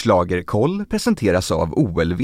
Schlagerkoll 0.00 0.84
presenteras 0.84 1.50
av 1.50 1.72
OLV. 1.78 2.20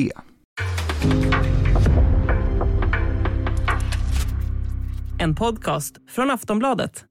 En 5.19 5.35
podcast 5.35 5.97
från 6.09 6.31
Aftonbladet. 6.31 7.05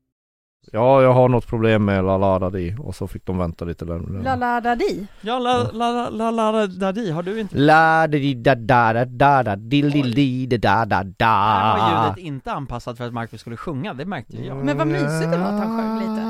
Ja, 0.71 1.01
jag 1.01 1.13
har 1.13 1.29
något 1.29 1.47
problem 1.47 1.85
med 1.85 2.03
La 2.03 2.17
La 2.17 2.39
Da 2.39 2.49
Di 2.49 2.75
och 2.79 2.95
så 2.95 3.07
fick 3.07 3.25
de 3.25 3.37
vänta 3.37 3.65
lite 3.65 3.85
längre. 3.85 4.23
La 4.23 4.35
la 4.35 4.61
da 4.61 4.75
di. 4.75 5.07
Ja, 5.21 5.39
la 5.39 5.71
la 5.71 6.09
la 6.09 6.31
la 6.31 6.51
la 6.51 6.67
daddy, 6.67 7.11
har 7.11 7.23
du 7.23 7.39
inte? 7.39 7.57
La 7.57 8.07
di 8.07 8.33
da 8.33 8.55
da 8.55 8.93
da 8.93 9.05
da 9.05 9.43
da 9.43 9.55
dill 9.55 9.91
dill 9.91 10.13
di 10.13 10.47
da 10.47 10.85
da 10.85 11.03
da 11.03 11.25
Här 11.25 11.77
var 11.77 12.07
ljudet 12.07 12.25
inte 12.25 12.51
anpassat 12.51 12.97
för 12.97 13.07
att 13.07 13.13
Marcus 13.13 13.41
skulle 13.41 13.57
sjunga, 13.57 13.93
det 13.93 14.05
märkte 14.05 14.37
jag 14.45 14.65
Men 14.65 14.77
vad 14.77 14.87
mysigt 14.87 15.31
det 15.31 15.37
var 15.37 15.45
att 15.45 15.59
han 15.59 15.77
sjöng 15.77 15.99
lite. 15.99 16.25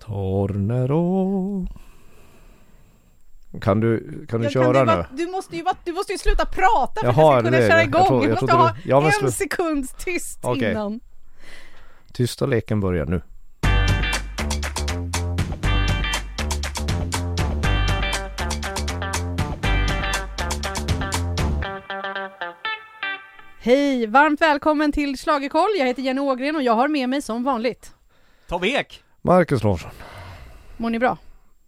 Tornero 0.00 1.66
Kan 3.60 3.80
du, 3.80 4.26
kan 4.28 4.40
du 4.40 4.44
Jag 4.46 4.52
köra 4.52 4.84
du, 4.84 4.92
nu? 4.96 5.24
du, 5.24 5.30
måste 5.30 5.56
ju, 5.56 5.64
du 5.84 5.92
måste 5.92 6.12
ju 6.12 6.18
sluta 6.18 6.46
prata 6.46 7.00
för 7.00 7.06
Jaha, 7.06 7.12
att 7.12 7.16
jag 7.16 7.32
ska 7.32 7.50
det 7.50 7.56
kunna 7.56 7.56
är 7.56 7.68
köra 7.68 7.76
det. 7.78 7.84
igång. 7.84 8.00
Jag 8.00 8.08
tror- 8.08 8.20
du 8.20 8.28
jag 8.28 8.42
måste 8.42 8.56
ha 8.56 8.66
det- 8.68 8.74
ja, 8.84 9.00
men 9.00 9.06
en 9.08 9.12
slu- 9.12 9.30
sekunds 9.30 9.92
tyst 10.04 10.38
Okej. 10.42 10.70
innan. 10.70 11.00
Tysta 12.12 12.46
leken 12.46 12.80
börjar 12.80 13.06
nu. 13.06 13.20
Hej, 23.62 24.06
varmt 24.06 24.40
välkommen 24.40 24.92
till 24.92 25.16
Schlagerkoll. 25.18 25.68
Jag 25.78 25.86
heter 25.86 26.02
Jenny 26.02 26.20
Ågren 26.20 26.56
och 26.56 26.62
jag 26.62 26.72
har 26.74 26.88
med 26.88 27.08
mig 27.08 27.22
som 27.22 27.44
vanligt. 27.44 27.94
Tobbe 28.48 28.68
Ek! 28.68 29.02
Marcus 29.22 29.62
Larsson. 29.62 29.90
Mår 30.76 30.90
ni 30.90 30.98
bra? 30.98 31.18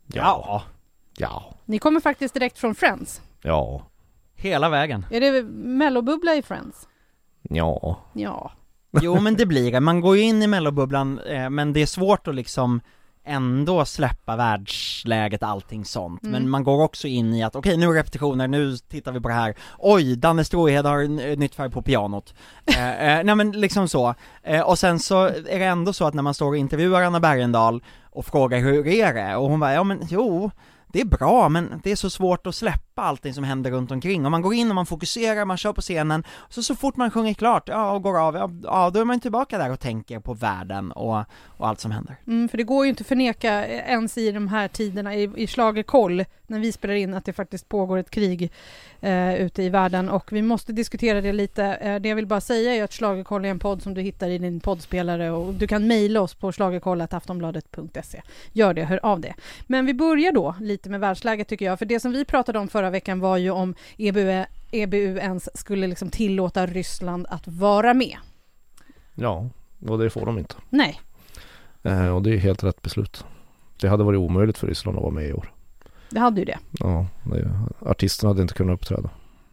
Ja, 0.06 0.62
Ja. 1.22 1.54
Ni 1.64 1.78
kommer 1.78 2.00
faktiskt 2.00 2.34
direkt 2.34 2.58
från 2.58 2.74
Friends. 2.74 3.20
Ja. 3.42 3.86
hela 4.34 4.68
vägen 4.68 5.06
Är 5.10 5.20
det 5.20 5.42
mellobubbla 5.52 6.34
i 6.34 6.42
Friends? 6.42 6.88
Ja. 7.42 7.98
Ja. 8.12 8.52
Jo 9.02 9.20
men 9.20 9.36
det 9.36 9.46
blir 9.46 9.72
det, 9.72 9.80
man 9.80 10.00
går 10.00 10.16
ju 10.16 10.22
in 10.22 10.42
i 10.42 10.46
mellobubblan, 10.46 11.18
eh, 11.18 11.50
men 11.50 11.72
det 11.72 11.82
är 11.82 11.86
svårt 11.86 12.28
att 12.28 12.34
liksom 12.34 12.80
ändå 13.24 13.84
släppa 13.84 14.36
världsläget, 14.36 15.42
allting 15.42 15.84
sånt. 15.84 16.22
Mm. 16.22 16.32
Men 16.32 16.50
man 16.50 16.64
går 16.64 16.82
också 16.82 17.08
in 17.08 17.34
i 17.34 17.42
att 17.42 17.56
okej 17.56 17.76
nu 17.76 17.86
är 17.86 17.92
repetitioner, 17.92 18.48
nu 18.48 18.76
tittar 18.76 19.12
vi 19.12 19.20
på 19.20 19.28
det 19.28 19.34
här. 19.34 19.54
Oj, 19.78 20.16
Danne 20.16 20.44
Stråhed 20.44 20.84
har 20.86 20.98
en, 20.98 21.18
eh, 21.18 21.38
nytt 21.38 21.54
färg 21.54 21.70
på 21.70 21.82
pianot. 21.82 22.34
eh, 22.66 23.18
eh, 23.18 23.24
nej 23.24 23.34
men 23.34 23.52
liksom 23.52 23.88
så. 23.88 24.14
Eh, 24.42 24.60
och 24.60 24.78
sen 24.78 24.98
så 24.98 25.24
är 25.26 25.58
det 25.58 25.64
ändå 25.64 25.92
så 25.92 26.04
att 26.04 26.14
när 26.14 26.22
man 26.22 26.34
står 26.34 26.48
och 26.48 26.56
intervjuar 26.56 27.02
Anna 27.02 27.20
Bergendahl 27.20 27.82
och 28.10 28.26
frågar 28.26 28.58
hur 28.58 28.86
är 28.86 29.14
det? 29.14 29.36
Och 29.36 29.50
hon 29.50 29.60
bara, 29.60 29.72
ja 29.72 29.84
men 29.84 29.98
jo, 30.10 30.50
det 30.92 31.00
är 31.00 31.04
bra 31.04 31.48
men 31.48 31.80
det 31.84 31.92
är 31.92 31.96
så 31.96 32.10
svårt 32.10 32.46
att 32.46 32.54
släppa 32.54 33.02
allting 33.02 33.34
som 33.34 33.44
händer 33.44 33.70
runt 33.70 33.90
omkring 33.90 34.24
och 34.24 34.30
man 34.30 34.42
går 34.42 34.54
in 34.54 34.68
och 34.68 34.74
man 34.74 34.86
fokuserar, 34.86 35.44
man 35.44 35.56
kör 35.56 35.72
på 35.72 35.80
scenen, 35.80 36.24
så 36.48 36.62
så 36.62 36.76
fort 36.76 36.96
man 36.96 37.10
sjunger 37.10 37.34
klart, 37.34 37.68
ja 37.68 37.92
och 37.92 38.02
går 38.02 38.18
av, 38.18 38.60
ja, 38.64 38.90
då 38.90 39.00
är 39.00 39.04
man 39.04 39.20
tillbaka 39.20 39.58
där 39.58 39.70
och 39.70 39.80
tänker 39.80 40.20
på 40.20 40.34
världen 40.34 40.92
och, 40.92 41.24
och 41.46 41.68
allt 41.68 41.80
som 41.80 41.90
händer. 41.90 42.16
Mm, 42.26 42.48
för 42.48 42.58
det 42.58 42.64
går 42.64 42.84
ju 42.84 42.90
inte 42.90 43.00
att 43.00 43.06
förneka 43.06 43.66
ens 43.66 44.18
i 44.18 44.32
de 44.32 44.48
här 44.48 44.68
tiderna 44.68 45.14
i, 45.14 45.30
i 45.36 45.46
Schlagerkoll 45.46 46.24
när 46.52 46.60
vi 46.60 46.72
spelar 46.72 46.94
in 46.94 47.14
att 47.14 47.24
det 47.24 47.32
faktiskt 47.32 47.68
pågår 47.68 47.98
ett 47.98 48.10
krig 48.10 48.52
eh, 49.00 49.34
ute 49.34 49.62
i 49.62 49.68
världen 49.68 50.08
och 50.08 50.32
vi 50.32 50.42
måste 50.42 50.72
diskutera 50.72 51.20
det 51.20 51.32
lite. 51.32 51.64
Eh, 51.64 52.00
det 52.00 52.08
jag 52.08 52.16
vill 52.16 52.26
bara 52.26 52.40
säga 52.40 52.74
är 52.74 52.84
att 52.84 52.92
Schlagerkoll 52.92 53.44
är 53.44 53.48
en 53.48 53.58
podd 53.58 53.82
som 53.82 53.94
du 53.94 54.00
hittar 54.00 54.28
i 54.28 54.38
din 54.38 54.60
poddspelare 54.60 55.30
och 55.30 55.54
du 55.54 55.66
kan 55.66 55.86
mejla 55.86 56.20
oss 56.20 56.34
på 56.34 56.52
schlagerkoll.aftonbladet.se. 56.52 58.22
Gör 58.52 58.74
det, 58.74 58.84
hör 58.84 59.00
av 59.02 59.20
det. 59.20 59.34
Men 59.66 59.86
vi 59.86 59.94
börjar 59.94 60.32
då 60.32 60.54
lite 60.60 60.90
med 60.90 61.00
världsläget 61.00 61.48
tycker 61.48 61.64
jag, 61.64 61.78
för 61.78 61.86
det 61.86 62.00
som 62.00 62.12
vi 62.12 62.24
pratade 62.24 62.58
om 62.58 62.68
förra 62.68 62.90
veckan 62.90 63.20
var 63.20 63.36
ju 63.36 63.50
om 63.50 63.74
EBU, 63.96 64.44
EBU 64.70 65.18
ens 65.18 65.58
skulle 65.58 65.86
liksom 65.86 66.10
tillåta 66.10 66.66
Ryssland 66.66 67.26
att 67.28 67.48
vara 67.48 67.94
med. 67.94 68.16
Ja. 69.14 69.48
Och 69.88 69.98
det 69.98 70.10
får 70.10 70.26
de 70.26 70.38
inte. 70.38 70.54
Nej, 70.70 71.00
Eh, 71.82 72.08
och 72.08 72.22
det 72.22 72.34
är 72.34 72.38
helt 72.38 72.64
rätt 72.64 72.82
beslut. 72.82 73.24
Det 73.80 73.88
hade 73.88 74.04
varit 74.04 74.18
omöjligt 74.18 74.58
för 74.58 74.66
Ryssland 74.66 74.96
att 74.96 75.02
vara 75.02 75.14
med 75.14 75.28
i 75.28 75.32
år. 75.32 75.52
Det 76.12 76.20
hade 76.20 76.40
ju 76.40 76.44
det. 76.44 76.58
Ja. 76.72 77.06
Det, 77.22 77.50
artisterna 77.90 78.30
hade 78.30 78.42
inte 78.42 78.54
kunnat 78.54 78.74
uppträda. 78.74 79.10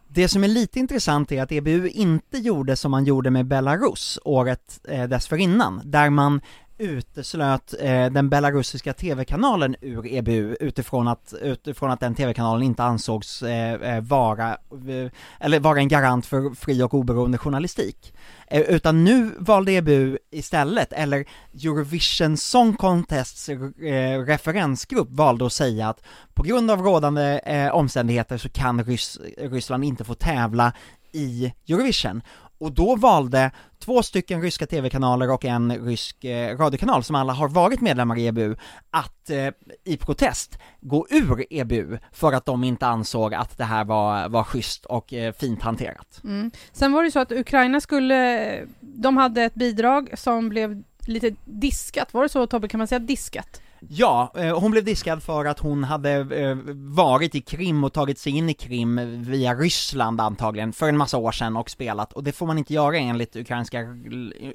Det 0.08 0.28
som 0.28 0.44
är 0.44 0.48
lite 0.48 0.78
intressant 0.78 1.32
är 1.32 1.42
att 1.42 1.52
EBU 1.52 1.88
inte 1.88 2.38
gjorde 2.38 2.76
som 2.76 2.90
man 2.90 3.04
gjorde 3.04 3.30
med 3.30 3.46
Belarus 3.46 4.18
året 4.24 4.80
eh, 4.88 5.08
dessförinnan, 5.08 5.80
där 5.84 6.10
man 6.10 6.40
uteslöt 6.80 7.74
eh, 7.80 8.06
den 8.06 8.28
belarusiska 8.28 8.92
tv-kanalen 8.92 9.76
ur 9.80 10.06
EBU 10.06 10.56
utifrån 10.60 11.08
att, 11.08 11.34
utifrån 11.42 11.90
att 11.90 12.00
den 12.00 12.14
tv-kanalen 12.14 12.62
inte 12.62 12.82
ansågs 12.82 13.42
eh, 13.42 13.96
eh, 13.96 14.00
vara, 14.00 14.48
eh, 14.50 15.10
eller 15.40 15.60
vara 15.60 15.78
en 15.78 15.88
garant 15.88 16.26
för 16.26 16.54
fri 16.54 16.82
och 16.82 16.94
oberoende 16.94 17.38
journalistik. 17.38 18.14
Eh, 18.46 18.60
utan 18.60 19.04
nu 19.04 19.30
valde 19.38 19.72
EBU 19.72 20.18
istället, 20.30 20.92
eller 20.92 21.24
Eurovision 21.64 22.36
Song 22.36 22.76
Contests 22.76 23.48
eh, 23.48 24.20
referensgrupp 24.26 25.08
valde 25.10 25.46
att 25.46 25.52
säga 25.52 25.88
att 25.88 26.02
på 26.34 26.42
grund 26.42 26.70
av 26.70 26.82
rådande 26.82 27.38
eh, 27.38 27.74
omständigheter 27.74 28.38
så 28.38 28.48
kan 28.48 28.84
Rys- 28.84 29.48
Ryssland 29.50 29.84
inte 29.84 30.04
få 30.04 30.14
tävla 30.14 30.72
i 31.12 31.52
Eurovision. 31.68 32.22
Och 32.60 32.72
då 32.72 32.96
valde 32.96 33.50
två 33.78 34.02
stycken 34.02 34.42
ryska 34.42 34.66
tv-kanaler 34.66 35.30
och 35.30 35.44
en 35.44 35.86
rysk 35.86 36.24
eh, 36.24 36.58
radiokanal 36.58 37.04
som 37.04 37.16
alla 37.16 37.32
har 37.32 37.48
varit 37.48 37.80
medlemmar 37.80 38.18
i 38.18 38.26
EBU 38.26 38.56
att 38.90 39.30
eh, 39.30 39.48
i 39.84 39.96
protest 39.96 40.58
gå 40.80 41.06
ur 41.10 41.44
EBU 41.50 41.98
för 42.12 42.32
att 42.32 42.44
de 42.44 42.64
inte 42.64 42.86
ansåg 42.86 43.34
att 43.34 43.58
det 43.58 43.64
här 43.64 43.84
var, 43.84 44.28
var 44.28 44.44
schysst 44.44 44.84
och 44.84 45.12
eh, 45.12 45.32
fint 45.32 45.62
hanterat. 45.62 46.20
Mm. 46.24 46.50
Sen 46.72 46.92
var 46.92 47.04
det 47.04 47.10
så 47.10 47.18
att 47.18 47.32
Ukraina 47.32 47.80
skulle, 47.80 48.66
de 48.80 49.16
hade 49.16 49.42
ett 49.42 49.54
bidrag 49.54 50.10
som 50.14 50.48
blev 50.48 50.82
lite 51.06 51.34
diskat, 51.44 52.14
var 52.14 52.22
det 52.22 52.28
så 52.28 52.46
Tobbe, 52.46 52.68
kan 52.68 52.78
man 52.78 52.86
säga 52.86 52.98
diskat? 52.98 53.60
Ja, 53.88 54.32
eh, 54.36 54.58
hon 54.58 54.70
blev 54.70 54.84
diskad 54.84 55.22
för 55.22 55.44
att 55.44 55.58
hon 55.58 55.84
hade 55.84 56.10
eh, 56.10 56.56
varit 56.74 57.34
i 57.34 57.40
Krim 57.40 57.84
och 57.84 57.92
tagit 57.92 58.18
sig 58.18 58.36
in 58.36 58.50
i 58.50 58.54
Krim 58.54 59.22
via 59.24 59.54
Ryssland 59.54 60.20
antagligen, 60.20 60.72
för 60.72 60.88
en 60.88 60.96
massa 60.96 61.16
år 61.16 61.32
sedan 61.32 61.56
och 61.56 61.70
spelat, 61.70 62.12
och 62.12 62.24
det 62.24 62.32
får 62.32 62.46
man 62.46 62.58
inte 62.58 62.74
göra 62.74 62.96
enligt 62.96 63.36
ukrainska, 63.36 63.86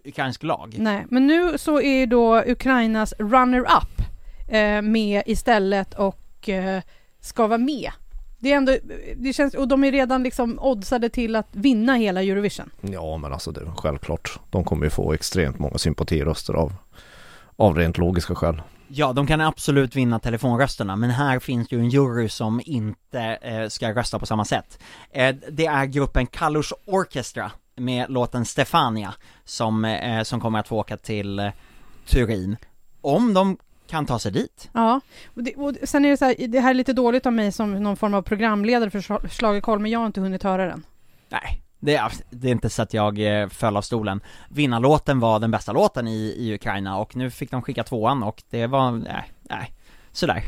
ukrainsk 0.06 0.44
lag. 0.44 0.76
Nej, 0.78 1.06
men 1.10 1.28
nu 1.28 1.58
så 1.58 1.82
är 1.82 2.00
ju 2.00 2.06
då 2.06 2.44
Ukrainas 2.48 3.14
runner-up 3.20 4.02
eh, 4.48 4.82
med 4.82 5.24
istället 5.26 5.94
och 5.94 6.50
eh, 6.50 6.82
ska 7.20 7.48
vara 7.48 7.58
med. 7.58 7.92
Det 8.40 8.52
är 8.52 8.58
ändå, 8.58 8.78
det 9.16 9.34
känns, 9.34 9.54
och 9.54 9.68
de 9.68 9.84
är 9.84 9.92
redan 9.92 10.24
liksom 10.24 10.60
oddsade 10.62 11.10
till 11.10 11.36
att 11.36 11.48
vinna 11.52 11.96
hela 11.96 12.24
Eurovision. 12.24 12.70
Ja 12.82 13.18
men 13.18 13.34
alltså 13.34 13.52
det 13.52 13.62
är 13.62 13.72
självklart. 13.78 14.40
De 14.50 14.64
kommer 14.64 14.84
ju 14.86 14.90
få 14.90 15.14
extremt 15.14 15.60
många 15.60 15.78
sympatiröster 15.78 16.54
av, 16.54 16.74
av 17.56 17.78
rent 17.78 17.98
logiska 17.98 18.36
skäl. 18.36 18.62
Ja, 18.88 19.14
de 19.14 19.28
kan 19.28 19.42
absolut 19.42 19.96
vinna 19.96 20.20
telefonrösterna, 20.20 20.96
men 20.96 21.10
här 21.10 21.40
finns 21.40 21.72
ju 21.72 21.80
en 21.80 21.90
jury 21.90 22.30
som 22.30 22.62
inte 22.66 23.22
eh, 23.22 23.68
ska 23.68 23.94
rösta 23.94 24.20
på 24.20 24.26
samma 24.26 24.46
sätt. 24.46 24.80
Eh, 25.12 25.36
det 25.52 25.66
är 25.66 25.86
gruppen 25.86 26.28
Kalush 26.28 26.74
Orchestra 26.86 27.52
med 27.76 28.10
låten 28.10 28.46
Stefania 28.46 29.14
som, 29.44 29.86
eh, 29.86 30.24
som 30.24 30.42
kommer 30.42 30.60
att 30.60 30.68
få 30.68 30.80
åka 30.80 30.98
till 30.98 31.40
eh, 31.40 31.50
Turin. 32.06 32.58
Om 33.02 33.34
de 33.34 33.58
kan 33.88 34.06
ta 34.06 34.20
sig 34.20 34.32
dit. 34.32 34.70
Ja, 34.74 35.02
och, 35.36 35.44
det, 35.44 35.56
och 35.56 35.74
sen 35.84 36.06
är 36.06 36.10
det 36.10 36.18
så 36.18 36.26
här, 36.26 36.48
det 36.48 36.60
här 36.60 36.70
är 36.70 36.74
lite 36.74 36.94
dåligt 36.94 37.26
av 37.26 37.34
mig 37.34 37.52
som 37.52 37.84
någon 37.84 37.98
form 37.98 38.14
av 38.14 38.22
programledare 38.22 38.90
för 38.90 39.00
Schla- 39.00 39.28
Schlagerkoll, 39.30 39.80
men 39.80 39.92
jag 39.92 40.00
har 40.00 40.06
inte 40.06 40.22
hunnit 40.22 40.44
höra 40.44 40.66
den. 40.66 40.86
Nej, 41.30 41.62
det 41.86 41.96
är, 41.96 42.12
det 42.30 42.48
är 42.48 42.52
inte 42.52 42.70
så 42.70 42.82
att 42.82 42.94
jag 42.94 43.42
eh, 43.42 43.50
föll 43.50 43.78
av 43.78 43.82
stolen. 43.82 44.20
Vinnarlåten 44.50 45.20
var 45.20 45.40
den 45.40 45.52
bästa 45.52 45.72
låten 45.72 46.08
i, 46.08 46.36
i 46.38 46.54
Ukraina 46.54 46.98
och 46.98 47.16
nu 47.16 47.30
fick 47.32 47.52
de 47.52 47.62
skicka 47.62 47.84
tvåan 47.84 48.24
och 48.24 48.44
det 48.50 48.68
var, 48.68 48.92
nej, 48.92 49.32
nej, 49.42 49.74
sådär. 50.12 50.44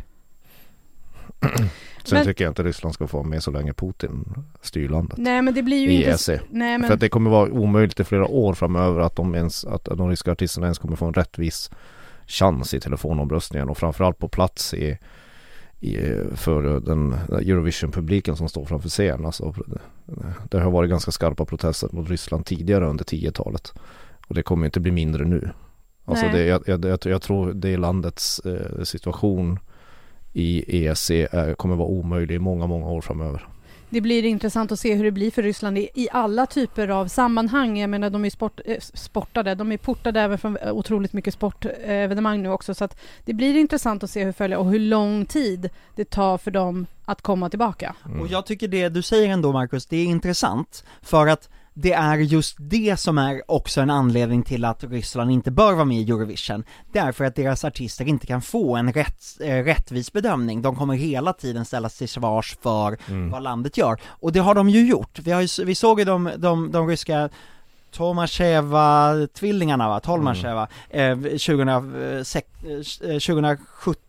Sen 2.04 2.18
Men- 2.18 2.26
tycker 2.26 2.44
jag 2.44 2.52
inte 2.52 2.64
Ryssland 2.64 2.94
ska 2.94 3.08
få 3.08 3.24
med 3.24 3.44
så 3.44 3.52
länge 3.52 3.74
Putin 3.74 4.44
styr 4.62 4.90
landet. 4.90 5.18
Nej, 5.18 5.42
men 5.42 5.54
det 5.54 5.64
blir 5.64 5.78
ju 5.78 5.92
inte... 5.92 6.10
ESC. 6.10 6.30
Nej, 6.50 6.78
För 6.78 6.84
att 6.84 6.90
men... 6.90 7.00
det 7.00 7.10
kommer 7.10 7.30
vara 7.30 7.52
omöjligt 7.52 8.00
i 8.00 8.04
flera 8.04 8.28
år 8.28 8.54
framöver 8.54 9.02
att 9.02 9.16
de, 9.16 9.36
ens, 9.36 9.66
att 9.66 9.86
de 9.86 10.10
ryska 10.10 10.32
artisterna 10.32 10.66
ens 10.68 10.78
kommer 10.78 10.96
få 10.96 11.06
en 11.06 11.14
rättvis 11.14 11.72
chans 12.28 12.74
i 12.74 12.80
telefonomröstningen 12.80 13.70
och 13.70 13.78
framförallt 13.78 14.18
på 14.18 14.28
plats 14.28 14.74
i, 14.74 14.98
för 16.36 16.80
den 16.80 17.14
Eurovision-publiken 17.30 18.36
som 18.36 18.50
står 18.50 18.66
framför 18.66 18.90
scenen. 18.90 19.26
Alltså, 19.26 19.54
det 20.50 20.60
har 20.60 20.72
varit 20.72 20.90
ganska 20.90 21.12
skarpa 21.12 21.46
protester 21.46 21.90
mot 21.92 22.10
Ryssland 22.10 22.46
tidigare 22.46 22.86
under 22.86 23.06
10-talet. 23.06 23.74
Och 24.28 24.36
det 24.36 24.44
kommer 24.44 24.66
inte 24.66 24.80
bli 24.80 24.92
mindre 24.92 25.26
nu. 25.26 25.50
Alltså 26.06 26.26
det, 26.28 26.46
jag, 26.46 26.64
jag, 26.66 26.86
jag, 27.06 27.22
tror 27.22 27.54
det 27.54 27.70
är 27.70 27.78
landets 27.78 28.40
eh, 28.40 28.84
situation 28.84 29.60
i 30.34 30.86
ESC 30.88 31.12
är, 31.12 31.54
kommer 31.54 31.76
vara 31.76 31.88
omöjlig 31.88 32.36
i 32.36 32.40
många, 32.40 32.68
många 32.68 32.88
år 32.88 33.02
framöver. 33.02 33.48
Det 33.90 34.02
blir 34.02 34.26
intressant 34.26 34.72
att 34.72 34.80
se 34.80 34.96
hur 34.96 35.04
det 35.04 35.12
blir 35.12 35.32
för 35.32 35.44
Ryssland 35.44 35.78
i, 35.78 35.90
i 35.94 36.08
alla 36.12 36.46
typer 36.46 36.88
av 36.88 37.08
sammanhang. 37.08 37.80
Jag 37.80 37.90
menar, 37.90 38.10
de 38.10 38.26
är 38.26 38.30
sport, 38.30 38.62
eh, 38.66 38.80
sportade, 38.80 39.56
de 39.56 39.72
är 39.72 39.78
portade 39.78 40.22
även 40.22 40.38
från 40.38 40.58
otroligt 40.72 41.14
mycket 41.14 41.34
sportevenemang 41.34 42.44
nu 42.44 42.50
också. 42.50 42.74
Så 42.74 42.84
att 42.84 42.98
det 43.26 43.34
blir 43.34 43.56
intressant 43.56 44.04
att 44.04 44.10
se 44.10 44.24
hur 44.24 44.32
följa 44.32 44.60
och 44.60 44.72
hur 44.72 44.80
lång 44.80 45.26
tid 45.26 45.70
det 45.96 46.10
tar 46.10 46.38
för 46.38 46.52
dem 46.52 46.86
att 47.06 47.22
komma 47.22 47.50
tillbaka. 47.50 47.96
Mm. 48.06 48.22
Och 48.22 48.28
jag 48.28 48.46
tycker 48.46 48.68
det 48.68 48.90
du 48.90 49.02
säger 49.02 49.30
ändå 49.30 49.52
Marcus, 49.52 49.86
det 49.86 49.98
är 49.98 50.06
intressant, 50.06 50.84
för 51.02 51.28
att 51.28 51.50
det 51.80 51.94
är 51.94 52.18
just 52.18 52.56
det 52.60 53.00
som 53.00 53.18
är 53.18 53.42
också 53.48 53.82
en 53.82 53.90
anledning 53.90 54.44
till 54.44 54.66
att 54.66 54.84
Ryssland 54.84 55.32
inte 55.32 55.52
bör 55.52 55.74
vara 55.74 55.86
med 55.86 55.98
i 55.98 56.12
Eurovision. 56.12 56.64
Det 56.94 57.00
är 57.00 57.12
för 57.12 57.26
att 57.26 57.36
deras 57.36 57.66
artister 57.66 58.06
inte 58.08 58.28
kan 58.28 58.42
få 58.42 58.76
en 58.76 58.94
rätt, 58.94 59.24
eh, 59.42 59.56
rättvis 59.64 60.14
bedömning. 60.14 60.62
De 60.62 60.76
kommer 60.76 60.94
hela 60.94 61.34
tiden 61.34 61.66
ställas 61.66 61.98
till 61.98 62.10
svars 62.10 62.58
för 62.62 62.98
Mm. 63.10 63.30
vad 63.30 63.44
landet 63.44 63.78
gör. 63.78 64.00
Och 64.06 64.32
det 64.32 64.40
har 64.40 64.56
de 64.56 64.70
ju 64.70 64.88
gjort. 64.88 65.20
Vi, 65.20 65.32
har 65.32 65.42
ju, 65.42 65.66
vi 65.66 65.76
såg 65.76 66.00
ju 66.00 66.06
de, 66.06 66.32
de, 66.38 66.72
de 66.72 66.88
ryska 66.88 67.30
Tomasheva-tvillingarna 67.92 69.88
va, 69.88 70.00
Tolmasheva, 70.00 70.68
eh, 70.90 71.18
2006, 71.18 72.48
eh, 73.02 73.20
2017 73.20 74.07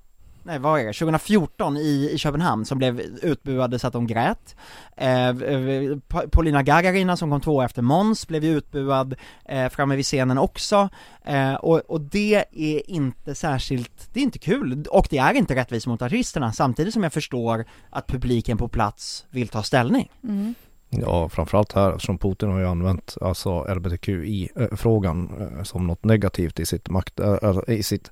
Nej 0.48 0.58
vad 0.58 0.80
är 0.80 0.86
det, 0.86 0.92
2014 0.92 1.76
i, 1.76 2.10
i 2.12 2.18
Köpenhamn 2.18 2.64
som 2.64 2.78
blev 2.78 3.00
utbuade 3.00 3.78
så 3.78 3.86
att 3.86 3.92
de 3.92 4.06
grät. 4.06 4.56
Eh, 4.96 5.28
eh, 5.28 5.98
Paulina 6.30 6.62
Gagarina 6.62 7.16
som 7.16 7.30
kom 7.30 7.40
två 7.40 7.62
efter 7.62 7.82
Måns 7.82 8.28
blev 8.28 8.44
ju 8.44 8.56
utbuad 8.56 9.14
eh, 9.44 9.68
framme 9.68 9.96
vid 9.96 10.04
scenen 10.04 10.38
också. 10.38 10.88
Eh, 11.24 11.54
och, 11.54 11.78
och 11.78 12.00
det 12.00 12.44
är 12.52 12.90
inte 12.90 13.34
särskilt, 13.34 14.08
det 14.12 14.20
är 14.20 14.24
inte 14.24 14.38
kul. 14.38 14.86
Och 14.90 15.06
det 15.10 15.18
är 15.18 15.34
inte 15.34 15.54
rättvist 15.54 15.86
mot 15.86 16.02
artisterna 16.02 16.52
samtidigt 16.52 16.94
som 16.94 17.02
jag 17.02 17.12
förstår 17.12 17.64
att 17.90 18.06
publiken 18.06 18.58
på 18.58 18.68
plats 18.68 19.26
vill 19.30 19.48
ta 19.48 19.62
ställning. 19.62 20.10
Mm. 20.24 20.54
Ja, 20.90 21.28
framförallt 21.28 21.72
här 21.72 21.92
eftersom 21.92 22.18
Putin 22.18 22.50
har 22.50 22.58
ju 22.58 22.66
använt 22.66 23.16
alltså 23.20 23.74
LGBTQI-frågan 23.74 25.30
eh, 25.40 25.62
som 25.62 25.86
något 25.86 26.04
negativt 26.04 26.60
i 26.60 26.66
sitt 26.66 26.88
makt, 26.88 27.20
eh, 27.20 27.38
eller 27.42 27.70
i 27.70 27.82
sitt, 27.82 28.10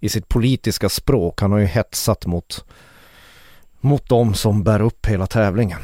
i 0.00 0.08
sitt 0.08 0.28
politiska 0.28 0.88
språk. 0.88 1.40
Han 1.40 1.52
har 1.52 1.58
ju 1.58 1.66
hetsat 1.66 2.26
mot, 2.26 2.64
mot 3.80 4.08
de 4.08 4.34
som 4.34 4.62
bär 4.62 4.80
upp 4.82 5.06
hela 5.06 5.26
tävlingen, 5.26 5.80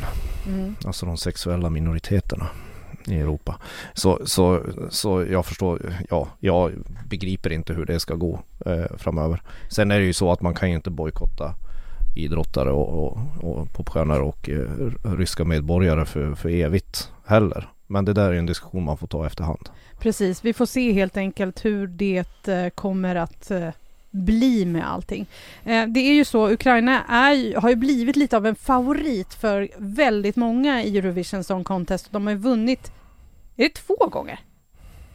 Mm. 0.47 0.75
alltså 0.85 1.07
de 1.07 1.17
sexuella 1.17 1.71
minoriteterna 1.71 2.47
i 3.07 3.15
Europa. 3.21 3.57
Så, 3.95 4.21
så, 4.25 4.63
så 4.91 5.25
jag 5.31 5.47
förstår, 5.47 5.95
ja, 6.11 6.29
jag 6.41 6.73
begriper 7.09 7.53
inte 7.53 7.73
hur 7.73 7.85
det 7.85 8.01
ska 8.01 8.15
gå 8.15 8.41
eh, 8.67 8.97
framöver. 8.97 9.43
Sen 9.71 9.91
är 9.91 9.99
det 9.99 10.05
ju 10.07 10.13
så 10.13 10.33
att 10.33 10.41
man 10.43 10.55
kan 10.55 10.69
ju 10.71 10.77
inte 10.77 10.91
bojkotta 10.91 11.55
idrottare 12.17 12.71
och, 12.71 13.05
och, 13.05 13.19
och 13.41 13.73
popstjärnor 13.73 14.21
och 14.21 14.51
eh, 14.51 14.69
ryska 15.17 15.45
medborgare 15.45 16.05
för, 16.05 16.35
för 16.35 16.49
evigt 16.49 17.13
heller. 17.27 17.69
Men 17.87 18.05
det 18.05 18.13
där 18.13 18.31
är 18.33 18.35
en 18.39 18.47
diskussion 18.47 18.85
man 18.85 18.97
får 18.97 19.07
ta 19.07 19.27
efterhand. 19.27 19.69
Precis, 19.99 20.45
vi 20.45 20.53
får 20.53 20.67
se 20.67 20.93
helt 20.93 21.17
enkelt 21.17 21.65
hur 21.65 21.87
det 21.87 22.49
eh, 22.49 22.69
kommer 22.69 23.15
att 23.17 23.51
eh, 23.51 23.69
bli 24.17 24.65
med 24.65 24.91
allting. 24.93 25.27
Eh, 25.65 25.87
det 25.87 26.01
är 26.01 26.13
ju 26.13 26.25
så, 26.25 26.51
Ukraina 26.51 27.05
är, 27.05 27.61
har 27.61 27.69
ju 27.69 27.77
blivit 27.77 28.17
lite 28.17 28.37
av 28.37 28.47
en 28.47 28.55
favorit 28.57 29.35
för 29.35 29.69
väldigt 29.79 30.37
många 30.37 30.83
i 30.83 30.99
Eurovision 30.99 31.45
Song 31.45 31.65
Contest. 31.65 32.13
De 32.13 32.27
har 32.27 32.33
ju 32.33 32.39
vunnit, 32.39 32.93
är 33.57 33.63
det 33.63 33.75
två 33.75 34.07
gånger? 34.11 34.41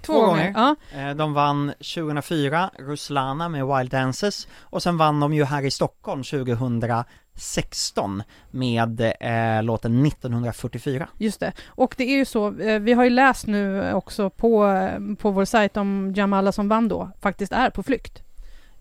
Två 0.02 0.22
gånger. 0.26 0.52
Ja, 0.56 0.76
Eh, 0.96 1.16
De 1.16 1.34
vann 1.34 1.74
2004, 1.96 2.70
Ruslana 2.80 3.50
med 3.50 3.68
Wild 3.68 3.92
Dances 3.92 4.48
och 4.60 4.84
sen 4.84 4.98
vann 4.98 5.20
de 5.20 5.34
ju 5.34 5.44
här 5.44 5.64
i 5.66 5.72
Stockholm 5.72 6.24
2016 6.24 8.24
med 8.52 9.02
eh, 9.02 9.64
låten 9.64 10.06
1944 10.06 11.08
just 11.18 11.40
det. 11.40 11.52
Och 11.68 11.96
det 11.98 12.04
är 12.04 12.18
ju 12.18 12.26
så, 12.26 12.60
eh, 12.60 12.80
vi 12.80 12.94
har 12.94 13.04
ju 13.04 13.10
läst 13.10 13.48
nu 13.48 13.94
också 13.94 14.30
på, 14.30 14.66
eh, 14.68 15.16
på 15.16 15.32
vår 15.32 15.46
sajt 15.46 15.78
om 15.78 16.14
Jamala 16.16 16.52
som 16.52 16.70
vann 16.70 16.88
då, 16.88 17.12
faktiskt 17.22 17.52
är 17.52 17.70
på 17.70 17.84
flykt. 17.84 18.24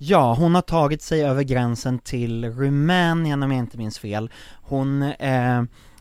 Ja, 0.03 0.35
hon 0.35 0.55
har 0.55 0.63
tagit 0.63 1.03
sig 1.03 1.25
över 1.25 1.43
gränsen 1.43 1.99
till 1.99 2.45
Rumänien 2.45 3.43
om 3.43 3.53
jag 3.53 3.59
inte 3.59 3.79
minns 3.79 3.99
fel. 3.99 4.31
Hon 4.63 5.03
eh, 5.03 5.59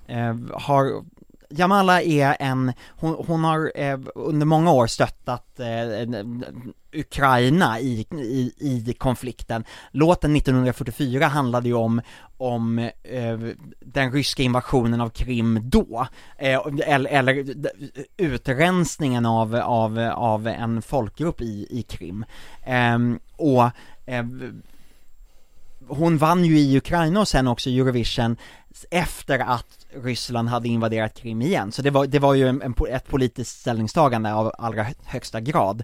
eh, 0.08 0.36
har 0.54 1.04
Jamala 1.50 2.02
är 2.02 2.38
en, 2.40 2.74
hon, 2.90 3.26
hon 3.28 3.44
har 3.44 3.72
eh, 3.76 4.00
under 4.16 4.46
många 4.46 4.72
år 4.72 4.88
stöttat 4.88 5.60
eh, 5.60 6.24
Ukraina 6.94 7.80
i, 7.80 8.06
i, 8.12 8.54
i 8.60 8.94
konflikten. 8.98 9.64
Låten 9.92 10.36
1944 10.36 11.26
handlade 11.26 11.68
ju 11.68 11.76
om, 11.76 12.02
om 12.38 12.80
eh, 13.04 13.40
den 13.80 14.12
ryska 14.12 14.44
invasionen 14.44 15.02
av 15.02 15.10
Krim 15.10 15.60
då, 15.64 16.08
eh, 16.38 16.60
eller, 16.86 17.10
eller 17.10 17.46
utrensningen 18.18 19.26
av, 19.26 19.56
av, 19.56 20.00
av 20.16 20.48
en 20.48 20.82
folkgrupp 20.82 21.42
i, 21.42 21.68
i 21.70 21.84
Krim. 21.84 22.26
Ehm, 22.66 23.20
och 23.40 23.64
eh, 24.06 24.26
hon 25.88 26.18
vann 26.18 26.46
ju 26.46 26.60
i 26.60 26.78
Ukraina 26.78 27.20
och 27.20 27.28
sen 27.28 27.48
också 27.48 27.70
Eurovision 27.70 28.38
efter 28.92 29.40
att 29.40 29.86
Ryssland 30.04 30.50
hade 30.50 30.68
invaderat 30.68 31.14
Krim 31.14 31.42
igen, 31.42 31.72
så 31.72 31.82
det 31.82 31.90
var, 31.90 32.08
det 32.08 32.20
var 32.20 32.34
ju 32.34 32.48
en, 32.48 32.62
en, 32.62 32.76
ett 32.90 33.08
politiskt 33.08 33.60
ställningstagande 33.60 34.34
av 34.34 34.52
allra 34.58 34.86
högsta 35.06 35.40
grad. 35.40 35.84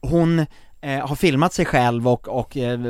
Hon 0.00 0.46
eh, 0.80 1.06
har 1.06 1.16
filmat 1.16 1.52
sig 1.52 1.64
själv 1.64 2.08
och, 2.08 2.28
och 2.28 2.56
eh, 2.56 2.80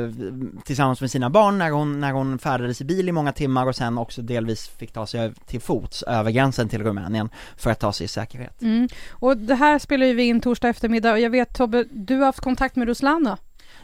tillsammans 0.65 1.01
med 1.01 1.11
sina 1.11 1.29
barn 1.29 1.57
när 1.57 1.71
hon, 1.71 1.99
när 1.99 2.11
hon 2.11 2.39
färdades 2.39 2.81
i 2.81 2.85
bil 2.85 3.09
i 3.09 3.11
många 3.11 3.31
timmar 3.31 3.67
och 3.67 3.75
sen 3.75 3.97
också 3.97 4.21
delvis 4.21 4.67
fick 4.67 4.91
ta 4.91 5.07
sig 5.07 5.33
till 5.45 5.61
fots 5.61 6.03
över 6.03 6.31
gränsen 6.31 6.69
till 6.69 6.83
Rumänien 6.83 7.29
för 7.57 7.71
att 7.71 7.79
ta 7.79 7.93
sig 7.93 8.05
i 8.05 8.07
säkerhet. 8.07 8.61
Mm. 8.61 8.87
Och 9.09 9.37
det 9.37 9.55
här 9.55 9.79
spelar 9.79 10.05
ju 10.05 10.13
vi 10.13 10.23
in 10.23 10.41
torsdag 10.41 10.69
eftermiddag 10.69 11.11
och 11.11 11.19
jag 11.19 11.29
vet 11.29 11.55
Tobbe, 11.55 11.85
du 11.91 12.17
har 12.17 12.25
haft 12.25 12.39
kontakt 12.39 12.75
med 12.75 12.87
Ruslana. 12.87 13.37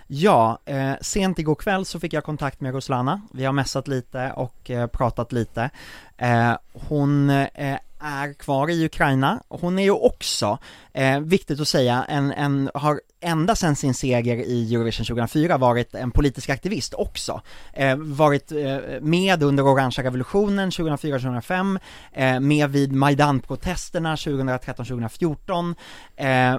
Ja, 0.08 0.60
eh, 0.66 0.94
sent 1.02 1.40
igår 1.40 1.56
kväll 1.56 1.86
så 1.86 2.00
fick 2.00 2.14
jag 2.14 2.24
kontakt 2.24 2.62
med 2.62 2.74
Roslana. 2.74 3.22
vi 3.34 3.46
har 3.46 3.54
messat 3.54 3.88
lite 3.88 4.32
och 4.36 4.72
eh, 4.72 4.88
pratat 4.88 5.32
lite. 5.32 5.70
Eh, 6.18 6.54
hon 6.74 7.30
eh, 7.30 7.78
är 8.00 8.34
kvar 8.34 8.70
i 8.70 8.86
Ukraina, 8.86 9.44
hon 9.50 9.80
är 9.80 9.84
ju 9.84 9.92
också, 9.92 10.58
eh, 10.94 11.20
viktigt 11.20 11.60
att 11.60 11.68
säga, 11.68 12.06
en, 12.10 12.32
en, 12.32 12.70
har 12.74 13.02
ända 13.22 13.56
sedan 13.56 13.76
sin 13.76 13.94
seger 13.94 14.36
i 14.36 14.76
Eurovision 14.76 15.06
2004 15.06 15.58
varit 15.58 15.96
en 15.96 16.12
politisk 16.12 16.50
aktivist 16.50 16.94
också. 16.94 17.42
Eh, 17.74 17.96
varit 17.96 18.52
eh, 18.52 18.78
med 19.02 19.44
under 19.44 19.64
orangea 19.66 20.06
revolutionen 20.06 20.70
2004-2005, 20.70 21.80
eh, 22.14 22.40
med 22.40 22.70
vid 22.70 22.92
Majdan-protesterna 22.92 24.16
2013-2014, 24.16 25.76
eh, 26.16 26.54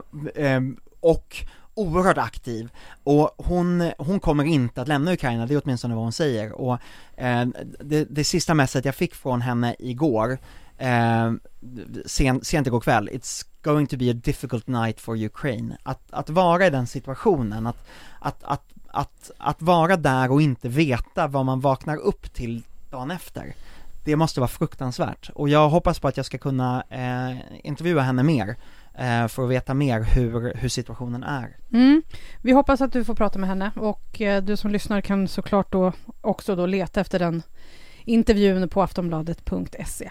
eh, 0.44 0.60
och 1.00 1.44
oerhört 1.78 2.18
aktiv 2.18 2.70
och 3.04 3.30
hon, 3.36 3.90
hon 3.98 4.20
kommer 4.20 4.44
inte 4.44 4.82
att 4.82 4.88
lämna 4.88 5.12
Ukraina, 5.12 5.46
det 5.46 5.54
är 5.54 5.62
åtminstone 5.64 5.94
vad 5.94 6.04
hon 6.04 6.12
säger 6.12 6.52
och 6.52 6.78
eh, 7.16 7.46
det, 7.80 8.04
det 8.04 8.24
sista 8.24 8.54
messet 8.54 8.84
jag 8.84 8.94
fick 8.94 9.14
från 9.14 9.40
henne 9.40 9.76
igår, 9.78 10.38
eh, 10.78 11.32
sen, 12.06 12.44
sent 12.44 12.66
igår 12.66 12.80
kväll, 12.80 13.08
it's 13.12 13.46
going 13.62 13.86
to 13.86 13.96
be 13.96 14.10
a 14.10 14.14
difficult 14.14 14.66
night 14.66 15.00
for 15.00 15.24
Ukraine. 15.24 15.76
Att, 15.82 16.02
att 16.10 16.30
vara 16.30 16.66
i 16.66 16.70
den 16.70 16.86
situationen, 16.86 17.66
att, 17.66 17.88
att, 18.20 18.44
att, 18.44 18.72
att, 18.86 19.30
att 19.38 19.62
vara 19.62 19.96
där 19.96 20.30
och 20.30 20.42
inte 20.42 20.68
veta 20.68 21.26
vad 21.26 21.44
man 21.46 21.60
vaknar 21.60 21.96
upp 21.96 22.34
till 22.34 22.62
dagen 22.90 23.10
efter, 23.10 23.54
det 24.04 24.16
måste 24.16 24.40
vara 24.40 24.48
fruktansvärt. 24.48 25.30
Och 25.34 25.48
jag 25.48 25.68
hoppas 25.68 25.98
på 25.98 26.08
att 26.08 26.16
jag 26.16 26.26
ska 26.26 26.38
kunna 26.38 26.84
eh, 26.90 27.66
intervjua 27.66 28.02
henne 28.02 28.22
mer 28.22 28.56
Eh, 28.98 29.28
för 29.28 29.44
att 29.44 29.50
veta 29.50 29.74
mer 29.74 30.02
hur, 30.02 30.52
hur 30.54 30.68
situationen 30.68 31.22
är. 31.22 31.56
Mm. 31.72 32.02
Vi 32.42 32.52
hoppas 32.52 32.80
att 32.80 32.92
du 32.92 33.04
får 33.04 33.14
prata 33.14 33.38
med 33.38 33.48
henne 33.48 33.70
och 33.76 34.20
eh, 34.20 34.42
du 34.42 34.56
som 34.56 34.70
lyssnar 34.70 35.00
kan 35.00 35.28
såklart 35.28 35.72
då 35.72 35.92
också 36.20 36.56
då 36.56 36.66
leta 36.66 37.00
efter 37.00 37.18
den 37.18 37.42
intervjun 38.04 38.68
på 38.68 38.82
aftonbladet.se. 38.82 40.10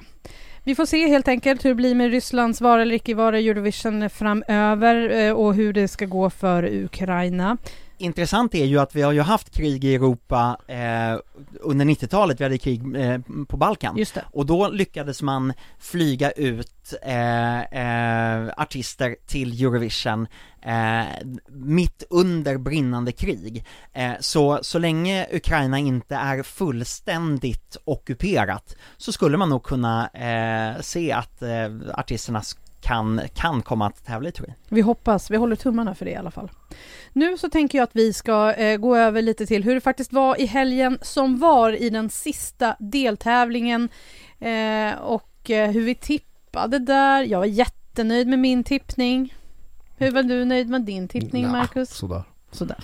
Vi 0.63 0.75
får 0.75 0.85
se 0.85 1.07
helt 1.07 1.27
enkelt 1.27 1.65
hur 1.65 1.69
det 1.69 1.75
blir 1.75 1.95
med 1.95 2.11
Rysslands 2.11 2.61
vara 2.61 2.81
eller 2.81 2.95
icke 2.95 3.15
vara 3.15 3.39
i 3.39 3.49
Eurovision 3.49 4.09
framöver 4.09 5.09
eh, 5.09 5.31
och 5.31 5.55
hur 5.55 5.73
det 5.73 5.87
ska 5.87 6.05
gå 6.05 6.29
för 6.29 6.83
Ukraina. 6.83 7.57
Intressant 7.99 8.55
är 8.55 8.65
ju 8.65 8.79
att 8.79 8.95
vi 8.95 9.01
har 9.01 9.11
ju 9.11 9.21
haft 9.21 9.49
krig 9.49 9.85
i 9.85 9.95
Europa 9.95 10.57
eh, 10.67 11.19
under 11.59 11.85
90-talet, 11.85 12.39
vi 12.39 12.43
hade 12.43 12.57
krig 12.57 12.95
eh, 12.95 13.19
på 13.47 13.57
Balkan. 13.57 13.97
Just 13.97 14.13
det. 14.13 14.25
Och 14.31 14.45
då 14.45 14.69
lyckades 14.69 15.21
man 15.21 15.53
flyga 15.79 16.31
ut 16.31 16.93
eh, 17.01 17.61
eh, 17.61 18.49
artister 18.57 19.15
till 19.25 19.63
Eurovision 19.63 20.27
eh, 20.61 21.05
mitt 21.49 22.03
under 22.09 22.57
brinnande 22.57 23.11
krig. 23.11 23.65
Eh, 23.93 24.13
så, 24.19 24.59
så 24.61 24.79
länge 24.79 25.27
Ukraina 25.31 25.79
inte 25.79 26.15
är 26.15 26.43
fullständigt 26.43 27.77
ockuperat 27.83 28.75
så 28.97 29.11
skulle 29.11 29.37
man 29.37 29.49
nog 29.49 29.63
kunna 29.63 30.09
se 30.81 31.11
att 31.11 31.43
artisterna 31.93 32.41
kan, 32.81 33.21
kan 33.33 33.61
komma 33.61 33.87
att 33.87 34.05
tävla 34.05 34.29
i 34.29 34.31
Turin. 34.31 34.53
Vi 34.69 34.81
hoppas, 34.81 35.31
vi 35.31 35.37
håller 35.37 35.55
tummarna 35.55 35.95
för 35.95 36.05
det 36.05 36.11
i 36.11 36.15
alla 36.15 36.31
fall. 36.31 36.51
Nu 37.13 37.37
så 37.37 37.49
tänker 37.49 37.77
jag 37.77 37.83
att 37.83 37.95
vi 37.95 38.13
ska 38.13 38.53
eh, 38.53 38.77
gå 38.77 38.95
över 38.95 39.21
lite 39.21 39.45
till 39.45 39.63
hur 39.63 39.75
det 39.75 39.81
faktiskt 39.81 40.13
var 40.13 40.41
i 40.41 40.45
helgen 40.45 40.99
som 41.01 41.39
var 41.39 41.81
i 41.81 41.89
den 41.89 42.09
sista 42.09 42.75
deltävlingen 42.79 43.89
eh, 44.39 44.99
och 45.01 45.49
eh, 45.49 45.71
hur 45.71 45.81
vi 45.83 45.95
tippade 45.95 46.79
där. 46.79 47.23
Jag 47.23 47.39
var 47.39 47.45
jättenöjd 47.45 48.27
med 48.27 48.39
min 48.39 48.63
tippning. 48.63 49.33
Hur 49.97 50.11
var 50.11 50.23
du 50.23 50.45
nöjd 50.45 50.69
med 50.69 50.81
din 50.81 51.07
tippning, 51.07 51.43
Nja, 51.43 51.51
Marcus? 51.51 51.89
Sådär. 51.89 52.23
Sådär. 52.51 52.77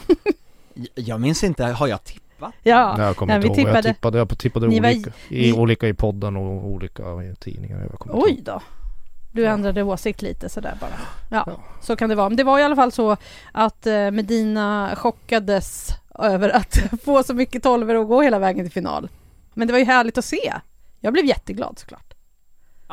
Jag 0.96 1.22
minns 1.22 1.44
inte, 1.44 1.64
har 1.66 1.88
jag 1.88 2.04
tippat? 2.04 2.54
Ja, 2.64 2.96
Nej, 2.98 3.06
jag 3.06 3.16
kommer 3.16 3.40
nej, 3.40 3.48
inte 3.48 3.56
vi 3.56 3.62
ihåg. 3.62 3.70
Jag 3.70 3.84
tippade. 3.84 3.94
tippade, 3.94 4.18
jag 4.18 4.38
tippade 4.40 4.68
Ni 4.68 4.80
var- 4.80 4.90
olika. 4.90 5.12
I, 5.30 5.54
olika 5.54 5.88
i 5.88 5.94
podden 5.94 6.36
och 6.38 6.68
olika 6.68 7.04
i 7.04 7.36
tidningar. 7.40 7.80
Jag 7.92 8.16
Oj 8.24 8.32
ihåg. 8.32 8.44
då. 8.44 8.62
Du 9.34 9.42
Ja. 9.42 9.52
ändrade 9.52 9.84
åsikt 9.84 10.22
lite 10.22 10.50
sådär 10.50 10.78
bara. 10.80 10.90
Ja, 11.32 11.44
Ja. 11.48 11.54
så 11.82 11.96
kan 11.96 12.10
det 12.10 12.16
vara. 12.16 12.30
Men 12.30 12.38
det 12.38 12.44
var 12.44 12.60
i 12.60 12.64
alla 12.64 12.76
fall 12.76 12.92
så 12.92 13.18
att 13.52 13.88
eh, 13.88 14.12
Medina 14.12 14.94
chockades 14.96 15.88
över 16.20 16.50
att 16.50 16.78
få 17.04 17.24
så 17.24 17.34
mycket 17.34 17.64
tolvor 17.64 17.96
och 17.96 18.08
gå 18.08 18.22
hela 18.22 18.40
vägen 18.40 18.66
till 18.66 18.72
final. 18.74 19.10
Men 19.54 19.68
det 19.68 19.72
var 19.72 19.80
ju 19.80 19.86
härligt 19.86 20.18
att 20.18 20.26
se. 20.26 20.54
Jag 21.00 21.14
blev 21.14 21.26
jätteglad 21.26 21.80
såklart. 21.80 22.13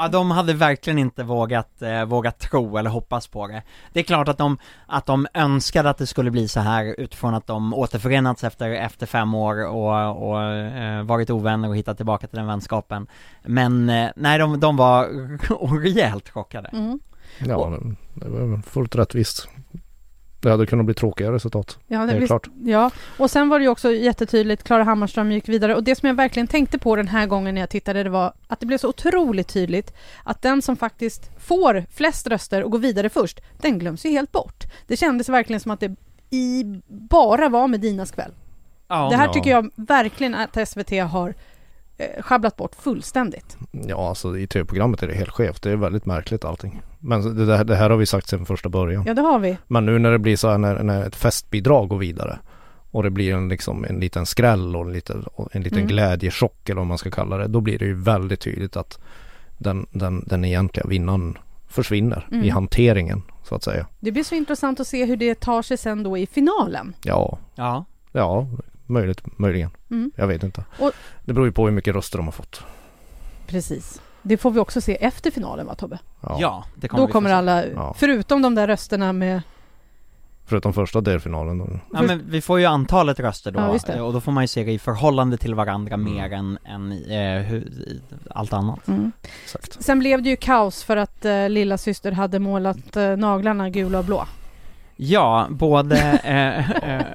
Ja, 0.03 0.09
de 0.09 0.31
hade 0.31 0.53
verkligen 0.55 0.99
inte 0.99 1.23
vågat, 1.23 1.83
eh, 1.83 2.05
vågat 2.05 2.39
tro 2.39 2.77
eller 2.77 2.91
hoppas 2.91 3.27
på 3.27 3.47
det. 3.47 3.63
Det 3.93 4.01
är 4.01 4.05
klart 4.05 4.29
att 4.29 4.39
de, 4.39 4.59
att 4.87 5.07
de 5.07 5.27
önskade 5.35 5.91
att 5.91 5.99
det 5.99 6.07
skulle 6.07 6.31
bli 6.31 6.49
så 6.49 6.61
här 6.61 6.95
utifrån 6.99 7.35
att 7.35 7.47
de 7.47 7.75
återförenats 7.75 8.45
efter, 8.45 8.71
efter 8.71 9.07
fem 9.07 9.35
år 9.35 9.67
och, 9.67 10.29
och 10.31 10.43
eh, 10.43 11.03
varit 11.03 11.31
ovänner 11.31 11.69
och 11.69 11.77
hittat 11.77 11.97
tillbaka 11.97 12.27
till 12.27 12.37
den 12.39 12.47
vänskapen. 12.47 13.07
Men 13.43 13.91
eh, 13.91 14.11
nej, 14.17 14.39
de, 14.39 14.61
de 14.61 14.77
var 14.77 15.09
rejält 15.83 16.29
chockade. 16.29 16.69
Mm. 16.73 17.01
Ja, 17.39 17.79
det- 18.15 18.25
det 18.25 18.47
var 18.47 18.63
fullt 18.63 18.97
rättvist. 18.97 19.49
Det 20.41 20.51
hade 20.51 20.67
kunnat 20.67 20.87
bli 20.87 20.95
tråkiga 20.95 21.33
resultat. 21.33 21.79
Ja, 21.87 22.07
Det 22.07 22.13
är 22.13 22.17
blir- 22.17 22.27
klart. 22.27 22.49
Ja, 22.65 22.91
och 23.19 23.31
sen 23.31 23.49
var 23.49 23.59
det 23.59 23.63
ju 23.63 23.69
också 23.69 23.93
jättetydligt, 23.93 24.63
Klara 24.65 24.83
Hammarström 24.85 25.33
gick 25.33 25.49
vidare 25.49 25.75
och 25.75 25.85
det 25.85 25.95
som 25.97 26.07
jag 26.07 26.15
verkligen 26.15 26.47
tänkte 26.47 26.79
på 26.79 26.97
den 26.97 27.09
här 27.09 27.27
gången 27.27 27.55
när 27.55 27.63
jag 27.63 27.71
tittade 27.71 28.03
det 28.03 28.11
var 28.11 28.33
att 28.47 28.61
det 28.61 28.67
blev 28.67 28.79
så 28.79 28.89
otroligt 28.89 29.49
tydligt 29.49 29.95
att 30.25 30.43
den 30.43 30.63
som 30.63 30.77
faktiskt 30.77 31.31
får 31.39 31.85
flest 31.91 32.27
röster 32.27 32.63
och 32.65 32.71
går 32.71 32.79
vidare 32.79 33.09
först, 33.09 33.41
den 33.59 33.79
glöms 33.79 34.07
ju 34.07 34.11
helt 34.11 34.33
bort. 34.33 34.65
Det 34.87 34.97
kändes 34.97 35.29
verkligen 35.29 35.61
som 35.61 35.71
att 35.71 35.81
det 35.81 35.97
i 36.31 36.65
bara 36.89 37.49
var 37.49 37.69
Medinas 37.69 38.11
kväll. 38.11 38.33
Ja, 38.89 39.09
det 39.11 39.17
här 39.17 39.27
Ja. 39.27 39.33
tycker 39.33 39.51
jag 39.51 39.71
verkligen 39.77 40.35
att 40.35 40.69
SVT 40.69 40.91
har 41.01 41.35
eh, 42.01 42.23
sjabblat 42.23 42.57
bort 42.57 42.75
fullständigt. 42.75 43.57
Ja, 43.71 44.09
alltså 44.09 44.39
i 44.39 44.47
tv-programmet 44.47 45.03
är 45.03 45.07
det 45.07 45.15
helt 45.15 45.31
skevt. 45.31 45.63
Det 45.63 45.71
är 45.71 45.77
väldigt 45.77 46.07
märkligt 46.07 46.45
allting. 46.45 46.83
Men 46.99 47.37
det, 47.37 47.47
där, 47.47 47.65
det 47.65 47.77
här 47.77 47.91
har 47.91 47.97
vi 47.97 48.07
sagt 48.07 48.29
sedan 48.29 48.47
första 48.47 48.69
början. 48.69 49.05
Ja, 49.07 49.15
det 49.15 49.23
har 49.23 49.39
vi. 49.39 49.57
Men 49.67 49.87
nu 49.87 49.99
när 49.99 50.11
det 50.11 50.19
blir 50.19 50.37
så 50.37 50.49
här 50.51 50.59
när, 50.59 50.83
när 50.83 51.07
ett 51.07 51.17
festbidrag 51.17 51.89
går 51.89 51.99
vidare 51.99 52.39
och 52.91 53.03
det 53.03 53.11
blir 53.11 53.35
en, 53.35 53.49
liksom, 53.49 53.85
en 53.85 54.01
liten 54.01 54.27
skräll 54.27 54.77
och 54.77 54.83
en 54.87 54.93
liten, 54.93 55.25
en 55.53 55.63
liten 55.63 55.79
Mm. 55.79 55.89
glädjechock 55.89 56.69
eller 56.69 56.81
vad 56.81 56.87
man 56.87 56.99
ska 56.99 57.11
kalla 57.11 57.37
det. 57.37 57.47
Då 57.49 57.61
blir 57.61 57.79
det 57.79 57.85
ju 57.85 57.95
väldigt 57.95 58.41
tydligt 58.41 58.77
att 58.77 58.99
den, 59.59 59.87
den, 59.91 60.25
den 60.27 60.45
egentliga 60.45 60.87
vinnaren 60.87 61.39
försvinner 61.69 62.27
Mm. 62.31 62.45
i 62.45 62.49
hanteringen 62.49 63.23
så 63.45 63.55
att 63.55 63.63
säga. 63.63 63.87
Det 64.01 64.13
blir 64.13 64.25
så 64.25 64.35
intressant 64.35 64.81
att 64.81 64.87
se 64.87 65.05
hur 65.05 65.17
det 65.17 65.41
tar 65.41 65.63
sig 65.63 65.77
sen 65.77 66.03
då 66.03 66.19
i 66.19 66.27
finalen. 66.27 66.95
Ja, 67.03 67.39
Ja. 67.55 67.85
ja 68.13 68.47
möjligt, 68.91 69.39
möjligen. 69.39 69.71
Mm. 69.91 70.11
Jag 70.17 70.27
vet 70.27 70.43
inte. 70.43 70.65
Och- 70.79 70.93
Det 71.25 71.33
beror 71.33 71.47
ju 71.47 71.53
på 71.53 71.65
hur 71.65 71.73
mycket 71.73 71.95
röster 71.95 72.19
de 72.19 72.27
har 72.27 72.33
fått. 72.33 72.63
Precis. 73.47 74.01
Det 74.23 74.37
får 74.37 74.51
vi 74.51 74.59
också 74.61 74.81
se 74.81 74.97
efter 75.05 75.31
finalen 75.31 75.67
va 75.67 75.75
Tobbe? 75.75 75.99
Ja, 76.21 76.65
det 76.75 76.89
kommer 76.89 77.03
Då 77.03 77.07
vi 77.07 77.13
kommer 77.13 77.31
alla, 77.33 77.67
Ja. 77.67 77.95
förutom 77.99 78.43
de 78.43 78.55
där 78.55 78.67
rösterna 78.67 79.13
med 79.13 79.43
Förutom 80.47 80.73
första 80.73 81.01
delfinalen 81.01 81.59
då. 81.59 81.69
Ja 81.93 82.03
men 82.03 82.23
vi 82.29 82.41
får 82.41 82.61
ju 82.61 82.67
antalet 82.67 83.21
röster 83.21 83.51
då, 83.51 83.61
Ja, 83.61 83.73
just 83.73 83.87
det. 83.87 84.01
och 84.01 84.13
då 84.13 84.21
får 84.21 84.33
man 84.33 84.45
ju 84.45 84.49
se 84.49 84.65
det 84.65 84.73
i 84.73 84.79
förhållande 84.79 85.37
till 85.37 85.55
varandra 85.55 85.95
Mm. 85.95 86.15
mer 86.15 86.33
än, 86.33 86.59
än 86.65 86.93
eh, 86.93 87.43
hur, 87.43 87.61
i 87.61 88.01
allt 88.31 88.53
annat. 88.53 88.89
Mm. 88.89 89.13
Sen 89.79 89.99
blev 89.99 90.23
det 90.23 90.29
ju 90.29 90.37
kaos 90.37 90.83
för 90.85 90.97
att 90.97 91.25
eh, 91.25 91.49
lilla 91.49 91.79
syster 91.79 92.13
hade 92.13 92.39
målat 92.39 92.97
eh, 92.97 93.17
naglarna 93.17 93.71
gula 93.71 93.99
och 93.99 94.05
blå. 94.05 94.25
Ja, 95.03 95.47
både, 95.51 95.97
eh, 96.25 96.71
eh, 96.71 97.07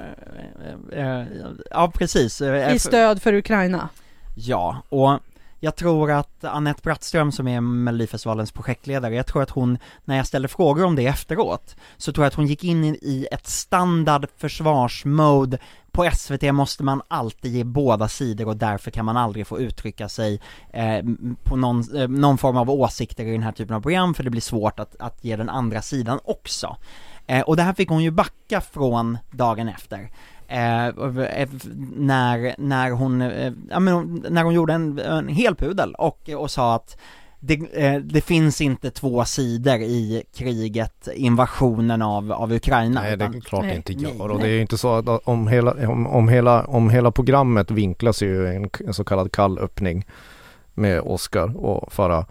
eh, 0.92 1.26
ja 1.72 1.92
precis. 1.94 2.42
I 2.42 2.80
stöd 2.80 3.22
för 3.22 3.34
Ukraina. 3.34 3.90
Ja, 4.36 4.82
och 4.90 5.20
jag 5.60 5.76
tror 5.76 6.12
att 6.12 6.44
Annette 6.44 6.82
Brattström 6.84 7.32
som 7.32 7.48
är 7.48 7.62
Melodifestivalens 7.62 8.52
projektledare, 8.52 9.16
jag 9.16 9.26
tror 9.28 9.42
att 9.42 9.50
hon, 9.50 9.78
när 10.06 10.18
jag 10.18 10.28
ställde 10.28 10.48
frågor 10.48 10.84
om 10.86 10.96
det 10.96 11.06
efteråt, 11.08 11.76
så 11.98 12.12
tror 12.14 12.24
jag 12.26 12.28
att 12.28 12.34
hon 12.36 12.48
gick 12.48 12.64
in 12.64 12.84
i- 12.86 13.28
ett 13.32 13.48
standard 13.48 14.26
försvarsmode 14.38 15.58
på 15.92 16.04
SVT 16.06 16.52
måste 16.52 16.84
man 16.84 17.02
alltid 17.08 17.52
ge 17.56 17.64
båda 17.64 18.08
sidor 18.08 18.48
och 18.48 18.58
därför 18.58 18.92
kan 18.92 19.06
man 19.06 19.18
aldrig 19.18 19.48
få 19.48 19.60
uttrycka 19.60 20.10
sig 20.10 20.42
eh, 20.74 21.04
på 21.44 21.56
någon, 21.56 21.98
eh, 21.98 22.08
någon 22.08 22.38
form 22.38 22.58
av 22.58 22.70
åsikter 22.70 23.26
i 23.26 23.32
den 23.32 23.44
här 23.44 23.52
typen 23.52 23.76
av 23.76 23.82
program 23.82 24.14
för 24.14 24.24
det 24.24 24.30
blir 24.30 24.42
svårt 24.42 24.80
att, 24.80 24.96
att 25.00 25.24
ge 25.24 25.36
den 25.36 25.50
andra 25.50 25.82
sidan 25.82 26.20
också. 26.24 26.78
Eh, 27.28 27.42
och 27.42 27.56
det 27.56 27.64
här 27.64 27.74
fick 27.74 27.90
hon 27.90 28.04
ju 28.04 28.12
backa 28.12 28.62
från 28.62 29.18
dagen 29.32 29.68
efter. 29.68 30.10
Eh, 30.48 30.86
eh, 30.88 31.50
när, 31.96 32.56
när 32.58 32.92
hon, 32.92 33.22
eh, 33.22 33.54
ja, 33.70 33.80
men 33.80 34.26
när 34.30 34.44
hon 34.44 34.54
gjorde 34.54 34.74
en, 34.74 35.00
en 35.00 35.28
hel 35.28 35.56
pudel 35.56 35.96
och, 35.96 36.30
och 36.30 36.52
sa 36.52 36.76
att 36.76 36.98
det, 37.40 37.54
eh, 37.74 38.00
det 38.00 38.22
finns 38.22 38.62
inte 38.62 38.92
två 38.92 39.26
sidor 39.26 39.76
i 39.76 40.24
kriget, 40.36 41.08
invasionen 41.16 42.02
av, 42.02 42.32
av 42.32 42.54
Ukraina. 42.54 43.02
Nej 43.02 43.18
det 43.18 43.26
är 43.26 43.42
klart 43.42 43.62
det 43.62 43.68
Nej. 43.68 43.76
inte 43.76 43.94
Nej, 43.94 44.18
gör 44.18 44.32
och 44.32 44.40
det 44.40 44.48
är 44.48 44.52
ju 44.52 44.62
inte 44.62 44.78
så 44.78 44.94
att 44.94 45.28
om 45.28 45.48
hela, 45.48 45.90
om, 45.90 46.08
om 46.08 46.30
hela, 46.30 46.66
om 46.66 46.90
hela 46.90 47.12
programmet 47.12 47.72
vinklas 47.72 48.22
ju 48.22 48.48
en, 48.48 48.70
en 48.88 48.94
så 48.94 49.04
kallad 49.04 49.32
kall 49.32 49.60
öppning 49.60 50.06
med 50.74 51.02
Oscar 51.02 51.58
och 51.58 51.94
Farah 51.94 52.26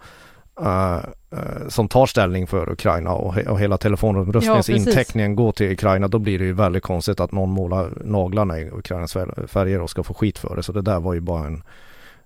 eh, 0.61 0.95
eh, 0.95 1.67
som 1.69 1.87
tar 1.87 2.05
ställning 2.05 2.47
för 2.47 2.71
Ukraina 2.71 3.11
och, 3.13 3.33
he, 3.33 3.43
och 3.49 3.59
hela 3.59 3.73
Ja, 3.73 3.77
telefonröstningens 3.77 4.67
precis. 4.67 4.87
intäckningen 4.87 5.35
går 5.35 5.51
till 5.51 5.71
Ukraina 5.71 6.07
då 6.07 6.19
blir 6.19 6.39
det 6.39 6.45
ju 6.45 6.53
väldigt 6.53 6.83
konstigt 6.83 7.19
att 7.19 7.31
någon 7.31 7.49
målar 7.49 7.91
naglarna 8.03 8.59
i 8.59 8.69
Ukrainas 8.71 9.15
fär- 9.15 9.47
färger 9.47 9.81
och 9.81 9.89
ska 9.89 10.03
få 10.03 10.13
skit 10.13 10.37
för 10.39 10.55
det 10.55 10.63
så 10.63 10.71
det 10.71 10.81
där 10.81 10.99
var 10.99 11.13
ju 11.13 11.19
bara 11.19 11.47
en 11.47 11.63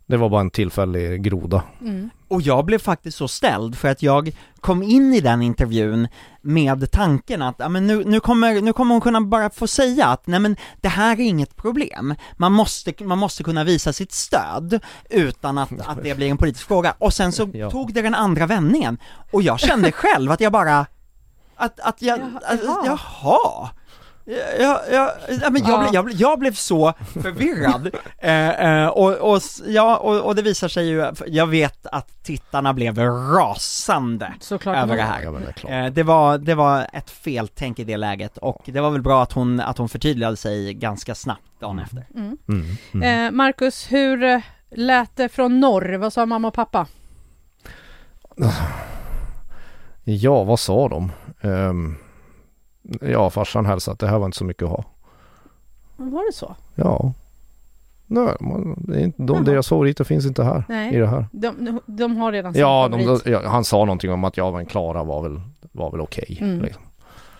det 0.09 0.17
var 0.17 0.29
bara 0.29 0.41
en 0.41 0.49
tillfällig 0.49 1.23
groda. 1.23 1.63
Mm. 1.81 2.09
Och 2.27 2.41
jag 2.41 2.65
blev 2.65 2.79
faktiskt 2.79 3.17
så 3.17 3.27
ställd 3.27 3.77
för 3.77 3.87
att 3.87 4.01
jag 4.03 4.31
kom 4.59 4.83
in 4.83 5.13
i 5.13 5.21
den 5.21 5.41
intervjun 5.41 6.07
med 6.41 6.91
tanken 6.91 7.41
att, 7.41 7.55
ja 7.57 7.69
men 7.69 7.87
nu, 7.87 8.03
nu 8.05 8.19
kommer, 8.19 8.61
nu 8.61 8.73
kommer 8.73 8.93
hon 8.95 9.01
kunna 9.01 9.21
bara 9.21 9.49
få 9.49 9.67
säga 9.67 10.05
att, 10.05 10.27
nej 10.27 10.39
men 10.39 10.55
det 10.81 10.87
här 10.87 11.19
är 11.19 11.23
inget 11.23 11.55
problem. 11.55 12.15
Man 12.37 12.51
måste, 12.51 13.03
man 13.03 13.17
måste 13.17 13.43
kunna 13.43 13.63
visa 13.63 13.93
sitt 13.93 14.11
stöd 14.11 14.79
utan 15.09 15.57
att, 15.57 15.71
att 15.87 16.03
det 16.03 16.15
blir 16.15 16.27
en 16.29 16.37
politisk 16.37 16.67
fråga. 16.67 16.93
Och 16.97 17.13
sen 17.13 17.31
så 17.31 17.49
Ja. 17.53 17.71
tog 17.71 17.93
det 17.93 18.01
den 18.01 18.15
andra 18.15 18.45
vändningen. 18.45 18.97
Och 19.31 19.41
jag 19.41 19.59
kände 19.59 19.91
själv 19.91 20.31
att 20.31 20.41
jag 20.41 20.51
bara, 20.51 20.85
att, 21.55 21.79
att 21.79 22.01
jag, 22.01 22.19
Jaha. 22.19 22.29
att, 22.45 22.85
jaha. 22.85 23.69
Jag, 24.59 24.79
jag, 24.91 25.11
ja, 25.41 25.49
men 25.49 25.61
jag, 25.63 25.71
Ja. 25.71 25.79
blev, 25.79 25.93
jag, 25.93 26.05
blev, 26.05 26.17
jag 26.21 26.39
blev 26.39 26.53
så 26.53 26.93
förvirrad, 27.23 27.89
eh, 28.17 28.49
eh, 28.83 28.87
och, 28.87 29.13
och, 29.33 29.41
ja, 29.67 29.97
och, 29.97 30.21
och 30.25 30.35
det 30.35 30.41
visar 30.41 30.67
sig 30.67 30.87
ju, 30.87 31.11
jag 31.27 31.47
vet 31.47 31.85
att 31.87 32.23
tittarna 32.23 32.73
blev 32.73 32.99
rasande 32.99 34.33
Såklart. 34.39 34.77
över 34.77 34.95
det 34.95 35.01
Ja, 35.01 35.05
här. 35.05 35.53
det. 35.67 35.75
Eh, 35.85 35.85
det, 35.93 36.03
var, 36.03 36.37
det 36.37 36.55
var 36.55 36.87
ett 36.93 37.09
feltänk 37.09 37.79
i 37.79 37.83
det 37.83 37.97
läget 37.97 38.37
och 38.37 38.61
det 38.65 38.81
var 38.81 38.89
väl 38.89 39.01
bra 39.01 39.23
att 39.23 39.31
hon, 39.33 39.59
att 39.59 39.77
hon 39.77 39.89
förtydligade 39.89 40.37
sig 40.37 40.73
ganska 40.73 41.15
snabbt 41.15 41.59
dagen 41.59 41.79
efter. 41.79 42.07
Mm. 42.15 42.37
Mm, 42.49 42.65
mm. 42.93 43.25
Eh, 43.25 43.31
Marcus, 43.31 43.91
hur 43.91 44.23
eh, 44.23 44.39
lät 44.71 45.15
det 45.15 45.29
från 45.29 45.59
norr? 45.59 45.93
Vad 45.97 46.13
sa 46.13 46.25
mamma 46.25 46.47
och 46.47 46.53
pappa? 46.53 46.87
Ja, 50.03 50.43
vad 50.43 50.59
sa 50.59 50.87
de? 50.89 51.11
Ehm, 51.41 51.95
ja, 53.01 53.29
farsan 53.29 53.65
hälsade 53.65 53.93
att 53.93 53.99
det 53.99 54.07
här 54.07 54.19
var 54.19 54.25
inte 54.25 54.37
så 54.37 54.45
mycket 54.45 54.63
att 54.63 54.69
ha. 54.69 54.83
Var 55.95 56.25
det 56.27 56.33
så? 56.33 56.55
Ja. 56.75 57.13
Nej, 58.07 58.35
man, 58.39 58.75
det 58.87 58.95
är 58.99 59.03
inte, 59.03 59.23
de, 59.23 59.35
Jaha. 59.35 59.43
deras 59.45 59.69
favoriter 59.69 60.03
finns 60.03 60.25
inte 60.25 60.43
här 60.43 60.59
i 60.59 60.63
Nej, 60.69 60.91
det 60.99 61.07
här. 61.07 61.25
de, 61.31 61.79
de 61.85 62.17
har 62.17 62.31
redan 62.31 62.53
sin 62.53 62.61
Ja, 62.61 62.87
de, 62.91 62.99
favorit. 62.99 63.23
de, 63.23 63.31
ja, 63.31 63.47
han 63.49 63.63
sa 63.63 63.77
någonting 63.77 64.11
om 64.11 64.23
att 64.23 64.37
ja 64.37 64.51
men 64.51 64.65
Klara 64.65 65.03
var 65.03 65.21
väl, 65.21 65.41
var 65.71 65.91
väl 65.91 66.01
okej. 66.01 66.37
Mm. 66.41 66.61
liksom. 66.61 66.83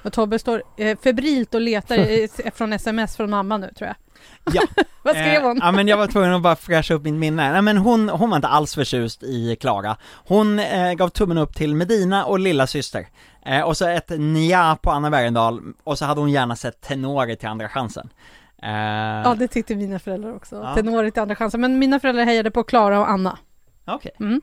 Och 0.03 0.13
Tobbe 0.13 0.39
står 0.39 0.63
eh, 0.77 0.98
febrilt 1.03 1.53
och 1.55 1.62
letar 1.62 1.98
eh, 1.98 2.51
från 2.53 2.74
sms 2.74 3.15
från 3.17 3.29
mamma 3.29 3.58
nu 3.58 3.72
tror 3.77 3.88
jag. 3.88 3.96
Ja. 4.53 4.62
Vad 5.03 5.15
skrev 5.15 5.41
hon? 5.41 5.58
Eh, 5.58 5.65
ja 5.65 5.72
men 5.72 5.88
jag 5.88 5.98
var 5.98 6.08
tvungen 6.08 6.34
att 6.34 6.41
bara 6.41 6.55
fräscha 6.55 6.93
upp 6.93 7.03
mitt 7.03 7.13
minne. 7.13 7.51
Nej 7.51 7.62
men 7.62 7.77
hon, 7.77 8.10
hon 8.10 8.29
var 8.29 8.36
inte 8.36 8.48
alls 8.48 8.75
förtjust 8.75 9.24
i 9.24 9.55
Klara. 9.55 9.98
Hon 10.27 10.60
eh, 10.60 10.93
gav 10.93 11.10
tummen 11.10 11.38
upp 11.38 11.55
till 11.55 11.75
Medina 11.75 12.25
och 12.25 12.39
lilla 12.39 12.67
syster. 12.67 13.08
Eh, 13.46 13.62
och 13.62 13.77
så 13.77 13.88
ett 13.88 14.10
nja 14.17 14.77
på 14.81 14.91
Anna 14.91 15.10
Bergendahl, 15.10 15.62
och 15.84 15.98
så 15.98 16.05
hade 16.05 16.19
hon 16.22 16.31
gärna 16.31 16.55
sett 16.55 16.81
tenor 16.81 17.36
till 17.36 17.48
andra 17.48 17.69
chansen. 17.69 18.10
Eh, 18.63 18.69
Ja, 18.69 19.36
det 19.39 19.48
tyckte 19.48 19.75
mina 19.75 20.00
föräldrar 20.00 20.36
också. 20.36 20.55
Ja. 20.55 20.75
Tenoret 20.75 21.17
i 21.17 21.19
andra 21.19 21.36
chansen. 21.36 21.62
Men 21.62 21.79
mina 21.79 22.00
föräldrar 22.00 22.24
hejade 22.25 22.51
på 22.51 22.63
Klara 22.63 23.00
och 23.00 23.10
Anna. 23.10 23.38
Okej. 23.88 24.12
Mm. 24.19 24.41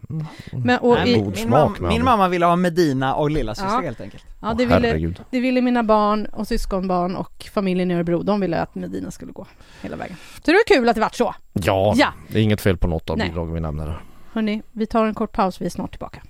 Men, 0.53 0.79
och 0.79 0.95
Nej, 0.95 1.13
i, 1.13 1.23
min, 1.23 1.51
mam, 1.51 1.75
min 1.81 2.05
mamma 2.05 2.29
ville 2.29 2.47
ha 2.47 2.57
Medina 2.57 3.15
och 3.15 3.31
lillasyster 3.31 3.71
Ja. 3.75 3.81
helt 3.81 4.01
enkelt. 4.01 4.25
ja, 4.43 4.55
det, 4.55 4.67
ville, 4.67 5.15
det 5.31 5.41
ville 5.41 5.61
mina 5.61 5.83
barn 5.83 6.27
och 6.27 6.47
syskonbarn 6.49 7.17
och 7.17 7.49
familjen 7.53 7.91
i 7.91 7.95
Örebro. 7.95 8.23
De 8.23 8.41
ville 8.41 8.61
att 8.61 8.75
Medina 8.75 9.11
skulle 9.11 9.33
gå 9.33 9.47
hela 9.83 9.97
vägen. 9.97 10.17
Så 10.35 10.41
det 10.45 10.53
var 10.53 10.67
kul 10.77 10.89
att 10.89 10.95
det 10.95 11.01
vart 11.01 11.15
så. 11.15 11.35
Ja, 11.53 11.93
Ja. 11.97 12.09
det 12.29 12.39
är 12.39 12.43
inget 12.43 12.61
fel 12.61 12.77
på 12.77 12.89
något 12.89 13.11
av 13.11 13.17
bidragen 13.19 13.55
vi 13.55 13.61
nämner. 13.61 14.01
Hörni, 14.33 14.63
vi 14.73 14.87
tar 14.87 15.05
en 15.07 15.15
kort 15.15 15.33
paus. 15.33 15.61
Vi 15.61 15.67
är 15.67 15.71
snart 15.71 15.91
tillbaka. 15.91 16.23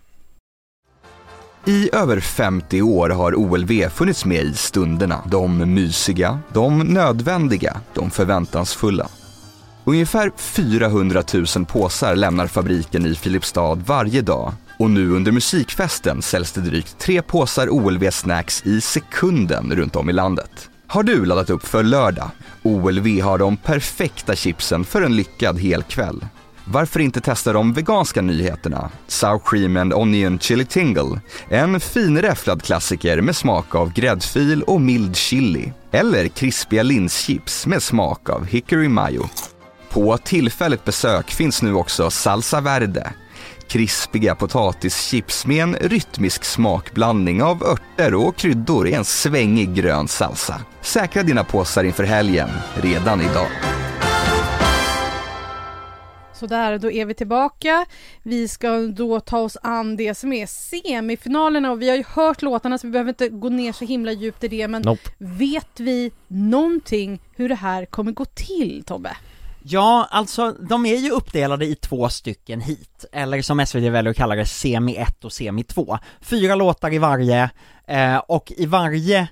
I 1.68 1.90
över 1.92 2.20
50 2.20 2.82
år 2.82 3.08
har 3.08 3.35
OLV 3.35 3.88
funnits 3.88 4.25
med 4.25 4.44
i 4.44 4.54
stunderna. 4.54 5.23
De 5.30 5.75
mysiga, 5.75 6.38
de 6.52 6.78
nödvändiga, 6.78 7.80
de 7.94 8.11
förväntansfulla. 8.11 9.08
Ungefär 9.85 10.32
400 10.37 11.23
000 11.35 11.66
påsar 11.66 12.16
lämnar 12.16 12.46
fabriken 12.46 13.06
i 13.06 13.14
Filipstad 13.14 13.75
varje 13.75 14.23
dag 14.23 14.52
och 14.78 14.90
nu 14.90 15.11
under 15.11 15.32
musikfesten 15.32 16.23
säljs 16.23 16.52
det 16.52 16.61
drygt 16.61 16.99
tre 16.99 17.23
påsar 17.23 17.68
OLV 17.70 18.11
Snacks 18.11 18.66
i 18.66 18.80
sekunden 18.80 19.73
runt 19.76 19.96
om 19.96 20.11
i 20.11 20.12
landet. 20.12 20.70
Har 20.87 21.02
du 21.02 21.25
laddat 21.25 21.50
upp 21.50 21.66
för 21.66 21.82
lördag? 21.82 22.30
OLV 22.62 23.20
har 23.20 23.38
de 23.38 23.56
perfekta 23.56 24.37
chipsen 24.37 24.85
för 24.85 25.02
en 25.02 25.16
lyckad 25.16 25.58
helkväll. 25.58 26.25
Varför 26.68 27.00
inte 27.00 27.20
testa 27.20 27.52
de 27.52 27.73
veganska 27.73 28.23
nyheterna? 28.23 28.90
Sour 29.06 29.40
Cream 29.44 29.76
and 29.76 29.94
Onion 29.94 30.38
Chili 30.38 30.64
Tingle. 30.64 31.20
En 31.49 31.80
finräfflad 31.80 32.62
klassiker 32.62 33.20
med 33.20 33.37
smak 33.37 33.75
av 33.75 33.92
gräddfil 33.92 34.62
och 34.62 34.80
mild 34.80 35.16
chili. 35.16 35.73
Eller 35.90 36.28
krispiga 36.28 36.82
linschips 36.82 37.66
med 37.66 37.82
smak 37.82 38.30
av 38.30 38.46
hickory 38.46 38.88
mayo. 38.88 39.28
På 39.90 40.18
tillfälligt 40.18 40.85
besök 40.85 41.30
finns 41.30 41.62
nu 41.62 41.75
också 41.75 42.11
Salsa 42.11 42.61
Verde. 42.61 43.12
Krispiga 43.68 44.35
potatischips 44.35 45.46
med 45.46 45.62
en 45.62 45.75
rytmisk 45.75 46.44
smakblandning 46.44 47.42
av 47.42 47.62
örter 47.62 48.14
och 48.14 48.37
kryddor 48.37 48.88
i 48.88 48.92
en 48.92 49.04
svängig 49.04 49.75
grön 49.75 50.08
salsa. 50.08 50.61
Säkra 50.82 51.23
dina 51.23 51.44
påsar 51.44 51.85
inför 51.85 52.04
helgen, 52.04 52.49
redan 52.75 53.20
idag. 53.20 53.49
Sådär, 56.37 56.78
då 56.78 56.90
är 56.90 57.05
vi 57.05 57.14
tillbaka. 57.14 57.87
Vi 58.23 58.49
ska 58.49 58.78
då 58.78 59.21
ta 59.21 59.38
oss 59.38 59.57
an 59.62 59.97
det 59.97 60.14
som 60.14 60.33
är 60.33 60.47
semifinalerna 60.47 61.71
och 61.71 61.83
vi 61.83 61.88
har 61.88 61.97
ju 61.97 62.05
hört 62.09 62.43
låtarna 62.43 62.78
så 62.78 62.87
vi 62.87 62.90
behöver 62.90 63.09
inte 63.09 63.28
gå 63.28 63.49
ner 63.49 63.73
så 63.73 63.85
himla 63.85 64.12
djupt 64.12 64.45
i 64.45 64.49
det 64.49 64.69
men 64.69 64.83
Nope. 64.83 65.11
vet 65.19 65.81
vi 65.81 66.12
någonting 66.28 67.21
hur 67.37 67.49
det 67.49 67.55
här 67.55 67.87
kommer 67.87 68.12
gå 68.12 68.25
till 68.25 68.83
Tobbe? 68.87 69.16
Ja, 69.69 70.09
alltså 70.11 70.52
de 70.52 70.87
är 70.87 70.97
ju 70.97 71.11
uppdelade 71.11 71.66
i 71.66 71.75
två 71.75 72.09
stycken 72.09 72.61
hit, 72.61 73.05
eller 73.12 73.43
som 73.43 73.66
SVT 73.66 73.83
väljer 73.83 74.11
att 74.11 74.16
kalla 74.16 74.35
det, 74.35 74.47
semi 74.47 74.97
1 74.97 75.25
och 75.25 75.33
semi 75.33 75.64
2. 75.64 75.99
Fyra 76.21 76.55
låtar 76.55 76.95
i 76.95 76.99
varje, 76.99 77.50
eh, 77.87 78.16
och 78.16 78.52
i 78.57 78.66
varje, 78.66 79.28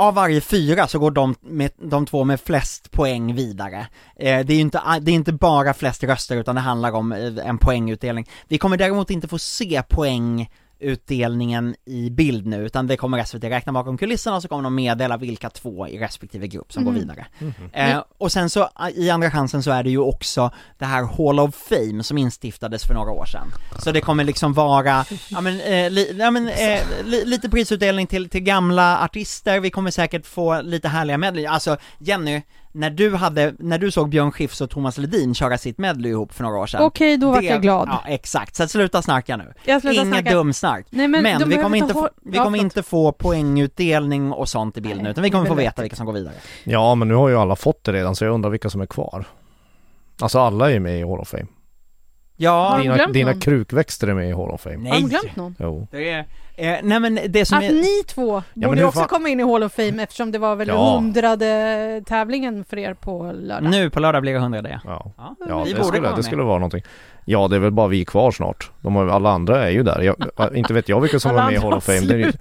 av 0.00 0.14
varje 0.14 0.40
fyra 0.40 0.86
så 0.86 0.98
går 0.98 1.10
de, 1.10 1.34
med, 1.40 1.70
de 1.76 2.06
två 2.06 2.24
med 2.24 2.40
flest 2.40 2.90
poäng 2.90 3.34
vidare. 3.34 3.86
Eh, 4.16 4.46
det 4.46 4.52
är 4.52 4.54
ju 4.54 4.60
inte, 4.60 4.80
det 5.00 5.10
är 5.10 5.14
inte 5.14 5.32
bara 5.32 5.74
flest 5.74 6.04
röster 6.04 6.36
utan 6.36 6.54
det 6.54 6.60
handlar 6.60 6.92
om 6.92 7.12
eh, 7.12 7.48
en 7.48 7.58
poängutdelning. 7.58 8.28
Vi 8.48 8.58
kommer 8.58 8.76
däremot 8.76 9.10
inte 9.10 9.28
få 9.28 9.38
se 9.38 9.82
poäng 9.88 10.50
poängutdelningen 10.80 11.74
i 11.84 12.10
bild 12.10 12.46
nu, 12.46 12.56
utan 12.66 12.86
det 12.86 12.96
kommer 12.96 13.24
SVT 13.24 13.44
räkna 13.44 13.72
bakom 13.72 13.98
kulisserna 13.98 14.36
och 14.36 14.42
så 14.42 14.48
kommer 14.48 14.62
de 14.62 14.74
meddela 14.74 15.16
vilka 15.16 15.50
två 15.50 15.88
i 15.88 15.98
respektive 15.98 16.46
grupp 16.46 16.72
som 16.72 16.82
Mhm. 16.82 16.92
går 16.94 17.00
vidare. 17.00 17.26
Eh, 17.72 18.02
och 18.18 18.32
sen 18.32 18.50
så 18.50 18.68
i 18.94 19.10
andra 19.10 19.30
chansen 19.30 19.62
så 19.62 19.70
är 19.70 19.82
det 19.82 19.90
ju 19.90 19.98
också 19.98 20.50
det 20.78 20.84
här 20.84 21.02
Hall 21.02 21.40
of 21.40 21.54
Fame 21.54 22.02
som 22.04 22.18
instiftades 22.18 22.84
för 22.84 22.94
några 22.94 23.10
år 23.10 23.24
sedan. 23.24 23.52
Så 23.78 23.92
det 23.92 24.00
kommer 24.00 24.24
liksom 24.24 24.52
vara, 24.52 25.04
ja 25.30 25.40
men, 25.40 25.60
eh, 25.60 25.90
li, 25.90 26.16
ja, 26.18 26.30
men 26.30 26.48
eh, 26.48 26.80
li, 27.04 27.24
lite 27.24 27.48
prisutdelning 27.50 28.06
till, 28.06 28.28
till 28.28 28.40
gamla 28.42 29.04
artister, 29.04 29.60
vi 29.60 29.70
kommer 29.70 29.90
säkert 29.90 30.26
få 30.26 30.60
lite 30.62 30.88
härliga 30.88 31.18
medley. 31.18 31.46
Alltså 31.46 31.76
Jenny, 31.98 32.42
när 32.72 32.90
du 32.90 33.14
hade, 33.14 33.54
när 33.58 33.78
du 33.78 33.90
såg 33.90 34.08
Björn 34.08 34.32
Skifs 34.32 34.60
och 34.60 34.70
Thomas 34.70 34.98
Ledin 34.98 35.34
köra 35.34 35.58
sitt 35.58 35.78
medley 35.78 36.10
ihop 36.12 36.32
för 36.32 36.42
några 36.44 36.58
år 36.58 36.66
sedan. 36.66 36.82
Okej, 36.82 37.16
då 37.16 37.30
vart 37.30 37.40
det- 37.40 37.46
jag 37.46 37.62
glad. 37.62 37.88
Ja 37.88 38.02
exakt, 38.08 38.56
så 38.56 38.68
sluta 38.68 39.02
snacka 39.02 39.36
nu. 39.36 39.54
Jag 39.64 39.84
Inget 39.84 40.06
snacka. 40.08 40.30
dumsnack. 40.30 40.86
Nej, 40.90 41.08
men 41.08 41.22
Men, 41.22 41.48
vi 41.48 41.56
kommer, 41.56 41.78
inte 41.78 41.94
få, 41.94 42.08
vi 42.22 42.36
Ja, 42.36 42.44
kommer 42.44 42.58
inte 42.58 42.82
få 42.82 43.12
poängutdelning 43.12 44.32
och 44.32 44.48
sånt 44.48 44.76
i 44.76 44.80
bild 44.80 45.02
nu, 45.02 45.10
utan 45.10 45.24
vi 45.24 45.30
kommer 45.30 45.46
få 45.46 45.54
veta 45.54 45.82
vilka 45.82 45.96
som 45.96 46.06
går 46.06 46.12
vidare. 46.12 46.34
Ja, 46.64 46.94
men 46.94 47.08
nu 47.08 47.14
har 47.14 47.28
ju 47.28 47.36
alla 47.36 47.56
fått 47.56 47.84
det 47.84 47.92
redan 47.92 48.16
så 48.16 48.24
jag 48.24 48.34
undrar 48.34 48.50
vilka 48.50 48.70
som 48.70 48.80
är 48.80 48.86
kvar. 48.86 49.24
Alltså 50.20 50.38
alla 50.38 50.68
är 50.68 50.72
ju 50.74 50.80
med 50.80 51.00
i 51.00 51.02
Hall 51.02 51.20
of 51.20 51.28
Fame. 51.28 51.46
Ja, 52.42 52.68
Har 52.68 52.80
Dina, 52.82 52.94
glömt 52.94 53.12
dina 53.12 53.30
någon? 53.30 53.40
krukväxter 53.40 54.08
är 54.08 54.14
med 54.14 54.28
i 54.28 54.32
Hall 54.32 54.50
of 54.50 54.60
Fame. 54.60 54.76
nej. 54.76 54.92
Har 54.92 55.00
de 55.00 55.08
glömt 55.08 55.36
någon? 55.36 55.54
Jo. 55.58 55.88
Det 55.90 56.10
är, 56.10 56.18
eh, 56.56 56.76
nej 56.82 57.00
men 57.00 57.18
det 57.28 57.44
som 57.44 57.58
Att 57.58 57.64
är... 57.64 57.72
ni 57.72 58.02
två 58.06 58.42
men 58.54 58.68
borde 58.68 58.84
också 58.84 58.98
fan- 58.98 59.08
komma 59.08 59.28
in 59.28 59.40
i 59.40 59.42
Hall 59.42 59.62
of 59.62 59.72
Fame 59.72 60.02
eftersom 60.02 60.32
det 60.32 60.38
var 60.38 60.56
väl 60.56 60.68
Ja. 60.68 60.94
hundrade 60.94 62.02
tävlingen 62.06 62.64
för 62.64 62.78
er 62.78 62.94
på 62.94 63.32
lördag. 63.34 63.70
Nu 63.70 63.90
på 63.90 64.00
lördag 64.00 64.22
blir 64.22 64.32
det 64.32 64.38
100 64.38 64.62
det. 64.62 64.80
Ja, 64.84 65.12
Ja, 65.18 65.34
ja 65.48 65.62
vi 65.64 65.70
det, 65.72 65.76
borde 65.78 65.84
skulle, 65.88 66.02
komma 66.02 66.16
det 66.16 66.22
skulle 66.22 66.42
vara 66.42 66.58
någonting. 66.58 66.82
Ja, 67.24 67.48
det 67.48 67.56
är 67.56 67.60
väl 67.60 67.70
bara 67.72 67.88
vi 67.88 68.04
kvar 68.04 68.30
snart. 68.30 68.70
De 68.80 68.96
har, 68.96 69.06
alla 69.08 69.30
andra 69.30 69.64
är 69.66 69.70
ju 69.70 69.82
där. 69.82 70.00
Jag, 70.36 70.56
inte 70.56 70.74
vet 70.74 70.88
jag 70.88 71.00
vilka 71.00 71.20
som 71.20 71.36
är 71.36 71.44
med 71.44 71.52
i 71.54 71.56
Hall 71.56 71.72
of 71.74 71.84
Fame. 71.84 72.32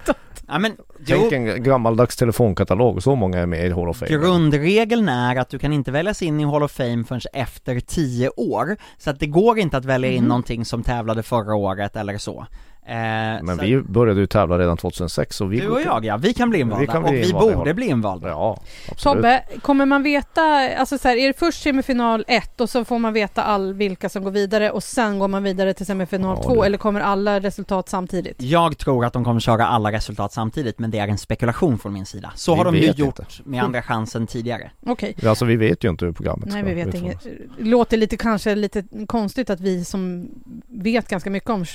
Ja 0.50 0.60
men, 0.60 0.72
jo, 1.06 1.28
tänk 1.30 1.48
en 1.50 1.64
gammaldags 1.64 2.16
telefonkatalog. 2.16 3.04
Så 3.04 3.16
många 3.16 3.40
är 3.40 3.46
med 3.46 3.66
i 3.66 3.70
Hall 3.72 3.90
of 3.90 3.98
Fame. 3.98 4.12
grundregeln 4.12 5.10
är 5.10 5.36
att 5.36 5.50
du 5.50 5.60
kan 5.60 5.74
inte 5.74 5.92
väljas 5.92 6.22
in 6.22 6.40
i 6.40 6.44
Hall 6.44 6.64
of 6.64 6.72
Fame 6.72 7.04
förrän 7.04 7.22
efter 7.34 7.80
10 7.80 8.30
år. 8.30 8.78
Så 8.98 9.10
att 9.10 9.20
det 9.20 9.28
går 9.28 9.60
inte 9.60 9.78
att 9.78 9.86
välja 9.86 10.10
in 10.12 10.18
Mhm. 10.24 10.28
någonting 10.30 10.66
som 10.66 10.84
tävlade 10.84 11.24
förra 11.24 11.56
året 11.56 11.96
eller 11.96 12.18
så. 12.18 12.46
Eh, 12.90 12.96
Men 13.44 13.56
så 13.58 13.62
vi 13.62 13.82
började 13.82 14.20
ju 14.20 14.28
tävla 14.28 14.60
redan 14.60 14.78
2006 14.78 15.36
så 15.36 15.46
vi 15.46 15.60
Du 15.60 15.68
och 15.70 15.82
jag 15.82 16.06
ja, 16.06 16.18
vi 16.18 16.34
kan 16.34 16.50
bli 16.50 16.60
invalda 16.60 16.82
Vi 16.82 16.88
kan 16.88 17.04
bli 17.04 17.10
och 17.12 17.16
vi 17.16 17.28
invalda 17.30 17.52
i 17.52 17.56
borde 17.56 17.74
bli 17.74 17.86
invalda. 17.86 18.28
Ja, 18.28 18.62
absolut. 18.92 19.16
Tobbe, 19.16 19.44
kommer 19.62 19.86
man 19.86 20.04
veta, 20.04 20.42
alltså 20.78 20.98
så 20.98 21.08
här, 21.08 21.16
är 21.18 21.28
det 21.28 21.40
först 21.40 21.62
semifinal 21.64 22.26
1 22.28 22.62
och 22.62 22.70
så 22.70 22.86
får 22.86 23.00
man 23.00 23.14
veta 23.14 23.44
all 23.44 23.74
vilka 23.74 24.10
som 24.10 24.24
går 24.24 24.32
vidare 24.32 24.72
och 24.72 24.84
sen 24.84 25.20
går 25.20 25.28
man 25.28 25.44
vidare 25.44 25.74
till 25.74 25.86
semifinal 25.86 26.38
Ja, 26.38 26.44
2 26.44 26.62
det- 26.62 26.66
eller 26.68 26.78
kommer 26.78 27.02
alla 27.02 27.40
resultat 27.40 27.90
samtidigt? 27.90 28.42
Jag 28.42 28.78
tror 28.78 29.06
att 29.06 29.14
de 29.14 29.24
kommer 29.24 29.40
köra 29.40 29.68
alla 29.68 29.92
resultat 29.92 30.34
samtidigt, 30.34 30.80
men 30.80 30.92
det 30.92 31.00
är 31.00 31.08
en 31.08 31.18
spekulation 31.18 31.80
från 31.80 31.94
min 31.94 32.06
sida. 32.06 32.32
Så 32.36 32.52
Vi 32.54 32.58
har 32.58 32.66
de 32.66 32.76
ju 32.76 32.88
vet 32.88 32.98
gjort 32.98 33.20
inte. 33.20 33.32
med 33.44 33.64
Andra 33.64 33.82
chansen 33.82 34.28
tidigare. 34.28 34.72
Okej. 34.86 35.16
Alltså 35.26 35.46
vi 35.46 35.56
vet 35.56 35.84
ju 35.84 35.90
inte 35.90 36.06
hur 36.06 36.12
programmet 36.12 36.50
Nej, 36.50 36.62
ska 36.64 36.70
vi 36.74 36.84
vet 36.84 36.96
inget. 36.96 37.28
Låter 37.60 37.98
lite 37.98 38.18
kanske 38.18 38.56
lite 38.56 38.84
konstigt 39.08 39.50
att 39.50 39.60
vi 39.60 39.86
som 39.86 40.30
vet 40.68 41.08
ganska 41.10 41.30
mycket 41.30 41.50
om 41.50 41.66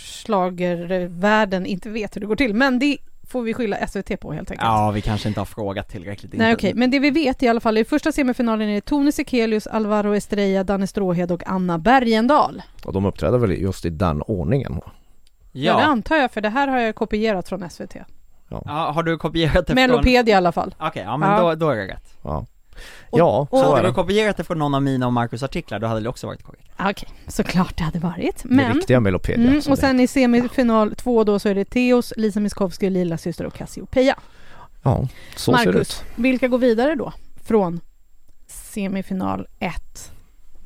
schlagervärlden 1.09 1.67
inte 1.67 1.89
vet 1.91 2.17
hur 2.17 2.21
det 2.21 2.27
går 2.27 2.37
till, 2.37 2.55
men 2.55 2.79
det 2.79 2.97
får 3.29 3.43
vi 3.43 3.55
skylla 3.55 3.87
SVT 3.87 4.21
på 4.21 4.33
helt 4.33 4.51
enkelt. 4.51 4.67
Ja, 4.69 4.91
vi 4.91 5.01
kanske 5.01 5.29
inte 5.29 5.41
har 5.41 5.45
frågat 5.45 5.89
tillräckligt. 5.89 6.33
Nej 6.33 6.55
okej, 6.55 6.75
men 6.75 6.91
det 6.91 6.99
vi 6.99 7.11
vet 7.11 7.43
i 7.43 7.49
alla 7.49 7.61
fall 7.61 7.79
i 7.79 7.85
första 7.85 8.13
semifinalen 8.13 8.69
är 8.69 8.75
det 8.75 8.81
Tone 8.81 9.13
Sekelius, 9.13 9.67
Alvaro 9.67 10.15
Estrella, 10.15 10.65
Danne 10.65 10.87
Stråhed 10.87 11.33
och 11.33 11.43
Anna 11.47 11.79
Bergendahl. 11.79 12.63
Och 12.85 12.93
de 12.93 13.05
uppträder 13.05 13.39
väl 13.39 13.53
just 13.53 13.85
i 13.85 13.91
den 13.91 14.23
ordningen? 14.23 14.81
Ja. 14.83 14.91
det 15.53 15.81
Ja. 15.81 15.81
antar 15.83 16.17
jag 16.17 16.31
för 16.31 16.41
det 16.41 16.49
här 16.49 16.69
har 16.69 16.79
jag 16.79 16.95
kopierat 16.95 17.49
från 17.49 17.71
SVT. 17.71 17.97
ja, 18.49 18.91
har 18.95 19.03
du 19.03 19.17
kopierat 19.19 19.55
det 19.55 19.65
från... 19.67 19.75
Mellopedia 19.75 20.35
i 20.35 20.37
alla 20.37 20.53
fall. 20.53 20.75
Okej, 20.79 21.03
ja 21.07 21.17
men 21.17 21.31
Ja. 21.31 21.41
Då, 21.41 21.55
då 21.55 21.71
är 21.71 21.77
det 21.77 21.87
rätt. 21.89 22.17
Ja, 22.23 22.47
Och- 23.11 23.19
ja 23.19 23.49
och- 23.51 23.59
så 23.59 23.65
Hade 23.65 23.79
är 23.79 23.83
du 23.83 23.89
det. 23.89 23.95
kopierat 23.95 24.37
det 24.37 24.45
från 24.45 24.59
någon 24.59 24.75
av 24.75 24.83
mina 24.83 25.07
och 25.07 25.13
Marcus 25.13 25.43
artiklar, 25.43 25.79
då 25.79 25.87
hade 25.87 26.01
det 26.01 26.09
också 26.09 26.27
varit 26.27 26.43
korrekt. 26.43 26.65
Ah, 26.77 26.91
Okej, 26.91 27.09
såklart 27.29 27.77
det 27.79 27.85
hade 27.85 27.99
varit. 27.99 28.37
Det 28.43 28.49
Men, 28.49 28.75
riktiga 28.75 29.01
Melopedia. 29.01 29.49
mm, 29.49 29.63
så 29.63 29.71
och 29.71 29.77
det- 29.77 29.81
sen 29.81 30.01
i 30.01 30.07
semifinal 30.07 30.95
två 30.95 31.25
då 31.25 31.39
så 31.39 31.49
är 31.49 31.55
det 31.55 31.65
Theos, 31.65 32.13
Lisa 32.17 32.41
Miskovsky, 32.41 32.91
Lilla 32.91 33.19
syster 33.19 33.45
och 33.47 33.55
Cassiopeia. 33.55 34.17
Ja, 34.83 35.09
så 35.37 35.57
ser 35.57 35.65
det 35.67 35.73
Marcus, 35.73 36.01
ut. 36.03 36.05
vilka 36.17 36.49
går 36.49 36.59
vidare 36.59 36.95
då? 36.95 37.13
Från 37.45 37.81
semifinal 38.47 39.47
1? 39.59 40.11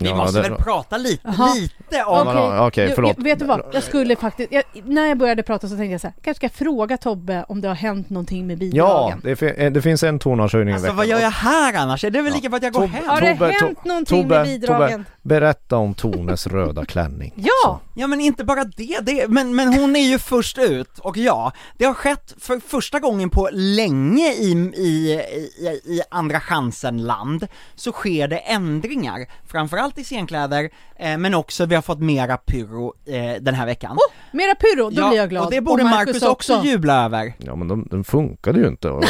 Vi 0.00 0.08
Ja, 0.08 0.16
måste 0.16 0.42
det- 0.42 0.48
väl 0.48 0.58
prata 0.58 0.96
lite, 0.96 1.20
Jaha. 1.24 1.54
lite 1.54 2.04
om... 2.04 2.26
Ja, 2.26 2.54
ja, 2.56 2.66
Okej, 2.66 2.86
Jo, 2.88 2.92
förlåt. 2.94 3.14
jag- 3.16 3.24
Vet 3.24 3.38
du 3.38 3.44
vad? 3.44 3.62
Jag 3.72 3.82
skulle 3.82 4.16
faktiskt, 4.16 4.52
jag, 4.52 4.62
när 4.84 5.06
jag 5.06 5.18
började 5.18 5.42
prata 5.42 5.68
så 5.68 5.76
tänkte 5.76 5.92
jag 5.92 6.00
så 6.00 6.06
här, 6.06 6.14
kanske 6.22 6.34
ska 6.38 6.44
jag 6.44 6.52
fråga 6.52 6.96
Tobbe 6.96 7.44
om 7.48 7.60
det 7.60 7.68
har 7.68 7.74
hänt 7.74 8.10
någonting 8.10 8.46
med 8.46 8.54
Ja, 8.54 8.58
bidragen. 8.60 9.20
det, 9.24 9.36
fi- 9.36 9.54
eh, 9.56 9.70
det 9.72 9.82
finns 9.82 10.02
en 10.02 10.18
tonartshöjning 10.18 10.68
i 10.68 10.72
Alltså 10.72 10.84
veckan. 10.86 10.96
vad 10.96 11.06
gör 11.06 11.18
jag 11.20 11.30
här 11.30 11.74
annars? 11.74 12.04
Är 12.04 12.10
det 12.10 12.22
väl 12.22 12.32
Ja. 12.32 12.36
lika 12.36 12.48
bra 12.48 12.56
att 12.56 12.62
jag 12.62 12.72
går 12.72 12.80
Tobbe- 12.80 12.92
hem? 12.96 13.08
Har 13.08 13.20
det 13.20 13.32
Tobbe, 13.32 13.52
hänt 13.60 13.84
någonting 13.84 14.22
Tobbe, 14.22 14.34
med 14.34 14.44
bidragen? 14.46 15.04
Berätta 15.28 15.76
om 15.76 15.94
Tones 15.94 16.46
röda 16.46 16.84
klänning. 16.84 17.32
Ja! 17.36 17.80
Ja 17.94 18.06
men 18.06 18.20
inte 18.20 18.44
bara 18.44 18.64
det, 18.64 18.98
det 19.02 19.28
men, 19.28 19.56
men 19.56 19.74
hon 19.74 19.96
är 19.96 20.08
ju 20.08 20.18
först 20.18 20.58
ut, 20.58 20.98
och 20.98 21.16
ja, 21.16 21.52
det 21.76 21.84
har 21.84 21.94
skett 21.94 22.34
för 22.38 22.60
första 22.60 22.98
gången 22.98 23.30
på 23.30 23.48
länge 23.52 24.32
i, 24.32 24.52
i, 24.74 25.12
i, 25.58 25.94
i 25.94 26.02
Andra 26.10 26.40
chansen-land, 26.40 27.46
så 27.74 27.92
sker 27.92 28.28
det 28.28 28.38
ändringar, 28.38 29.26
framförallt 29.46 29.98
i 29.98 30.04
scenkläder, 30.04 30.70
eh, 30.96 31.18
men 31.18 31.34
också 31.34 31.66
vi 31.66 31.74
har 31.74 31.82
fått 31.82 32.00
mera 32.00 32.36
pyro 32.36 32.94
eh, 33.06 33.42
den 33.42 33.54
här 33.54 33.66
veckan. 33.66 33.96
Oh, 33.96 34.36
mera 34.36 34.54
pyro, 34.54 34.90
då 34.90 35.08
blir 35.08 35.18
jag 35.18 35.30
glad. 35.30 35.44
och 35.44 35.50
det 35.50 35.60
borde 35.60 35.84
Marcus 35.84 36.22
också 36.22 36.62
jubla 36.64 37.04
över. 37.04 37.34
Ja 37.38 37.56
men 37.56 37.68
de, 37.68 37.88
den 37.90 38.04
funkade 38.04 38.60
ju 38.60 38.68
inte. 38.68 38.88
Vadå 38.88 39.04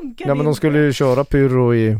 funkar 0.00 0.28
ja 0.28 0.34
men 0.34 0.44
de 0.44 0.54
skulle 0.54 0.78
ju 0.78 0.92
köra 0.92 1.24
pyro 1.24 1.74
i 1.74 1.98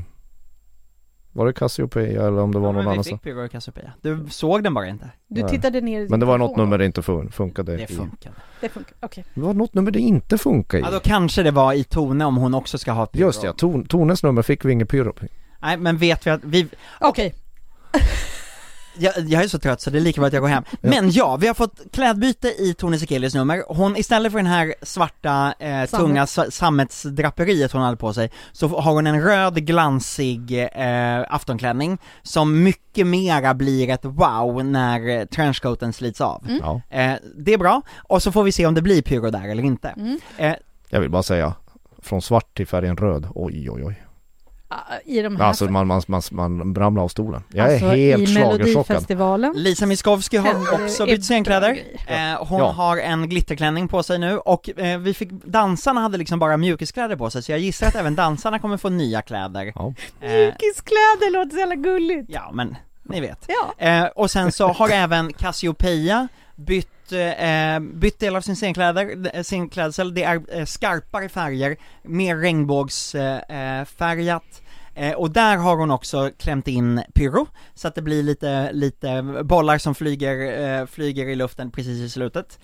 Var 1.37 1.47
det 1.47 1.53
Cassiopeia 1.53 2.27
eller 2.27 2.39
om 2.39 2.53
det 2.53 2.59
var 2.59 2.69
Ja, 2.69 2.73
någon 2.73 2.85
men 2.85 2.85
vi 2.85 3.11
annan? 3.11 3.19
fick 3.19 3.37
och 3.37 3.51
Cassiopeia. 3.51 3.93
Du 4.03 4.27
såg 4.31 4.63
den 4.65 4.75
bara 4.75 4.89
inte. 4.89 5.11
Du 5.29 5.41
Nej. 5.43 5.51
tittade 5.51 5.81
ner 5.81 6.01
i 6.01 6.09
Men 6.09 6.21
det 6.21 6.27
var 6.27 6.39
något 6.39 6.57
nummer 6.57 6.79
det 6.79 6.87
inte 6.87 7.01
fun- 7.01 7.31
funkade 7.31 7.77
Det 7.77 7.91
i. 7.91 7.95
funkar. 7.95 8.33
Det 8.61 8.69
funkar, 8.69 8.95
okej. 9.01 9.25
Det 9.35 9.41
var 9.41 9.55
något 9.55 9.75
nummer 9.75 9.91
det 9.91 10.01
inte 10.01 10.39
funkade 10.39 10.81
i. 10.81 10.85
Ja 10.87 10.91
då 10.91 11.01
kanske 11.01 11.43
det 11.43 11.51
var 11.51 11.73
i 11.73 11.85
Tone 11.85 12.25
om 12.25 12.37
hon 12.37 12.55
också 12.55 12.79
ska 12.79 12.93
ha 12.93 13.07
Pyro. 13.07 13.21
Just 13.27 13.43
ja, 13.45 13.53
Ton, 13.53 13.85
Tones 13.87 14.23
nummer 14.23 14.43
fick 14.43 14.65
vi 14.65 14.73
inget 14.73 14.89
pyro. 14.89 15.15
Nej 15.63 15.77
men 15.77 15.97
vet 15.97 16.27
vi 16.27 16.31
att 16.31 16.45
vi, 16.45 16.69
Okej, 17.01 17.35
jag, 18.99 19.13
jag 19.19 19.45
är 19.45 19.49
så 19.49 19.59
trött 19.59 19.81
så 19.81 19.91
det 19.91 19.99
är 19.99 20.01
lika 20.01 20.21
bra 20.21 20.27
att 20.29 20.33
jag 20.33 20.43
går 20.43 20.49
hem. 20.49 20.65
Men 20.81 21.11
ja, 21.11 21.37
vi 21.37 21.47
har 21.47 21.55
fått 21.55 21.81
klädbyte 21.93 22.49
i 22.49 22.75
Tone 22.75 22.99
Sekelius 22.99 23.35
nummer. 23.35 23.63
Hon, 23.69 23.97
istället 23.97 24.33
för 24.33 24.39
den 24.39 24.47
här 24.47 24.75
svarta, 24.83 25.55
eh, 25.59 25.85
tunga 25.87 26.27
sa- 26.27 26.51
sammetsdraperiet 26.51 27.73
hon 27.73 27.83
hade 27.83 27.97
på 27.97 28.13
sig, 28.13 28.31
så 28.53 28.69
har 28.69 28.93
hon 28.93 29.07
en 29.07 29.23
röd 29.23 29.67
glansig 29.67 30.63
eh, 30.73 31.25
aftonklänning 31.35 31.99
som 32.23 32.63
mycket 32.63 33.07
mera 33.07 33.55
blir 33.55 33.91
ett 33.91 34.05
wow 34.05 34.65
när 34.65 35.09
eh, 35.09 35.25
trenchcoaten 35.25 35.93
slits 35.93 36.21
av. 36.21 36.45
Mm. 36.49 36.61
Ja. 36.63 36.81
Eh, 36.91 37.15
det 37.37 37.53
är 37.53 37.59
bra, 37.59 37.83
och 37.99 38.23
så 38.23 38.33
får 38.33 38.43
vi 38.43 38.53
se 38.53 38.67
om 38.67 38.75
det 38.75 38.83
blir 38.83 39.03
pyro 39.03 39.31
där 39.31 39.49
eller 39.49 39.63
inte. 39.63 39.89
Mm. 39.89 40.21
Eh, 40.37 40.53
Jag 40.89 41.01
vill 41.01 41.11
bara 41.11 41.23
säga, 41.23 41.53
från 42.03 42.23
svart 42.23 42.57
till 42.57 42.67
färgen 42.67 42.97
röd, 42.97 43.27
oj 43.35 43.71
oj 43.71 43.85
oj. 43.85 44.03
Ah, 44.77 44.99
i 45.05 45.23
de 45.23 45.37
här... 45.37 45.45
Alltså 45.45 45.65
man, 45.65 45.87
man, 45.87 46.03
man, 46.07 46.23
man 46.31 46.75
ramlar 46.75 47.03
av 47.03 47.09
stolen. 47.09 47.43
Jag 47.53 47.71
alltså, 47.73 47.87
är 47.87 47.97
helt 47.97 48.29
schlagerchockad. 48.29 49.57
Lisa 49.57 49.87
Miskovsky 49.87 50.37
har 50.37 50.85
också 50.85 51.07
bytt 51.07 51.25
scenkläder. 51.25 51.79
Eh, 52.07 52.45
hon 52.45 52.59
Ja. 52.59 52.71
har 52.71 52.97
en 52.97 53.29
glitterklänning 53.29 53.89
på 53.89 54.03
sig 54.03 54.19
nu 54.19 54.39
och 54.39 54.79
eh, 54.79 54.99
vi 54.99 55.15
fick, 55.15 55.31
dansarna 55.31 56.01
hade 56.01 56.19
liksom 56.19 56.39
bara 56.39 56.57
mjukiskläder 56.57 57.17
på 57.17 57.31
sig 57.31 57.43
så 57.43 57.53
jag 57.53 57.59
gissar 57.59 57.87
att 57.87 57.95
även 57.95 58.15
dansarna 58.15 58.59
kommer 58.59 58.77
få 58.77 58.89
nya 58.89 59.23
kläder. 59.23 59.73
Ja. 59.75 59.95
Eh, 60.21 60.31
Mjukiskläder 60.31 61.33
låter 61.33 61.51
så 61.51 61.59
jävla 61.59 61.75
gulligt. 61.75 62.31
ja 62.31 62.51
men, 62.53 62.77
ni 63.03 63.21
vet. 63.21 63.49
Ja. 63.49 63.75
Eh, 63.89 64.05
och 64.05 64.31
sen 64.31 64.53
så 64.53 64.69
har 64.69 64.89
även 64.89 65.33
Cassiopeia 65.33 66.29
bytt, 66.57 67.13
eh, 67.13 67.81
bytt 67.81 68.19
del 68.21 68.37
av 68.37 68.41
sin 68.41 68.57
scenkläder, 68.57 69.31
eh, 69.35 69.43
sin 69.43 69.69
klädsel, 69.69 70.15
det 70.15 70.23
är 70.25 70.59
eh, 70.59 70.65
skarpare 70.65 71.29
färger, 71.29 71.77
mer 72.03 72.37
regnbågsfärgat 72.37 74.63
eh, 74.95 75.13
och 75.13 75.31
där 75.31 75.57
har 75.57 75.77
hon 75.77 75.91
också 75.91 76.31
klämt 76.39 76.69
in 76.69 77.03
pyro, 77.15 77.47
så 77.75 77.89
att 77.89 77.95
det 77.95 78.03
blir 78.03 78.23
lite, 78.23 78.73
lite 78.73 79.23
bollar 79.45 79.79
som 79.79 79.95
flyger, 79.95 80.63
eh, 80.81 80.87
flyger 80.87 81.27
i 81.29 81.35
luften 81.35 81.71
precis 81.71 82.01
i 82.01 82.11
slutet. 82.11 82.59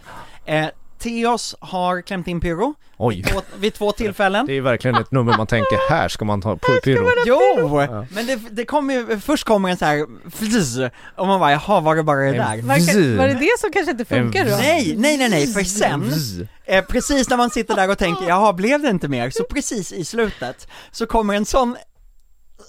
Eh, 0.45 0.67
Theos 0.99 1.57
har 1.61 2.01
klämt 2.03 2.29
in 2.29 2.41
pyro, 2.41 2.75
Oj. 2.97 3.23
två, 3.23 3.41
vid 3.59 3.75
två 3.75 3.93
tillfällen. 3.93 4.47
Det 4.47 4.53
är 4.57 4.61
verkligen 4.61 4.97
ett 4.97 5.11
nummer 5.11 5.37
man 5.37 5.47
tänker, 5.47 5.91
här 5.91 6.09
ska 6.09 6.25
man 6.25 6.41
ta 6.43 6.55
pu- 6.55 6.81
pyro. 6.85 7.09
Jo! 7.27 7.81
Ja. 7.81 8.07
Men 8.11 8.27
det, 8.27 8.37
det 8.51 8.65
kommer 8.65 8.95
ju, 8.95 9.21
först 9.21 9.45
kommer 9.45 9.69
en 9.69 9.77
så 9.77 9.85
här 9.85 10.07
fzz, 10.31 10.79
och 11.17 11.27
man 11.27 11.41
bara 11.41 11.51
jaha 11.53 11.81
var 11.81 11.97
det 11.97 12.03
bara 12.03 12.21
det 12.21 12.33
där? 12.33 12.63
Verkar, 12.63 13.17
var 13.17 13.27
det 13.29 13.35
det 13.35 13.59
som 13.59 13.73
kanske 13.73 13.91
inte 13.91 14.05
funkar 14.05 14.45
då? 14.45 14.51
Nej, 14.57 14.95
nej, 14.97 15.17
nej, 15.19 15.29
nej, 15.29 15.47
för 15.47 15.61
sen, 15.65 16.13
eh, 16.65 16.85
precis 16.85 17.31
när 17.31 17.37
man 17.37 17.51
sitter 17.51 17.77
där 17.77 17.91
och 17.91 17.99
tänker 17.99 18.29
jaha, 18.29 18.53
blev 18.53 18.83
det 18.83 18.91
inte 18.91 19.09
mer? 19.09 19.31
Så 19.31 19.45
precis 19.45 19.93
i 19.93 20.05
slutet 20.05 20.69
så 20.91 21.07
kommer 21.07 21.35
en 21.35 21.45
sån 21.45 21.77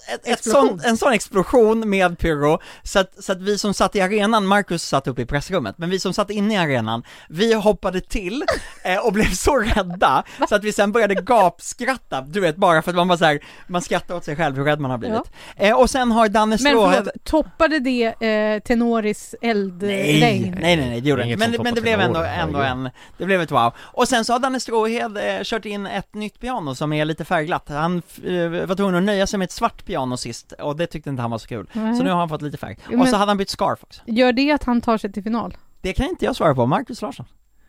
ett, 0.08 0.26
ett 0.26 0.28
Explosion. 0.28 0.68
sån, 0.68 0.90
en 0.90 0.96
sån 0.96 1.12
explosion 1.12 1.90
med 1.90 2.18
pyro, 2.18 2.58
så 2.82 2.98
att, 2.98 3.24
så 3.24 3.32
att 3.32 3.40
vi 3.40 3.58
som 3.58 3.74
satt 3.74 3.96
i 3.96 4.00
arenan, 4.00 4.46
Marcus 4.46 4.82
satt 4.82 5.06
uppe 5.06 5.22
i 5.22 5.26
pressrummet, 5.26 5.78
men 5.78 5.90
vi 5.90 6.00
som 6.00 6.12
satt 6.14 6.30
inne 6.30 6.54
i 6.54 6.56
arenan, 6.56 7.02
vi 7.28 7.54
hoppade 7.54 8.00
till 8.00 8.44
eh, 8.82 9.06
och 9.06 9.12
blev 9.12 9.30
så 9.30 9.56
rädda, 9.56 10.24
så 10.48 10.54
att 10.54 10.64
vi 10.64 10.72
sen 10.72 10.92
började 10.92 11.14
gapskratta, 11.14 12.20
du 12.20 12.40
vet 12.40 12.56
bara 12.56 12.82
för 12.82 12.90
att 12.90 12.96
man 12.96 13.08
var 13.08 13.16
så 13.16 13.24
här, 13.24 13.40
man 13.66 13.82
skrattar 13.82 14.14
åt 14.14 14.24
sig 14.24 14.36
själv 14.36 14.56
hur 14.56 14.64
rädd 14.64 14.80
man 14.80 14.90
har 14.90 14.98
blivit. 14.98 15.22
Eh, 15.56 15.80
och 15.80 15.90
sen 15.90 16.12
har 16.12 16.28
Danne 16.28 16.46
Men 16.46 16.58
Stråhed 16.58 16.96
förlåt, 16.96 17.24
toppade 17.24 17.78
det 17.78 18.04
eh, 18.04 18.60
Tenoris 18.60 19.34
eldregn? 19.42 19.80
Nej, 19.88 20.40
nej, 20.60 20.76
nej, 20.76 20.88
nej, 20.88 21.00
det 21.00 21.08
gjorde 21.08 21.22
det 21.22 21.28
inte. 21.30 21.48
Men, 21.48 21.62
men 21.62 21.74
det 21.74 21.80
blev 21.80 22.00
ändå, 22.00 22.20
ändå 22.20 22.58
en, 22.58 22.90
det 23.18 23.24
blev 23.24 23.40
ett 23.40 23.50
wow. 23.50 23.72
Och 23.78 24.08
sen 24.08 24.24
så 24.24 24.32
har 24.32 24.40
Danne 24.40 24.60
Stråhed 24.60 25.16
eh, 25.16 25.42
kört 25.42 25.64
in 25.64 25.86
ett 25.86 26.14
nytt 26.14 26.40
piano 26.40 26.74
som 26.74 26.92
är 26.92 27.04
lite 27.04 27.24
färgglatt. 27.24 27.68
Han 27.68 28.02
eh, 28.24 28.66
var 28.66 28.74
tvungen 28.74 28.94
att 28.94 29.02
nöja 29.02 29.26
sig 29.26 29.38
med 29.38 29.44
ett 29.44 29.52
svart 29.52 29.81
piano 29.84 30.16
sist, 30.16 30.52
och 30.52 30.76
det 30.76 30.86
tyckte 30.86 31.10
inte 31.10 31.22
han 31.22 31.30
var 31.30 31.38
så 31.38 31.48
kul. 31.48 31.66
Nej. 31.72 31.96
Så 31.96 32.02
nu 32.02 32.10
har 32.10 32.16
han 32.18 32.28
fått 32.28 32.42
lite 32.42 32.56
färg. 32.56 32.76
Jo, 32.90 33.00
Och 33.00 33.06
så 33.06 33.10
men- 33.12 33.20
hade 33.20 33.30
han 33.30 33.36
bytt 33.36 33.48
scarf 33.50 33.84
också. 33.84 34.02
Gör 34.06 34.32
det 34.32 34.52
att 34.52 34.64
han 34.64 34.80
tar 34.80 34.98
sig 34.98 35.12
till 35.12 35.22
final? 35.22 35.56
Det 35.80 35.92
kan 35.92 36.06
inte 36.06 36.24
jag 36.24 36.36
svara 36.36 36.54
på, 36.54 36.66
Marcus 36.66 37.02
Larsson. 37.02 37.26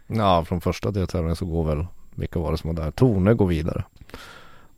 Ja, 0.08 0.46
från 0.46 0.62
första 0.62 0.92
deltävlingen 0.92 1.36
så 1.36 1.46
går 1.46 1.64
väl, 1.64 1.86
vilka 2.16 2.40
var 2.40 2.52
det 2.52 2.58
som 2.58 2.76
var 2.76 2.84
där? 2.84 2.92
Tone 2.92 3.34
går 3.34 3.48
vidare. 3.48 3.84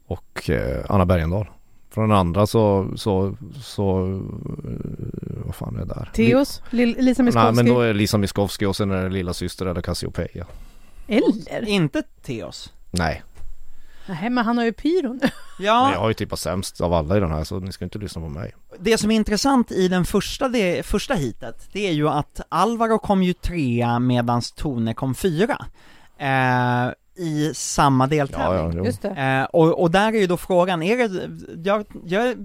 Och 0.07 0.49
eh, 0.49 0.85
Anna 0.89 1.05
Bergendahl. 1.05 1.47
Från 1.89 2.09
den 2.09 2.17
andra 2.17 2.47
så, 2.47 2.87
så, 2.95 3.35
så, 3.61 3.99
eh, 4.01 5.35
vad 5.45 5.55
fan 5.55 5.75
är 5.75 5.79
det 5.79 5.85
där? 5.85 6.09
Theos? 6.13 6.61
Lil- 6.69 6.95
Lisa 6.99 7.21
Nej 7.23 7.25
Miskovsky? 7.25 7.55
men 7.55 7.65
då 7.65 7.81
är 7.81 7.87
det 7.87 7.93
Lisa 7.93 8.17
Miskovsky 8.17 8.65
och 8.65 8.75
sen 8.75 8.91
är 8.91 9.03
det 9.03 9.09
lilla 9.09 9.33
syster 9.33 9.65
eller 9.65 9.81
Cassiopeia. 9.81 10.45
Eller? 11.07 11.67
Inte 11.67 12.01
Theos. 12.21 12.73
Nej, 12.91 13.23
Nej, 14.05 14.29
men 14.29 14.45
han 14.45 14.57
har 14.57 14.65
ju 14.65 14.73
pyro 14.73 15.13
nu. 15.13 15.19
men 15.21 15.29
Ja, 15.59 15.91
jag 15.91 15.99
har 15.99 16.07
ju 16.07 16.13
tippat 16.13 16.39
sämst 16.39 16.81
av 16.81 16.93
alla 16.93 17.17
i 17.17 17.19
den 17.19 17.31
här 17.31 17.43
så 17.43 17.59
ni 17.59 17.71
ska 17.71 17.85
inte 17.85 17.97
lyssna 17.97 18.21
på 18.21 18.29
mig. 18.29 18.55
det 18.79 18.97
som 18.97 19.11
är 19.11 19.15
intressant 19.15 19.71
i 19.71 19.87
den 19.87 20.05
första, 20.05 20.47
det, 20.49 20.85
första 20.85 21.13
hitet, 21.13 21.69
det 21.71 21.87
är 21.87 21.91
ju 21.91 22.09
att 22.09 22.41
Alvaro 22.49 22.99
kom 22.99 23.23
ju 23.23 23.33
trea 23.33 23.99
medans 23.99 24.51
Tone 24.51 24.93
kom 24.93 25.15
fyra. 25.15 25.65
Eh, 26.17 26.91
I 27.25 27.51
samma 27.53 28.07
deltävling. 28.07 28.57
Ja, 28.57 28.63
ja, 28.63 28.71
jo. 28.75 28.85
Just 28.85 29.01
det. 29.01 29.09
Eh, 29.09 29.43
och, 29.43 29.81
och 29.81 29.91
där 29.91 30.13
är 30.13 30.19
ju 30.19 30.27
då 30.27 30.37
frågan, 30.37 30.83
är 30.83 30.97
det, 30.97 31.29
jag, 31.69 31.85
jag 32.05 32.35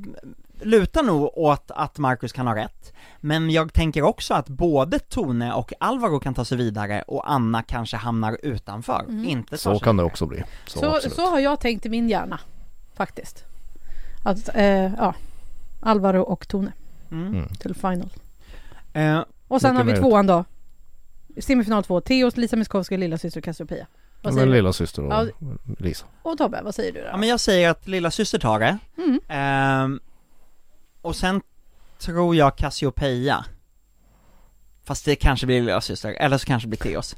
lutar 0.62 1.02
nog 1.02 1.38
åt 1.38 1.70
att 1.70 1.98
Marcus 1.98 2.32
kan 2.32 2.46
ha 2.46 2.56
rätt, 2.56 2.92
men 3.20 3.50
jag 3.50 3.72
tänker 3.72 4.02
också 4.02 4.34
att 4.34 4.48
både 4.48 4.98
Tone 4.98 5.52
och 5.52 5.72
Alvaro 5.80 6.20
kan 6.20 6.34
ta 6.34 6.44
sig 6.44 6.58
vidare 6.58 7.02
och 7.06 7.30
Anna 7.32 7.62
kanske 7.62 7.96
hamnar 7.96 8.38
utanför, 8.42 9.04
Mm. 9.08 9.24
inte 9.24 9.58
Så 9.58 9.78
kan 9.78 9.96
det 9.96 10.02
också 10.02 10.26
bli. 10.26 10.42
Så, 10.66 10.78
Så, 11.02 11.10
så 11.10 11.30
har 11.30 11.38
jag 11.38 11.60
tänkt 11.60 11.86
i 11.86 11.88
min 11.88 12.08
hjärna, 12.08 12.40
faktiskt. 12.94 13.44
Att, 14.24 14.48
eh, 14.54 14.64
ja, 14.94 15.14
Alvaro 15.80 16.22
och 16.22 16.48
Tone 16.48 16.72
Mm. 17.10 17.26
Mm. 17.34 17.48
till 17.48 17.74
final. 17.74 18.10
Eh, 18.92 19.20
Och 19.48 19.60
sen 19.60 19.76
har 19.76 19.84
vi 19.84 19.90
möjligt. 19.92 20.02
tvåan 20.02 20.26
då. 20.26 20.44
Semifinal 21.40 21.84
två, 21.84 22.00
Theos, 22.00 22.36
Lisa 22.36 22.56
Miskovsky, 22.56 22.96
lilla 22.96 23.18
syster 23.18 23.40
Cassiopeia. 23.40 23.86
Vad 24.22 24.34
säger 24.34 24.46
Men 24.46 24.54
lilla 24.56 24.72
syster 24.72 25.02
och 25.04 25.12
Ja. 25.12 25.26
Lisa. 25.78 26.06
Och 26.22 26.38
Tobbe, 26.38 26.60
vad 26.64 26.74
säger 26.74 26.92
du 26.92 27.00
då? 27.00 27.06
ja 27.06 27.16
men 27.16 27.28
jag 27.28 27.40
säger 27.40 27.70
att 27.70 27.88
lilla 27.88 28.10
syster 28.10 28.38
tar 28.38 28.58
det, 28.60 28.78
Mm. 28.98 29.20
Ehm, 29.28 30.00
och 31.02 31.16
sen 31.16 31.42
tror 31.98 32.36
jag 32.36 32.56
Cassiopeia 32.56 33.44
Fast 34.84 35.04
det 35.04 35.16
kanske 35.16 35.46
blir 35.46 35.60
lilla 35.60 35.80
syster 35.80 36.12
eller 36.12 36.38
så 36.38 36.46
kanske 36.46 36.66
det 36.66 36.70
blir 36.70 36.92
Theos 36.92 37.16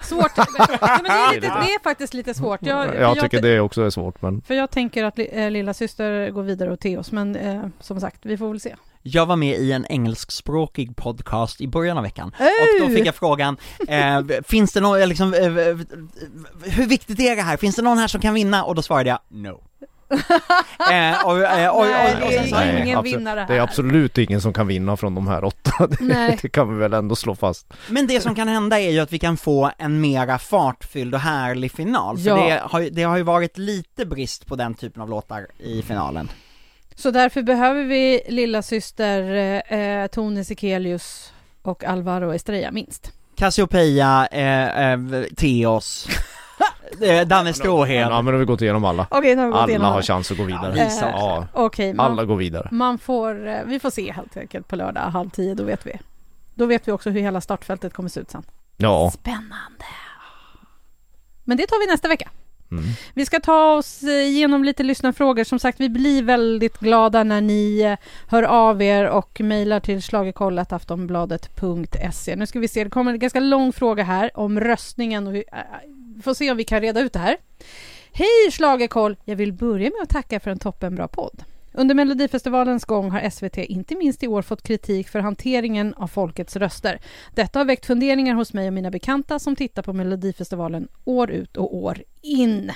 Svårt. 0.00 0.32
ja, 0.36 0.46
men 0.80 1.02
det, 1.02 1.10
är 1.10 1.34
lite, 1.34 1.46
det 1.46 1.74
är 1.74 1.82
faktiskt 1.82 2.14
lite 2.14 2.34
svårt. 2.34 2.60
Jag, 2.62 2.94
Jag 2.94 3.20
tycker 3.20 3.42
det 3.42 3.60
också 3.60 3.82
är 3.82 3.90
svårt 3.90 4.22
men 4.22 4.42
För 4.42 4.54
jag 4.54 4.70
tänker 4.70 5.04
att 5.04 5.18
li, 5.18 5.28
eh, 5.32 5.50
lilla 5.50 5.74
syster 5.74 6.30
går 6.30 6.42
vidare 6.42 6.72
och 6.72 6.80
Theos, 6.80 7.12
men 7.12 7.36
eh, 7.36 7.66
som 7.80 8.00
sagt, 8.00 8.20
vi 8.22 8.36
får 8.36 8.48
väl 8.48 8.60
se. 8.60 8.74
Jag 9.02 9.26
var 9.26 9.36
med 9.36 9.58
i 9.58 9.72
en 9.72 9.86
engelskspråkig 9.86 10.96
podcast 10.96 11.60
i 11.60 11.68
början 11.68 11.96
av 11.96 12.02
veckan 12.02 12.32
Hey! 12.38 12.48
Och 12.48 12.88
då 12.88 12.94
fick 12.94 13.06
jag 13.06 13.14
frågan, 13.14 13.56
eh, 13.88 14.20
finns 14.44 14.72
det 14.72 14.80
någon, 14.80 15.00
eh, 15.00 15.06
liksom, 15.06 15.34
eh, 15.34 15.44
eh, 15.44 15.76
hur 16.64 16.86
viktigt 16.86 17.20
är 17.20 17.36
det 17.36 17.42
här? 17.42 17.56
Finns 17.56 17.76
det 17.76 17.82
någon 17.82 17.98
här 17.98 18.08
som 18.08 18.20
kan 18.20 18.34
vinna? 18.34 18.64
Och 18.64 18.74
då 18.74 18.82
svarade 18.82 19.08
jag 19.08 19.18
no 19.28 19.64
eh, 20.92 21.26
och, 21.26 21.38
eh, 21.42 21.68
och, 21.76 21.84
Nej, 21.86 22.16
och, 22.16 22.26
och 22.26 22.32
sen 22.32 22.48
så, 22.48 22.54
Nej. 22.56 22.82
ingen 22.82 22.98
absolut. 22.98 23.18
vinnare 23.18 23.40
här. 23.40 23.46
Det 23.46 23.56
är 23.56 23.60
absolut 23.60 24.18
ingen 24.18 24.40
som 24.40 24.52
kan 24.52 24.66
vinna 24.66 24.96
från 24.96 25.14
de 25.14 25.26
här 25.28 25.44
åtta. 25.44 25.86
Det, 25.86 25.96
Nej. 26.00 26.38
det 26.42 26.48
kan 26.48 26.74
vi 26.74 26.80
väl 26.80 26.92
ändå 26.94 27.16
slå 27.16 27.34
fast. 27.34 27.66
Men 27.88 28.06
det 28.06 28.20
som 28.20 28.34
kan 28.34 28.48
hända 28.48 28.80
är 28.80 28.90
ju 28.90 29.00
att 29.00 29.12
vi 29.12 29.18
kan 29.18 29.36
få 29.36 29.70
en 29.78 30.00
mera 30.00 30.38
fartfylld 30.38 31.14
och 31.14 31.20
härlig 31.20 31.72
final, 31.72 32.18
för 32.18 32.28
Ja. 32.28 32.36
det, 32.36 32.60
har, 32.64 32.80
ju- 32.80 32.90
det 32.90 33.02
har 33.02 33.16
ju 33.16 33.22
varit 33.22 33.58
lite 33.58 34.06
brist 34.06 34.46
på 34.46 34.56
den 34.56 34.74
typen 34.74 35.02
av 35.02 35.08
låtar 35.10 35.46
i 35.58 35.82
finalen 35.82 36.30
Så 36.94 37.10
därför 37.10 37.42
behöver 37.42 37.84
vi 37.84 38.22
lilla 38.28 38.62
syster 38.62 39.22
eh, 39.74 40.06
Tone 40.06 40.44
Sekelius 40.44 41.32
och 41.62 41.84
Alvaro 41.84 42.34
Estrella 42.34 42.70
minst. 42.70 43.12
Cassiopeia, 43.36 44.26
eh, 44.32 44.90
eh, 44.92 44.98
Theos, 45.36 46.06
eh, 46.08 46.14
Danne 47.26 47.52
Stråhed 47.54 48.00
Ja 48.00 48.22
men 48.22 48.24
nu 48.24 48.32
har 48.32 48.38
vi 48.38 48.44
gått 48.44 48.62
igenom 48.62 48.84
alla. 48.84 49.06
Okej, 49.10 49.34
nu 49.36 49.40
har 49.42 49.46
vi 49.46 49.52
gått 49.52 49.60
Alla 49.60 49.68
igenom 49.68 49.86
har 49.86 49.92
alla. 49.92 50.02
chans 50.02 50.30
att 50.30 50.36
gå 50.38 50.44
vidare. 50.44 50.78
Ja, 50.78 50.84
Lisa 50.84 51.10
Ja, 51.10 51.46
Okej, 51.52 51.94
man, 51.94 52.12
alla 52.12 52.24
går 52.24 52.36
vidare. 52.36 52.68
man 52.72 52.98
får, 52.98 53.46
eh, 53.48 53.58
vi 53.66 53.80
får 53.80 53.90
se 53.90 54.12
helt 54.12 54.36
enkelt 54.36 54.68
på 54.68 54.76
lördag 54.76 55.00
halv 55.00 55.30
tio, 55.30 55.54
då 55.54 55.64
vet 55.64 55.86
vi. 55.86 56.00
Då 56.54 56.66
vet 56.66 56.88
vi 56.88 56.92
också 56.92 57.10
hur 57.10 57.20
hela 57.20 57.40
startfältet 57.40 57.94
kommer 57.94 58.08
se 58.08 58.20
ut 58.20 58.30
sen. 58.30 58.42
Ja. 58.76 59.10
Spännande! 59.14 59.84
Men 61.44 61.56
det 61.56 61.66
tar 61.66 61.86
vi 61.86 61.92
nästa 61.92 62.08
vecka. 62.08 62.30
Mm. 62.70 62.84
Vi 63.14 63.26
ska 63.26 63.40
ta 63.40 63.72
oss 63.72 64.02
eh, 64.02 64.10
igenom 64.10 64.64
lite 64.64 64.82
lyssnarfrågor. 64.82 65.44
Som 65.44 65.58
sagt, 65.58 65.80
vi 65.80 65.88
blir 65.88 66.22
väldigt 66.22 66.78
glada 66.78 67.24
när 67.24 67.40
ni 67.40 67.80
eh, 67.80 67.96
hör 68.28 68.42
av 68.42 68.82
er 68.82 69.08
och 69.08 69.40
mejlar 69.40 69.80
till 69.80 70.02
schlagerkollataftonbladet.se. 70.02 72.36
Nu 72.36 72.46
ska 72.46 72.58
vi 72.58 72.68
se, 72.68 72.84
det 72.84 72.90
kommer 72.90 73.12
en 73.12 73.18
ganska 73.18 73.40
lång 73.40 73.72
fråga 73.72 74.04
här 74.04 74.30
om 74.34 74.60
röstningen 74.60 75.26
och 75.26 75.34
vi 75.34 75.44
eh, 75.52 75.58
får 76.22 76.34
se 76.34 76.50
om 76.50 76.56
vi 76.56 76.64
kan 76.64 76.80
reda 76.80 77.00
ut 77.00 77.12
det 77.12 77.18
här. 77.18 77.36
Hej 78.12 78.50
Schlagerkoll! 78.52 79.16
Jag 79.24 79.36
vill 79.36 79.52
börja 79.52 79.90
med 79.90 80.02
att 80.02 80.08
tacka 80.08 80.40
för 80.40 80.50
en 80.50 80.58
toppenbra 80.58 81.08
podd. 81.08 81.44
Under 81.76 81.94
Melodifestivalens 81.94 82.84
gång 82.84 83.10
har 83.10 83.30
SVT 83.30 83.58
inte 83.58 83.94
minst 83.94 84.22
i 84.22 84.28
år 84.28 84.42
fått 84.42 84.62
kritik 84.62 85.08
för 85.08 85.18
hanteringen 85.18 85.94
av 85.94 86.06
folkets 86.06 86.56
röster. 86.56 87.00
Detta 87.34 87.58
har 87.58 87.64
väckt 87.64 87.86
funderingar 87.86 88.34
hos 88.34 88.52
mig 88.52 88.66
och 88.66 88.72
mina 88.72 88.90
bekanta 88.90 89.38
som 89.38 89.56
tittar 89.56 89.82
på 89.82 89.92
Melodifestivalen 89.92 90.88
år 91.04 91.30
ut 91.30 91.56
och 91.56 91.76
år 91.76 92.02
in. 92.22 92.72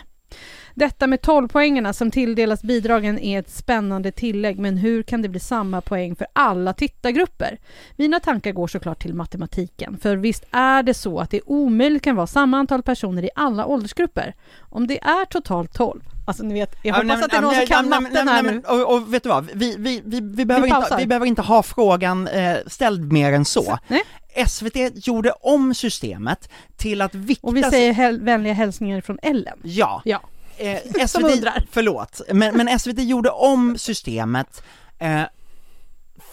Detta 0.75 1.07
med 1.07 1.21
12-poängarna 1.21 1.93
som 1.93 2.11
tilldelas 2.11 2.63
bidragen 2.63 3.19
är 3.19 3.39
ett 3.39 3.51
spännande 3.51 4.13
tillägg, 4.13 4.59
men 4.59 4.77
hur 4.77 5.03
kan 5.03 5.23
det 5.23 5.29
bli 5.29 5.41
samma 5.41 5.81
poäng 5.81 6.17
för 6.17 6.27
alla 6.33 6.73
tittargrupper? 6.73 7.59
Mina 7.97 8.21
tankar 8.21 8.53
går 8.53 8.67
såklart 8.67 9.03
till 9.03 9.15
matematiken, 9.15 9.99
för 9.99 10.17
visst 10.17 10.45
är 10.51 10.83
det 10.83 10.95
så 10.95 11.19
att 11.19 11.31
det 11.31 11.41
omöjligt 11.47 12.05
kan 12.05 12.17
vara 12.17 12.27
samma 12.27 12.59
antal 12.59 12.83
personer 12.83 13.25
i 13.25 13.31
alla 13.35 13.67
åldersgrupper? 13.67 14.35
Om 14.59 14.87
det 14.87 15.01
är 15.01 15.25
totalt 15.25 15.75
12, 15.75 16.01
alltså 16.29 16.43
ni 16.43 16.55
vet, 16.55 16.75
jag 16.83 16.95
hoppas 16.95 17.23
att 17.23 17.31
det 17.31 17.37
är 17.37 17.41
någon 17.41 17.55
som 17.55 17.67
kan 17.67 17.89
matten 17.89 18.29
här 18.29 18.43
nu. 18.43 18.63
Och, 18.67 18.95
och 18.95 19.15
vet 19.15 19.23
du 19.23 19.29
vad, 19.29 19.51
vi, 19.55 19.77
vi, 19.79 20.03
vi, 20.05 20.21
vi, 20.21 20.45
behöver, 20.45 20.67
inte, 20.67 20.81
pausar. 20.81 20.99
vi 20.99 21.07
behöver 21.07 21.27
inte 21.27 21.43
ha 21.43 21.63
frågan 21.63 22.29
eh, 22.29 22.57
ställd 22.67 23.13
mer 23.13 23.33
än 23.33 23.45
så. 23.45 23.79
Nej. 23.89 24.03
SVT 24.49 25.07
gjorde 25.07 25.31
om 25.31 25.75
systemet 25.75 26.49
till 26.77 27.03
att 27.03 27.15
vikta... 27.15 27.47
Och 27.47 27.57
vi 27.57 27.63
säger 27.63 27.93
häl- 27.93 28.25
vänliga 28.25 28.53
hälsningar 28.53 29.01
från 29.01 29.19
Ellen. 29.23 29.59
Ja, 29.63 30.03
Ja. 30.05 30.21
eh, 30.59 30.79
Som 31.07 31.23
SVT, 31.23 31.33
undrar. 31.33 31.67
förlåt, 31.71 32.21
men, 32.33 32.57
men 32.57 32.79
SVT 32.79 32.99
gjorde 32.99 33.31
om 33.31 33.79
systemet 33.79 34.63
eh, 34.99 35.23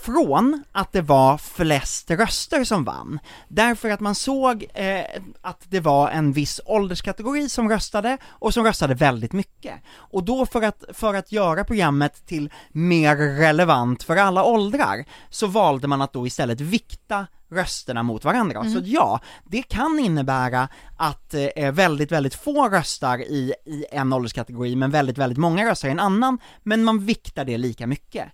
från 0.06 0.63
att 0.72 0.91
det 0.91 1.02
var 1.02 1.38
flest 1.38 2.12
röster 2.12 2.63
som 2.63 2.84
vann, 2.84 3.20
därför 3.48 3.89
att 3.89 4.00
man 4.00 4.15
såg 4.15 4.65
eh, 4.74 5.06
att 5.41 5.62
det 5.70 5.80
var 5.80 6.10
en 6.10 6.34
viss 6.34 6.62
ålderskategori 6.65 7.50
som 7.50 7.70
röstade 7.70 8.18
och 8.28 8.54
som 8.54 8.63
röstade 8.63 8.94
väldigt 8.94 9.34
mycket. 9.34 9.74
Och 9.94 10.24
då 10.24 10.46
för 10.46 10.62
att, 10.62 10.84
för 10.94 11.13
att 11.13 11.32
göra 11.32 11.63
programmet 11.63 12.26
till 12.28 12.50
mer 12.72 13.15
relevant 13.15 14.04
för 14.04 14.15
alla 14.15 14.44
åldrar, 14.44 15.06
så 15.30 15.48
valde 15.48 15.88
man 15.88 16.02
att 16.02 16.13
då 16.13 16.28
istället 16.28 16.62
vikta 16.62 17.28
rösterna 17.50 18.04
mot 18.04 18.24
varandra. 18.24 18.63
Så 18.63 18.82
ja, 18.84 19.20
det 19.44 19.62
kan 19.62 20.00
innebära 20.00 20.70
att 20.98 21.34
eh, 21.34 21.72
väldigt, 21.72 22.12
väldigt 22.12 22.36
få 22.36 22.70
röstar 22.70 23.18
i, 23.18 23.54
i 23.65 23.86
en 23.91 24.13
ålderskategori, 24.13 24.76
men 24.76 24.91
väldigt, 24.91 25.18
väldigt 25.18 25.38
många 25.38 25.70
röstar 25.70 25.88
i 25.88 25.91
en 25.91 26.00
annan, 26.00 26.39
men 26.63 26.84
man 26.84 27.06
viktar 27.06 27.46
det 27.46 27.58
lika 27.58 27.88
mycket. 27.88 28.26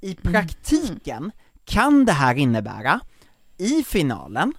I 0.00 0.14
praktiken 0.14 1.32
kan 1.64 2.04
det 2.04 2.12
här 2.12 2.34
innebära, 2.34 3.00
i 3.58 3.82
finalen, 3.82 4.52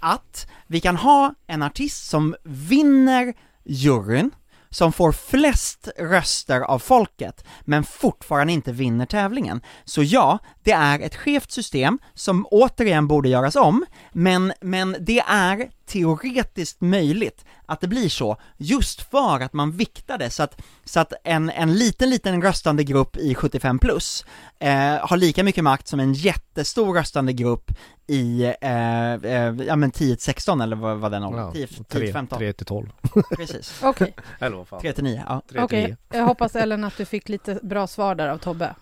att 0.00 0.46
vi 0.66 0.80
kan 0.80 0.96
ha 0.96 1.34
en 1.46 1.62
artist 1.62 2.08
som 2.08 2.36
vinner 2.44 3.34
juryn, 3.64 4.30
som 4.70 4.92
får 4.92 5.12
flest 5.12 5.88
röster 5.98 6.60
av 6.60 6.78
folket, 6.78 7.44
men 7.60 7.84
fortfarande 7.84 8.52
inte 8.52 8.72
vinner 8.72 9.06
tävlingen. 9.06 9.60
Så 9.84 10.02
ja, 10.02 10.38
det 10.62 10.72
är 10.72 11.00
ett 11.00 11.16
skevt 11.16 11.50
system 11.50 11.98
som 12.14 12.46
återigen 12.50 13.08
borde 13.08 13.28
göras 13.28 13.56
om, 13.56 13.84
men, 14.12 14.52
men 14.60 14.96
det 15.00 15.20
är 15.20 15.70
teoretiskt 15.88 16.80
möjligt 16.80 17.44
att 17.66 17.80
det 17.80 17.88
blir 17.88 18.08
så, 18.08 18.36
just 18.56 19.10
för 19.10 19.40
att 19.40 19.52
man 19.52 19.72
viktade 19.72 20.30
så 20.30 20.42
att, 20.42 20.62
så 20.84 21.00
att 21.00 21.12
en, 21.24 21.50
en 21.50 21.74
liten, 21.74 22.10
liten 22.10 22.42
röstande 22.42 22.84
grupp 22.84 23.16
i 23.16 23.34
75 23.34 23.78
plus 23.78 24.24
eh, 24.58 24.70
har 25.00 25.16
lika 25.16 25.44
mycket 25.44 25.64
makt 25.64 25.88
som 25.88 26.00
en 26.00 26.12
jättestor 26.12 26.94
röstande 26.94 27.32
grupp 27.32 27.70
i, 28.06 28.44
eh, 28.60 29.12
eh, 29.12 29.54
ja 29.66 29.76
men 29.76 29.92
10-16 29.92 30.62
eller 30.62 30.76
vad 30.76 30.98
var 30.98 31.10
den 31.10 31.24
åldern? 31.24 31.52
10-15? 31.52 32.38
3 32.38 32.52
till 32.52 32.66
12. 32.66 32.90
Precis. 33.36 33.80
Okej, 33.82 34.14
Eller 34.38 34.56
vad 34.56 34.68
fan. 34.68 34.80
3 34.80 34.92
till 34.92 35.04
9, 35.04 35.24
ja. 35.28 35.42
3 35.50 35.62
okej. 35.62 35.84
till 35.84 35.88
9. 35.88 35.96
Jag 36.20 36.26
hoppas 36.26 36.56
Ellen 36.56 36.84
att 36.84 36.96
du 36.96 37.04
fick 37.04 37.28
lite 37.28 37.60
bra 37.62 37.86
svar 37.86 38.14
där 38.14 38.28
av 38.28 38.38
Tobbe. 38.38 38.74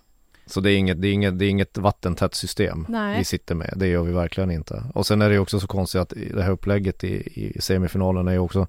Så 0.46 0.60
det 0.60 0.72
är 0.72 0.76
inget, 0.76 1.02
det 1.02 1.08
är 1.08 1.12
inget, 1.12 1.38
det 1.38 1.44
är 1.44 1.48
inget 1.48 1.78
vattentätt 1.78 2.34
system 2.34 2.86
Nej. 2.88 3.18
vi 3.18 3.24
sitter 3.24 3.54
med. 3.54 3.72
Det 3.76 3.86
gör 3.86 4.02
vi 4.02 4.12
verkligen 4.12 4.50
inte. 4.50 4.84
Och 4.94 5.06
sen 5.06 5.22
är 5.22 5.30
det 5.30 5.38
också 5.38 5.60
så 5.60 5.66
konstigt 5.66 6.00
att 6.00 6.12
det 6.34 6.42
här 6.42 6.50
upplägget 6.50 7.04
i, 7.04 7.42
i 7.56 7.60
semifinalen 7.60 8.28
är 8.28 8.32
ju 8.32 8.38
också 8.38 8.66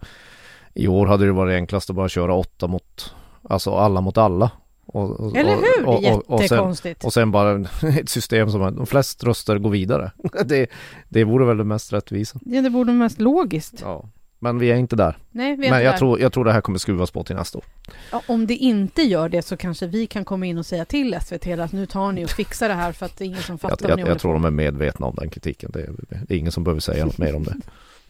I 0.73 0.87
år 0.87 1.05
hade 1.07 1.25
det 1.25 1.31
varit 1.31 1.55
enklast 1.55 1.89
att 1.89 1.95
bara 1.95 2.09
köra 2.09 2.33
åtta 2.33 2.67
mot 2.67 3.13
Alltså 3.49 3.75
alla 3.75 4.01
mot 4.01 4.17
alla. 4.17 4.51
Och, 4.85 5.19
och, 5.19 5.37
Eller 5.37 5.55
hur? 5.55 5.87
och, 5.87 5.95
och, 5.95 6.39
sen, 6.39 6.41
Jättekonstigt. 6.41 7.03
och 7.05 7.13
sen 7.13 7.31
bara 7.31 7.65
ett 7.99 8.09
system 8.09 8.51
som 8.51 8.75
de 8.75 8.85
flest 8.85 9.23
röster 9.23 9.57
går 9.57 9.69
vidare. 9.69 10.11
Det, 10.45 10.69
det 11.09 11.23
vore 11.23 11.45
väl 11.45 11.57
det 11.57 11.63
mest 11.63 11.93
rättvisa. 11.93 12.39
Ja, 12.45 12.61
det 12.61 12.69
borde 12.69 12.91
vara 12.91 12.99
mest 12.99 13.19
logiskt. 13.19 13.79
Ja. 13.81 14.09
Men 14.39 14.60
vi 14.60 14.71
är 14.71 14.76
inte 14.76 14.95
där. 14.95 15.17
Nej, 15.32 15.56
vi 15.56 15.67
är 15.67 15.69
Men 15.71 15.80
inte 15.80 15.84
jag 15.86 15.93
där. 15.93 15.97
tror, 15.97 16.19
jag 16.19 16.34
tror 16.34 16.45
det 16.45 16.52
här 16.52 16.62
kommer 16.62 16.80
skruvas 16.80 17.12
på 17.12 17.23
till 17.23 17.36
nästa 17.36 17.58
år. 17.58 17.65
Ja, 18.12 18.21
om 18.28 18.47
det 18.47 18.56
inte 18.56 19.02
gör 19.02 19.30
det 19.30 19.41
så 19.41 19.58
kanske 19.58 19.88
vi 19.88 20.08
kan 20.08 20.26
komma 20.26 20.45
in 20.45 20.58
och 20.58 20.65
säga 20.65 20.86
till 20.86 21.17
SVT 21.21 21.47
att 21.47 21.71
nu 21.71 21.86
tar 21.86 22.12
ni 22.12 22.26
och 22.26 22.30
fixar 22.30 22.67
det 22.69 22.73
här 22.76 22.91
för 22.91 23.06
att 23.06 23.17
det 23.17 23.23
är 23.23 23.26
ingen 23.26 23.41
som 23.41 23.54
Jag, 23.62 23.69
fattar 23.71 23.89
jag, 23.89 24.00
jag 24.00 24.06
håller 24.06 24.19
tror 24.19 24.34
de 24.34 24.45
är 24.45 24.52
medvetna 24.52 25.06
om 25.06 25.15
den 25.15 25.30
kritiken. 25.30 25.71
Det 25.73 25.82
är, 25.82 25.89
det 26.28 26.34
är 26.36 26.38
ingen 26.38 26.52
som 26.52 26.63
behöver 26.63 26.82
säga 26.82 27.06
något 27.06 27.17
mer 27.17 27.36
om 27.36 27.43
det. 27.43 27.56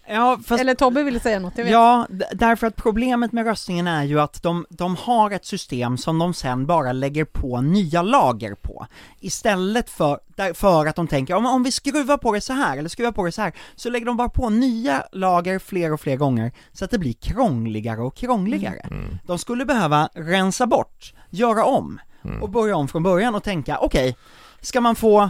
Ja, 0.09 0.39
fast 0.45 0.61
Eller 0.61 0.75
Tobbe 0.75 1.03
ville 1.03 1.19
säga 1.19 1.39
något, 1.39 1.57
jag 1.57 1.63
vet. 1.63 1.73
Ja, 1.73 2.07
därför 2.33 2.67
att 2.67 2.75
problemet 2.75 3.31
med 3.31 3.45
röstningen 3.45 3.87
är 3.87 4.03
ju 4.03 4.19
att 4.19 4.43
de, 4.43 4.65
de 4.69 4.95
har 4.95 5.31
ett 5.31 5.45
system 5.45 5.97
som 5.97 6.19
de 6.19 6.33
sen 6.33 6.65
bara 6.65 6.91
lägger 6.91 7.25
på 7.25 7.61
nya 7.61 8.01
lager 8.01 8.55
på. 8.55 8.87
Istället 9.19 9.89
för, 9.89 10.19
där, 10.35 10.53
för 10.53 10.85
att 10.85 10.95
de 10.95 11.07
tänker, 11.07 11.33
om, 11.35 11.45
om 11.45 11.63
vi 11.63 11.71
skruvar 11.71 12.17
på 12.17 12.33
det 12.33 12.41
så 12.41 12.53
här 12.53 12.77
eller 12.77 12.89
skruvar 12.89 13.11
på 13.11 13.25
det 13.25 13.31
så 13.31 13.41
här, 13.41 13.53
så 13.75 13.89
lägger 13.89 14.05
de 14.05 14.17
bara 14.17 14.29
på 14.29 14.49
nya 14.49 15.03
lager 15.11 15.59
fler 15.59 15.93
och 15.93 16.01
fler 16.01 16.15
gånger, 16.15 16.51
så 16.73 16.85
att 16.85 16.91
det 16.91 16.99
blir 16.99 17.13
krångligare 17.13 18.01
och 18.01 18.15
krångligare. 18.15 18.79
Mm. 18.91 19.17
De 19.25 19.39
skulle 19.39 19.65
behöva 19.65 20.09
rensa 20.13 20.67
bort, 20.67 21.13
göra 21.29 21.65
om, 21.65 21.99
Mm. 22.23 22.43
och 22.43 22.49
börja 22.49 22.75
om 22.75 22.87
från 22.87 23.03
början 23.03 23.35
och 23.35 23.43
tänka, 23.43 23.77
okej, 23.77 24.17
ska 24.61 24.81
man 24.81 24.95
få 24.95 25.29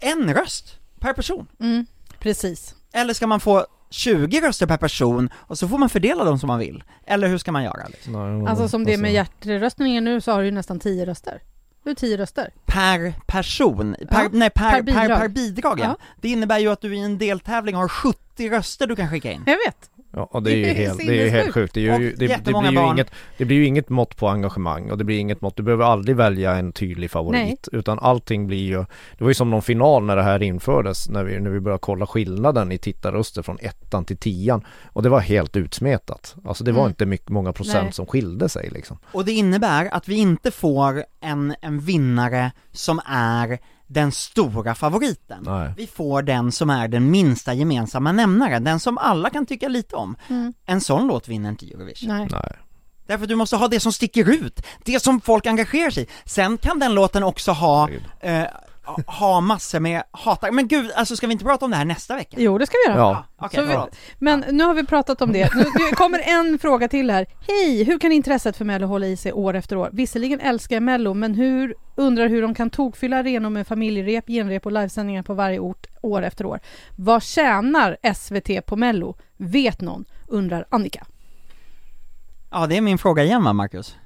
en 0.00 0.34
röst 0.34 0.78
per 1.00 1.12
person? 1.12 1.46
Mm, 1.60 1.86
precis. 2.18 2.74
Eller 2.92 3.14
ska 3.14 3.26
man 3.26 3.40
få 3.40 3.66
20 3.94 4.40
röster 4.40 4.66
per 4.66 4.76
person 4.76 5.28
och 5.34 5.58
så 5.58 5.68
får 5.68 5.78
man 5.78 5.88
fördela 5.88 6.24
dem 6.24 6.38
som 6.38 6.46
man 6.46 6.58
vill? 6.58 6.84
Eller 7.06 7.28
hur 7.28 7.38
ska 7.38 7.52
man 7.52 7.64
göra? 7.64 7.86
Liksom? 7.88 8.12
Nej, 8.38 8.48
Alltså 8.50 8.68
som 8.68 8.84
det 8.84 8.94
är 8.94 8.98
med 8.98 9.12
hjärtröstningen 9.12 10.04
nu 10.04 10.20
så 10.20 10.32
har 10.32 10.38
du 10.40 10.44
ju 10.44 10.50
nästan 10.52 10.80
10 10.80 11.06
röster. 11.06 11.42
Du 11.82 11.90
har 11.90 11.94
10 11.94 12.16
röster. 12.18 12.50
Per 12.66 13.14
person, 13.26 13.96
per, 14.10 14.22
Ja, 14.22 14.28
nej 14.32 14.50
per, 14.50 14.70
per 14.70 14.76
per, 14.76 14.82
bidrag. 14.82 15.18
per, 15.20 15.28
bidrag 15.28 15.80
ja. 15.80 15.84
Ja. 15.84 15.96
Det 16.20 16.28
innebär 16.28 16.58
ju 16.58 16.68
att 16.68 16.80
du 16.80 16.96
i 16.96 17.00
en 17.00 17.18
deltävling 17.18 17.74
har 17.74 17.88
70 17.88 18.50
röster 18.50 18.86
du 18.86 18.96
kan 18.96 19.10
skicka 19.10 19.32
in. 19.32 19.42
Jag 19.46 19.56
vet. 19.66 19.90
Ja, 20.16 20.28
och 20.30 20.42
det 20.42 20.52
är 20.52 20.56
ju 20.56 20.64
helt, 20.86 20.98
det 20.98 21.20
är 21.20 21.24
ju 21.24 21.28
helt 21.30 21.54
sjukt. 21.54 21.74
Det, 21.74 21.88
är 21.88 21.98
ju, 21.98 22.14
det, 22.14 22.26
det, 22.26 22.52
blir 22.52 22.72
ju 22.72 22.90
inget, 22.92 23.10
det 23.38 23.44
blir 23.44 23.56
ju 23.56 23.66
inget 23.66 23.88
mått 23.88 24.16
på 24.16 24.28
engagemang 24.28 24.90
och 24.90 24.98
det 24.98 25.04
blir 25.04 25.18
inget 25.18 25.40
mått, 25.40 25.56
du 25.56 25.62
behöver 25.62 25.84
aldrig 25.84 26.16
välja 26.16 26.54
en 26.54 26.72
tydlig 26.72 27.10
favorit 27.10 27.68
utan 27.72 27.98
allting 27.98 28.46
blir 28.46 28.64
ju 28.64 28.84
Det 29.18 29.24
var 29.24 29.28
ju 29.28 29.34
som 29.34 29.50
någon 29.50 29.62
final 29.62 30.04
när 30.04 30.16
det 30.16 30.22
här 30.22 30.42
infördes 30.42 31.08
när 31.08 31.24
vi, 31.24 31.40
när 31.40 31.50
vi 31.50 31.60
började 31.60 31.80
kolla 31.80 32.06
skillnaden 32.06 32.72
i 32.72 32.78
tittarröster 32.78 33.42
från 33.42 33.58
ettan 33.60 34.04
till 34.04 34.16
tian 34.16 34.64
och 34.92 35.02
det 35.02 35.08
var 35.08 35.20
helt 35.20 35.56
utsmetat. 35.56 36.34
Alltså 36.44 36.64
det 36.64 36.72
var 36.72 36.80
Mm. 36.80 36.90
inte 36.90 37.06
mycket, 37.06 37.28
många 37.28 37.52
procent 37.52 37.84
Nej. 37.84 37.92
som 37.92 38.06
skilde 38.06 38.48
sig 38.48 38.70
liksom. 38.70 38.98
Och 39.12 39.24
det 39.24 39.32
innebär 39.32 39.88
att 39.94 40.08
vi 40.08 40.14
inte 40.14 40.50
får 40.50 41.04
en, 41.20 41.54
en 41.60 41.80
vinnare 41.80 42.52
som 42.72 43.00
är 43.06 43.58
den 43.86 44.12
stora 44.12 44.74
favoriten. 44.74 45.42
Nej. 45.46 45.72
Vi 45.76 45.86
får 45.86 46.22
den 46.22 46.52
som 46.52 46.70
är 46.70 46.88
den 46.88 47.10
minsta 47.10 47.54
gemensamma 47.54 48.12
nämnaren, 48.12 48.64
den 48.64 48.80
som 48.80 48.98
alla 48.98 49.30
kan 49.30 49.46
tycka 49.46 49.68
lite 49.68 49.96
om. 49.96 50.16
Mm. 50.28 50.52
En 50.66 50.80
sån 50.80 51.06
låt 51.06 51.28
vinner 51.28 51.48
inte 51.48 51.66
Eurovision. 51.66 52.08
Nej. 52.08 52.28
Nej. 52.30 52.56
Därför 53.06 53.26
du 53.26 53.36
måste 53.36 53.56
ha 53.56 53.68
det 53.68 53.80
som 53.80 53.92
sticker 53.92 54.30
ut, 54.30 54.60
det 54.84 55.02
som 55.02 55.20
folk 55.20 55.46
engagerar 55.46 55.90
sig 55.90 56.02
i. 56.02 56.06
Sen 56.24 56.58
kan 56.58 56.78
den 56.78 56.94
låten 56.94 57.22
också 57.22 57.52
ha, 57.52 57.88
eh, 58.20 58.44
ha 59.06 59.40
massor 59.40 59.80
med 59.80 60.02
hatare, 60.10 60.52
men 60.52 60.68
gud, 60.68 60.90
alltså 60.96 61.16
ska 61.16 61.26
vi 61.26 61.32
inte 61.32 61.44
prata 61.44 61.64
om 61.64 61.70
det 61.70 61.76
här 61.76 61.84
nästa 61.84 62.16
vecka? 62.16 62.36
Jo, 62.40 62.58
det 62.58 62.66
ska 62.66 62.76
vi 62.86 62.92
göra. 62.92 63.00
Ja. 63.00 63.24
Okej, 63.36 63.60
Så 63.60 63.66
vi-. 63.66 63.96
Men 64.18 64.44
nu 64.50 64.64
har 64.64 64.74
vi 64.74 64.86
pratat 64.86 65.22
om 65.22 65.32
det. 65.32 65.54
Nu 65.54 65.64
det 65.64 65.96
kommer 65.96 66.18
en 66.24 66.58
fråga 66.58 66.88
till 66.88 67.10
här. 67.10 67.26
Hej! 67.48 67.84
Hur 67.84 67.98
kan 67.98 68.12
intresset 68.12 68.56
för 68.56 68.64
Mello 68.64 68.86
hålla 68.86 69.06
i 69.06 69.16
sig 69.16 69.32
år 69.32 69.54
efter 69.54 69.76
år? 69.76 69.90
Visserligen 69.92 70.40
älskar 70.40 70.76
jag 70.76 70.82
Mello, 70.82 71.14
men 71.14 71.34
hur 71.34 71.74
undrar 71.94 72.28
hur 72.28 72.42
de 72.42 72.54
kan 72.54 72.70
tokfylla 72.70 73.16
arenor 73.16 73.50
med 73.50 73.66
familjerep, 73.66 74.26
genrep 74.26 74.66
och 74.66 74.72
livesändningar 74.72 75.22
på 75.22 75.34
varje 75.34 75.58
ort 75.58 75.86
år 76.00 76.22
efter 76.22 76.46
år. 76.46 76.60
Vad 76.96 77.22
tjänar 77.22 77.96
SVT 78.14 78.66
på 78.66 78.76
Mello? 78.76 79.16
Vet 79.36 79.80
någon? 79.80 80.04
Undrar 80.28 80.66
Annika. 80.70 81.06
Ja, 82.50 82.66
det 82.66 82.76
är 82.76 82.80
min 82.80 82.98
fråga 82.98 83.24
igen 83.24 83.44
va, 83.44 83.52
Marcus? 83.52 83.96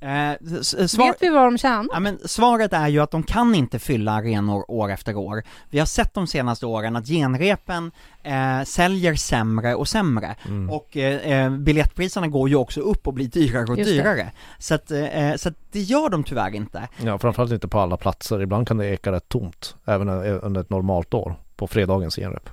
Eh, 0.00 0.30
s- 0.60 0.90
svar... 0.92 1.06
Vet 1.06 1.22
vi 1.22 1.28
vad 1.28 1.44
de 1.44 1.58
tjänar? 1.58 1.86
Ja 1.92 2.00
men 2.00 2.18
svaret 2.24 2.72
är 2.72 2.88
ju 2.88 3.00
att 3.00 3.10
de 3.10 3.22
kan 3.22 3.54
inte 3.54 3.78
fylla 3.78 4.12
arenor 4.12 4.70
år 4.70 4.90
efter 4.90 5.16
år. 5.16 5.42
Vi 5.70 5.78
har 5.78 5.86
sett 5.86 6.14
de 6.14 6.26
senaste 6.26 6.66
åren 6.66 6.96
att 6.96 7.06
genrepen 7.06 7.90
eh, 8.22 8.62
säljer 8.64 9.14
sämre 9.14 9.74
och 9.74 9.88
sämre. 9.88 10.34
Mm. 10.44 10.70
Och 10.70 10.96
eh, 10.96 11.44
eh, 11.44 11.50
biljettpriserna 11.50 12.26
går 12.28 12.48
ju 12.48 12.56
också 12.56 12.80
upp 12.80 13.06
och 13.06 13.14
blir 13.14 13.28
dyrare 13.28 13.64
och 13.64 13.78
Just 13.78 13.90
det. 13.90 13.96
dyrare. 13.96 14.32
Så 14.58 14.74
att, 14.74 14.90
eh, 14.90 15.34
så 15.36 15.48
att 15.48 15.54
det 15.72 15.80
gör 15.80 16.08
de 16.08 16.24
tyvärr 16.24 16.54
inte. 16.54 16.88
Ja, 17.04 17.18
framförallt 17.18 17.52
inte 17.52 17.68
på 17.68 17.80
alla 17.80 17.96
platser. 17.96 18.42
Ibland 18.42 18.68
kan 18.68 18.76
det 18.76 18.86
eka 18.86 19.12
rätt 19.12 19.28
tomt 19.28 19.76
även 19.86 20.08
eh, 20.08 20.38
under 20.42 20.60
ett 20.60 20.70
normalt 20.70 21.14
år 21.14 21.34
på 21.56 21.66
fredagens 21.66 22.16
genrep. 22.16 22.50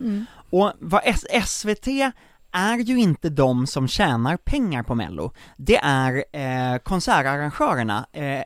Mm. 0.00 0.26
Och 0.50 0.72
vad 0.78 1.00
S- 1.04 1.26
SVT 1.46 1.86
är 2.54 2.78
ju 2.78 2.98
inte 2.98 3.30
de 3.30 3.66
som 3.66 3.88
tjänar 3.88 4.36
pengar 4.36 4.82
på 4.82 4.94
mello. 4.94 5.32
Det 5.56 5.76
är 5.76 6.24
eh, 6.32 6.78
konsertarrangörerna, 6.78 8.06
eh, 8.12 8.42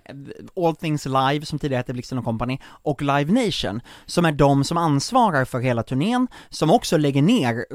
All 0.56 0.76
Things 0.76 1.06
Live 1.06 1.46
som 1.46 1.58
tidigare 1.58 1.80
hette 1.80 1.92
Blixten 1.92 2.22
Company, 2.22 2.58
och 2.64 3.02
Live 3.02 3.32
Nation, 3.32 3.80
som 4.06 4.24
är 4.24 4.32
de 4.32 4.64
som 4.64 4.76
ansvarar 4.76 5.44
för 5.44 5.60
hela 5.60 5.82
turnén, 5.82 6.28
som 6.48 6.70
också 6.70 6.96
lägger 6.96 7.22
ner 7.22 7.66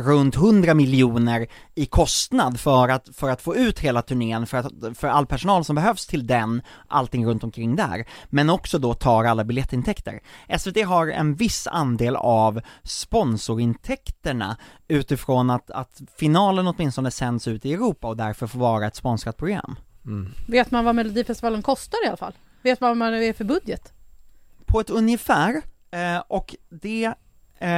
runt 0.00 0.36
100 0.36 0.74
miljoner 0.74 1.46
i 1.74 1.86
kostnad 1.86 2.60
för 2.60 2.88
att, 2.88 3.08
för 3.12 3.30
att 3.30 3.42
få 3.42 3.56
ut 3.56 3.78
hela 3.78 4.02
turnén, 4.02 4.46
för, 4.46 4.58
att, 4.58 4.98
för 4.98 5.08
all 5.08 5.26
personal 5.26 5.64
som 5.64 5.76
behövs 5.76 6.06
till 6.06 6.26
den, 6.26 6.62
allting 6.88 7.26
runt 7.26 7.44
omkring 7.44 7.76
där, 7.76 8.04
men 8.30 8.50
också 8.50 8.78
då 8.78 8.94
tar 8.94 9.24
alla 9.24 9.44
biljettintäkter. 9.44 10.20
SVT 10.58 10.84
har 10.86 11.06
en 11.06 11.34
viss 11.34 11.66
andel 11.66 12.16
av 12.16 12.60
sponsorintäkterna 12.82 14.56
utifrån 14.88 15.50
att, 15.50 15.70
att 15.82 16.02
finalen 16.16 16.66
åtminstone 16.66 17.10
sänds 17.10 17.48
ut 17.48 17.64
i 17.66 17.72
Europa 17.72 18.08
och 18.08 18.16
därför 18.16 18.46
får 18.46 18.58
vara 18.58 18.86
ett 18.86 18.96
sponsrat 18.96 19.36
program. 19.36 19.76
Vet 20.46 20.70
man 20.70 20.84
vad 20.84 20.94
Melodifestivalen 20.94 21.62
kostar 21.62 21.98
i 22.04 22.08
alla 22.08 22.16
fall? 22.16 22.32
Vet 22.62 22.80
man 22.80 22.98
vad 22.98 23.12
det 23.12 23.24
är 23.24 23.32
för 23.32 23.44
budget? 23.44 23.92
På 24.66 24.80
ett 24.80 24.90
ungefär, 24.90 25.62
eh, 25.90 26.22
och 26.28 26.56
det 26.70 27.12
eh, 27.58 27.70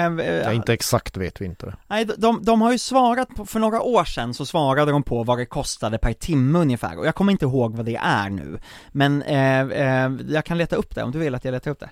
Ja, 0.45 0.53
inte 0.53 0.73
exakt 0.73 1.17
vet 1.17 1.41
vi 1.41 1.45
inte. 1.45 1.77
Nej, 1.87 2.05
de, 2.05 2.45
de 2.45 2.61
har 2.63 2.73
ju 2.73 2.79
svarat 2.79 3.29
på, 3.29 3.47
för 3.47 3.61
några 3.61 3.83
år 3.83 4.05
sedan 4.05 4.35
så 4.35 4.47
svarade 4.47 4.93
de 4.93 5.03
på 5.03 5.23
vad 5.23 5.39
det 5.39 5.47
kostade 5.47 5.99
per 5.99 6.13
timme 6.13 6.59
ungefär, 6.59 6.99
och 6.99 7.07
jag 7.07 7.15
kommer 7.15 7.33
inte 7.33 7.45
ihåg 7.45 7.77
vad 7.77 7.87
det 7.87 7.97
är 7.97 8.31
nu, 8.31 8.59
men 8.93 9.23
eh, 9.23 9.61
eh, 9.61 10.13
jag 10.29 10.45
kan 10.45 10.59
leta 10.59 10.77
upp 10.77 10.95
det 10.95 11.03
om 11.03 11.11
du 11.11 11.19
vill 11.19 11.35
att 11.35 11.45
jag 11.45 11.53
letar 11.53 11.71
upp 11.71 11.81
det. 11.81 11.91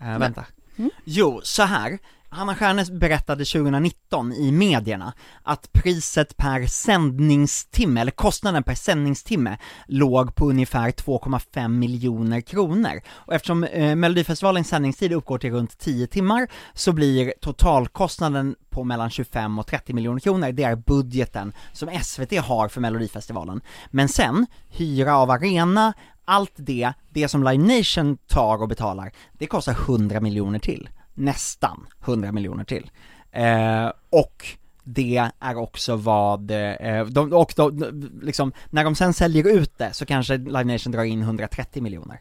Eh, 0.00 0.18
vänta. 0.18 0.44
Mm. 0.76 0.90
Jo, 1.04 1.40
så 1.44 1.62
här. 1.62 1.98
Hanna 2.34 2.54
Stjärnes 2.54 2.90
berättade 2.90 3.44
2019 3.44 4.32
i 4.32 4.52
medierna 4.52 5.12
att 5.42 5.72
priset 5.72 6.36
per 6.36 6.66
sändningstimme, 6.66 8.00
eller 8.00 8.10
kostnaden 8.10 8.62
per 8.62 8.74
sändningstimme, 8.74 9.58
låg 9.86 10.34
på 10.34 10.50
ungefär 10.50 10.90
2,5 10.90 11.68
miljoner 11.68 12.40
kronor. 12.40 13.00
Och 13.08 13.34
eftersom 13.34 13.64
eh, 13.64 13.96
Melodifestivalens 13.96 14.68
sändningstid 14.68 15.12
uppgår 15.12 15.38
till 15.38 15.52
runt 15.52 15.78
10 15.78 16.06
timmar, 16.06 16.48
så 16.74 16.92
blir 16.92 17.34
totalkostnaden 17.40 18.54
på 18.70 18.84
mellan 18.84 19.10
25 19.10 19.58
och 19.58 19.66
30 19.66 19.92
miljoner 19.92 20.20
kronor, 20.20 20.52
det 20.52 20.62
är 20.62 20.76
budgeten 20.76 21.52
som 21.72 21.98
SVT 22.02 22.38
har 22.38 22.68
för 22.68 22.80
Melodifestivalen. 22.80 23.60
Men 23.90 24.08
sen, 24.08 24.46
hyra 24.68 25.16
av 25.16 25.30
arena, 25.30 25.92
allt 26.24 26.52
det, 26.56 26.92
det 27.10 27.28
som 27.28 27.44
Live 27.44 27.78
Nation 27.78 28.16
tar 28.26 28.62
och 28.62 28.68
betalar, 28.68 29.12
det 29.32 29.46
kostar 29.46 29.72
100 29.72 30.20
miljoner 30.20 30.58
till. 30.58 30.88
Nästan 31.14 31.86
100 32.04 32.32
miljoner 32.32 32.64
till. 32.64 32.90
Eh, 33.30 33.92
och 34.10 34.46
det 34.84 35.30
är 35.40 35.56
också 35.58 35.96
vad, 35.96 36.50
eh, 36.50 37.06
de, 37.06 37.32
och 37.32 37.52
de, 37.56 38.10
liksom, 38.22 38.52
när 38.70 38.84
de 38.84 38.94
sen 38.94 39.12
säljer 39.12 39.48
ut 39.56 39.78
det 39.78 39.92
så 39.92 40.06
kanske 40.06 40.36
Live 40.36 40.64
Nation 40.64 40.92
drar 40.92 41.04
in 41.04 41.22
130 41.22 41.82
miljoner. 41.82 42.20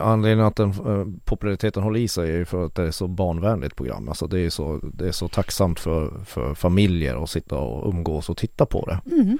Anledningen 0.00 0.46
att 0.46 0.56
den 0.56 0.70
eh, 0.70 1.06
populariteten 1.24 1.82
håller 1.82 2.00
i 2.00 2.08
sig 2.08 2.30
är 2.30 2.36
ju 2.36 2.44
för 2.44 2.66
att 2.66 2.74
det 2.74 2.82
är 2.82 2.90
så 2.90 3.06
barnvänligt 3.06 3.76
program. 3.76 4.08
Alltså 4.08 4.26
det 4.26 4.40
är 4.40 4.50
så, 4.50 4.80
det 4.82 5.08
är 5.08 5.12
så 5.12 5.28
tacksamt 5.28 5.80
för, 5.80 6.24
för 6.24 6.54
familjer 6.54 7.22
att 7.22 7.30
sitta 7.30 7.58
och 7.58 7.88
umgås 7.88 8.28
och 8.28 8.36
titta 8.36 8.66
på 8.66 8.86
det. 8.86 9.14
Mm. 9.14 9.38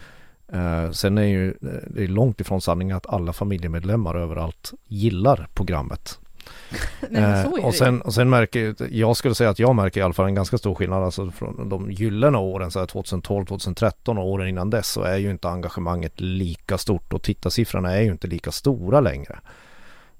Eh, 0.52 0.90
sen 0.90 1.18
är 1.18 1.22
ju 1.22 1.48
eh, 1.48 1.68
det 1.86 2.04
är 2.04 2.08
långt 2.08 2.40
ifrån 2.40 2.60
sanningen 2.60 2.96
att 2.96 3.06
alla 3.06 3.32
familjemedlemmar 3.32 4.14
överallt 4.14 4.72
gillar 4.86 5.48
programmet. 5.54 6.18
Nej, 7.10 7.22
Eh, 7.22 7.64
och, 7.64 7.74
sen, 7.74 8.00
och 8.00 8.14
sen 8.14 8.30
märker 8.30 8.74
jag 8.90 9.16
skulle 9.16 9.34
säga 9.34 9.50
att 9.50 9.58
jag 9.58 9.74
märker 9.74 10.00
i 10.00 10.02
alla 10.02 10.14
fall 10.14 10.26
en 10.26 10.34
ganska 10.34 10.58
stor 10.58 10.74
skillnad 10.74 11.04
alltså 11.04 11.30
från 11.30 11.68
de 11.68 11.90
gyllene 11.90 12.38
åren 12.38 12.70
så 12.70 12.78
här 12.78 12.86
2012, 12.86 13.46
2013 13.46 14.18
och 14.18 14.28
åren 14.28 14.48
innan 14.48 14.70
dess 14.70 14.88
så 14.88 15.02
är 15.02 15.16
ju 15.16 15.30
inte 15.30 15.48
engagemanget 15.48 16.20
lika 16.20 16.78
stort 16.78 17.12
och 17.12 17.22
tittarsiffrorna 17.22 17.92
är 17.92 18.00
ju 18.00 18.10
inte 18.10 18.26
lika 18.26 18.52
stora 18.52 19.00
längre. 19.00 19.38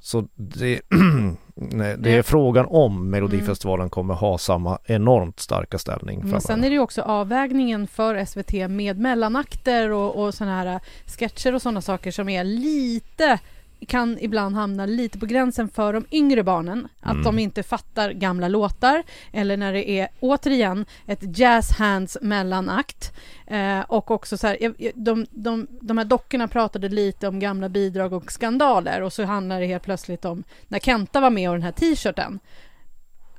Så 0.00 0.28
det, 0.34 0.80
nej, 1.54 1.96
det 1.98 2.10
är 2.10 2.22
frågan 2.22 2.66
om 2.68 3.10
Melodifestivalen 3.10 3.90
kommer 3.90 4.14
ha 4.14 4.38
samma 4.38 4.78
enormt 4.84 5.40
starka 5.40 5.78
ställning 5.78 6.20
Men 6.24 6.40
sen 6.40 6.64
är 6.64 6.68
det 6.68 6.74
ju 6.74 6.80
också 6.80 7.02
avvägningen 7.02 7.86
för 7.86 8.24
SVT 8.24 8.70
med 8.70 8.98
mellanakter 8.98 9.90
och, 9.90 10.24
och 10.24 10.34
sådana 10.34 10.56
här 10.56 10.80
sketcher 11.06 11.54
och 11.54 11.62
sådana 11.62 11.80
saker 11.80 12.10
som 12.10 12.28
är 12.28 12.44
lite 12.44 13.38
kan 13.86 14.18
ibland 14.20 14.54
hamna 14.56 14.86
lite 14.86 15.18
på 15.18 15.26
gränsen 15.26 15.68
för 15.68 15.92
de 15.92 16.04
yngre 16.10 16.42
barnen. 16.42 16.88
Att 17.00 17.12
Mm. 17.12 17.24
de 17.24 17.38
inte 17.38 17.62
fattar 17.62 18.10
gamla 18.10 18.48
låtar 18.48 19.02
eller 19.32 19.56
när 19.56 19.72
det 19.72 19.90
är 19.90 20.08
återigen 20.20 20.86
ett 21.06 21.38
jazz 21.38 21.70
hands 21.70 22.18
mellanakt. 22.22 23.12
Eh, 23.46 23.80
och 23.80 24.10
också 24.10 24.38
så 24.38 24.46
här, 24.46 24.56
de, 24.94 25.26
de, 25.30 25.66
de 25.80 25.98
här 25.98 26.04
dockorna 26.04 26.48
pratade 26.48 26.88
lite 26.88 27.28
om 27.28 27.38
gamla 27.40 27.68
bidrag 27.68 28.12
och 28.12 28.32
skandaler 28.32 29.02
och 29.02 29.12
så 29.12 29.24
handlar 29.24 29.60
det 29.60 29.66
helt 29.66 29.82
plötsligt 29.82 30.24
om 30.24 30.44
när 30.68 30.78
Kenta 30.78 31.20
var 31.20 31.30
med 31.30 31.48
och 31.50 31.54
den 31.54 31.62
här 31.62 31.72
t-shirten. 31.72 32.38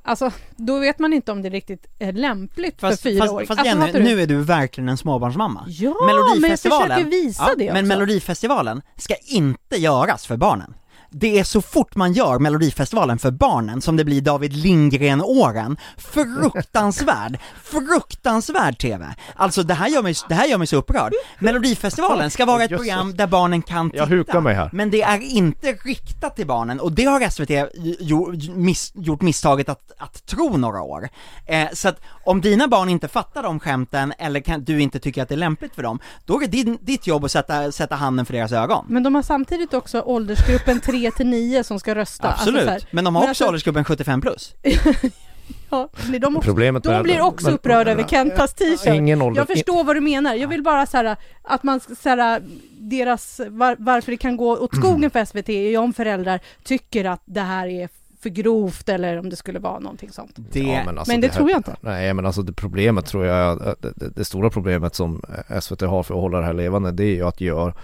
Alltså, 0.02 0.32
då 0.56 0.78
vet 0.78 0.98
man 0.98 1.12
inte 1.12 1.32
om 1.32 1.42
det 1.42 1.50
riktigt 1.50 1.86
är 1.98 2.12
lämpligt 2.12 2.80
Fast, 2.80 3.02
för 3.02 3.10
fyraåringar. 3.10 3.46
fast, 3.46 3.48
fast 3.48 3.70
alltså, 3.70 3.98
Jenny, 3.98 4.14
nu 4.14 4.22
är 4.22 4.26
du 4.26 4.36
verkligen 4.42 4.88
en 4.88 4.96
småbarnsmamma. 4.96 5.64
Ja, 5.68 5.94
men 6.00 6.48
jag 6.50 6.58
försöker 6.60 7.04
visa 7.04 7.42
Ja, 7.42 7.54
det 7.58 7.64
också. 7.64 7.74
Men 7.74 7.88
Melodifestivalen 7.88 8.82
ska 8.96 9.14
inte 9.14 9.76
göras 9.76 10.26
för 10.26 10.36
barnen. 10.36 10.74
Det 11.12 11.38
är 11.38 11.44
så 11.44 11.62
fort 11.62 11.96
man 11.96 12.12
gör 12.12 12.38
Melodifestivalen 12.38 13.18
för 13.18 13.30
barnen 13.30 13.80
som 13.80 13.96
det 13.96 14.04
blir 14.04 14.20
David 14.20 14.52
Lindgren-åren. 14.52 15.76
Fruktansvärd, 15.96 17.38
fruktansvärd 17.64 18.78
TV. 18.78 19.06
Alltså 19.34 19.62
det 19.62 19.74
här 19.74 19.88
gör 19.88 20.02
mig, 20.02 20.14
det 20.28 20.34
här 20.34 20.46
gör 20.46 20.58
mig 20.58 20.66
så 20.66 20.76
upprörd. 20.76 21.12
Melodifestivalen 21.38 22.30
ska 22.30 22.46
vara 22.46 22.64
ett 22.64 22.70
program 22.70 23.16
där 23.16 23.26
barnen 23.26 23.62
kan 23.62 23.90
titta. 23.90 24.02
Jag 24.02 24.06
hukar 24.06 24.40
mig 24.40 24.54
här. 24.54 24.70
Men 24.72 24.90
det 24.90 25.02
är 25.02 25.20
inte 25.20 25.72
riktat 25.72 26.36
till 26.36 26.46
barnen, 26.46 26.80
och 26.80 26.92
det 26.92 27.04
har 27.04 27.30
SVT 27.30 27.74
miss, 28.56 28.92
gjort 28.94 29.22
misstaget 29.22 29.68
att, 29.68 29.92
att 29.98 30.26
tro 30.26 30.56
några 30.56 30.82
år. 30.82 31.08
Eh, 31.46 31.68
så 31.72 31.88
att 31.88 32.00
om 32.24 32.40
dina 32.40 32.68
barn 32.68 32.88
inte 32.88 33.08
fattar 33.08 33.42
de 33.42 33.60
skämten, 33.60 34.12
eller 34.18 34.40
kan, 34.40 34.64
du 34.64 34.80
inte 34.80 34.98
tycker 34.98 35.22
att 35.22 35.28
det 35.28 35.34
är 35.34 35.36
lämpligt 35.36 35.74
för 35.74 35.82
dem, 35.82 35.98
då 36.24 36.36
är 36.36 36.40
det 36.40 36.46
din, 36.46 36.78
ditt 36.80 37.06
jobb 37.06 37.24
att 37.24 37.32
sätta, 37.32 37.72
sätta 37.72 37.94
handen 37.94 38.26
för 38.26 38.32
deras 38.32 38.52
ögon. 38.52 38.86
Men 38.88 39.02
de 39.02 39.14
har 39.14 39.22
samtidigt 39.22 39.74
också 39.74 40.00
åldersgruppen 40.00 40.80
3 40.80 40.99
till 41.10 41.26
9 41.26 41.64
som 41.64 41.80
ska 41.80 41.94
rösta. 41.94 42.28
Alltså 42.28 42.42
Absolut, 42.42 42.64
så 42.64 42.70
här, 42.70 42.82
men 42.90 43.04
de 43.04 43.14
har 43.14 43.22
men 43.22 43.30
också 43.30 43.44
alltså- 43.44 43.46
åldersgruppen 43.46 43.84
75 43.84 44.20
plus. 44.20 44.54
ja, 45.70 45.88
blir 46.08 46.18
de 46.20 46.36
också, 46.36 46.46
Problemet 46.48 46.82
de 46.82 47.02
blir 47.02 47.20
också 47.20 47.46
men- 47.46 47.54
upprörda 47.54 47.90
över 47.90 48.02
Kentas 48.02 48.54
t-shirt. 48.54 49.36
Jag 49.36 49.46
förstår 49.46 49.84
vad 49.84 49.96
du 49.96 50.00
menar. 50.00 50.34
Jag 50.34 50.48
vill 50.48 50.62
bara 50.62 50.86
så 50.86 50.96
här, 50.96 51.16
att 51.42 51.62
man 51.62 51.80
så 51.80 52.08
här, 52.08 52.42
deras, 52.78 53.40
var, 53.48 53.76
varför 53.78 54.10
det 54.12 54.16
kan 54.18 54.36
gå 54.36 54.50
åt 54.58 54.76
skogen 54.76 55.10
för 55.10 55.24
SVT 55.24 55.48
är 55.48 55.70
ju 55.70 55.76
om 55.76 55.92
föräldrar 55.92 56.40
tycker 56.64 57.04
att 57.04 57.22
det 57.24 57.40
här 57.40 57.66
är 57.66 57.88
för 58.22 58.30
grovt 58.30 58.88
eller 58.88 59.18
om 59.18 59.30
det 59.30 59.36
skulle 59.36 59.58
vara 59.58 59.78
någonting 59.78 60.10
sånt. 60.12 60.32
Det, 60.36 60.60
Ja, 60.60 60.78
alltså 60.88 61.12
men 61.12 61.20
det 61.20 61.26
här- 61.26 61.34
tror 61.34 61.50
jag 61.50 61.58
inte. 61.58 61.76
Nej 61.80 62.14
men 62.14 62.26
alltså 62.26 62.42
det 62.42 62.52
problemet 62.52 63.06
tror 63.06 63.26
jag, 63.26 63.58
det, 63.80 63.92
det, 63.96 64.08
det 64.16 64.24
stora 64.24 64.50
problemet 64.50 64.94
som 64.94 65.22
SVT 65.60 65.80
har 65.80 66.02
för 66.02 66.14
att 66.14 66.20
hålla 66.20 66.38
det 66.38 66.44
här 66.46 66.52
levande 66.52 66.92
det 66.92 67.04
är 67.04 67.14
ju 67.14 67.26
att 67.26 67.40
göra 67.40 67.74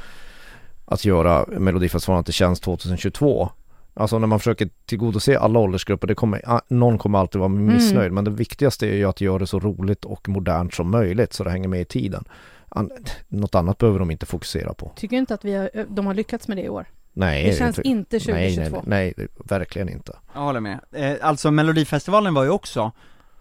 att 0.86 1.04
göra 1.04 1.44
Melodifestivalen 1.48 2.24
till 2.24 2.34
tjänst 2.34 2.62
2022. 2.62 3.48
Alltså 3.94 4.18
när 4.18 4.26
man 4.26 4.38
försöker 4.38 4.68
tillgodose 4.86 5.38
alla 5.38 5.58
åldersgrupper, 5.58 6.06
det 6.06 6.14
kommer, 6.14 6.42
någon 6.68 6.98
kommer 6.98 7.18
alltid 7.18 7.38
vara 7.38 7.48
missnöjd 7.48 8.00
Mm. 8.02 8.14
men 8.14 8.24
det 8.24 8.30
viktigaste 8.30 8.86
är 8.86 8.94
ju 8.94 9.04
att 9.04 9.20
göra 9.20 9.38
det 9.38 9.46
så 9.46 9.60
roligt 9.60 10.04
och 10.04 10.28
modernt 10.28 10.74
som 10.74 10.90
möjligt 10.90 11.32
så 11.32 11.44
det 11.44 11.50
hänger 11.50 11.68
med 11.68 11.80
i 11.80 11.84
tiden. 11.84 12.24
An- 12.68 12.90
Något 13.28 13.54
annat 13.54 13.78
behöver 13.78 13.98
de 13.98 14.10
inte 14.10 14.26
fokusera 14.26 14.74
på. 14.74 14.92
Tycker 14.96 15.16
inte 15.16 15.34
att 15.34 15.44
vi 15.44 15.54
har, 15.54 15.70
de 15.88 16.06
har 16.06 16.14
lyckats 16.14 16.48
med 16.48 16.56
det 16.56 16.62
i 16.62 16.68
år. 16.68 16.86
Nej, 17.12 17.44
Det 17.46 17.56
känns 17.58 17.78
inte 17.78 18.16
nej, 18.16 18.20
2022. 18.54 18.82
nej, 18.86 19.04
nej, 19.06 19.14
nej, 19.16 19.28
verkligen 19.44 19.88
inte. 19.88 20.12
jag 20.34 20.40
håller 20.40 20.60
med. 20.60 20.80
Eh, 20.92 21.12
alltså 21.22 21.50
Melodifestivalen 21.50 22.34
var 22.34 22.44
ju 22.44 22.50
också, 22.50 22.92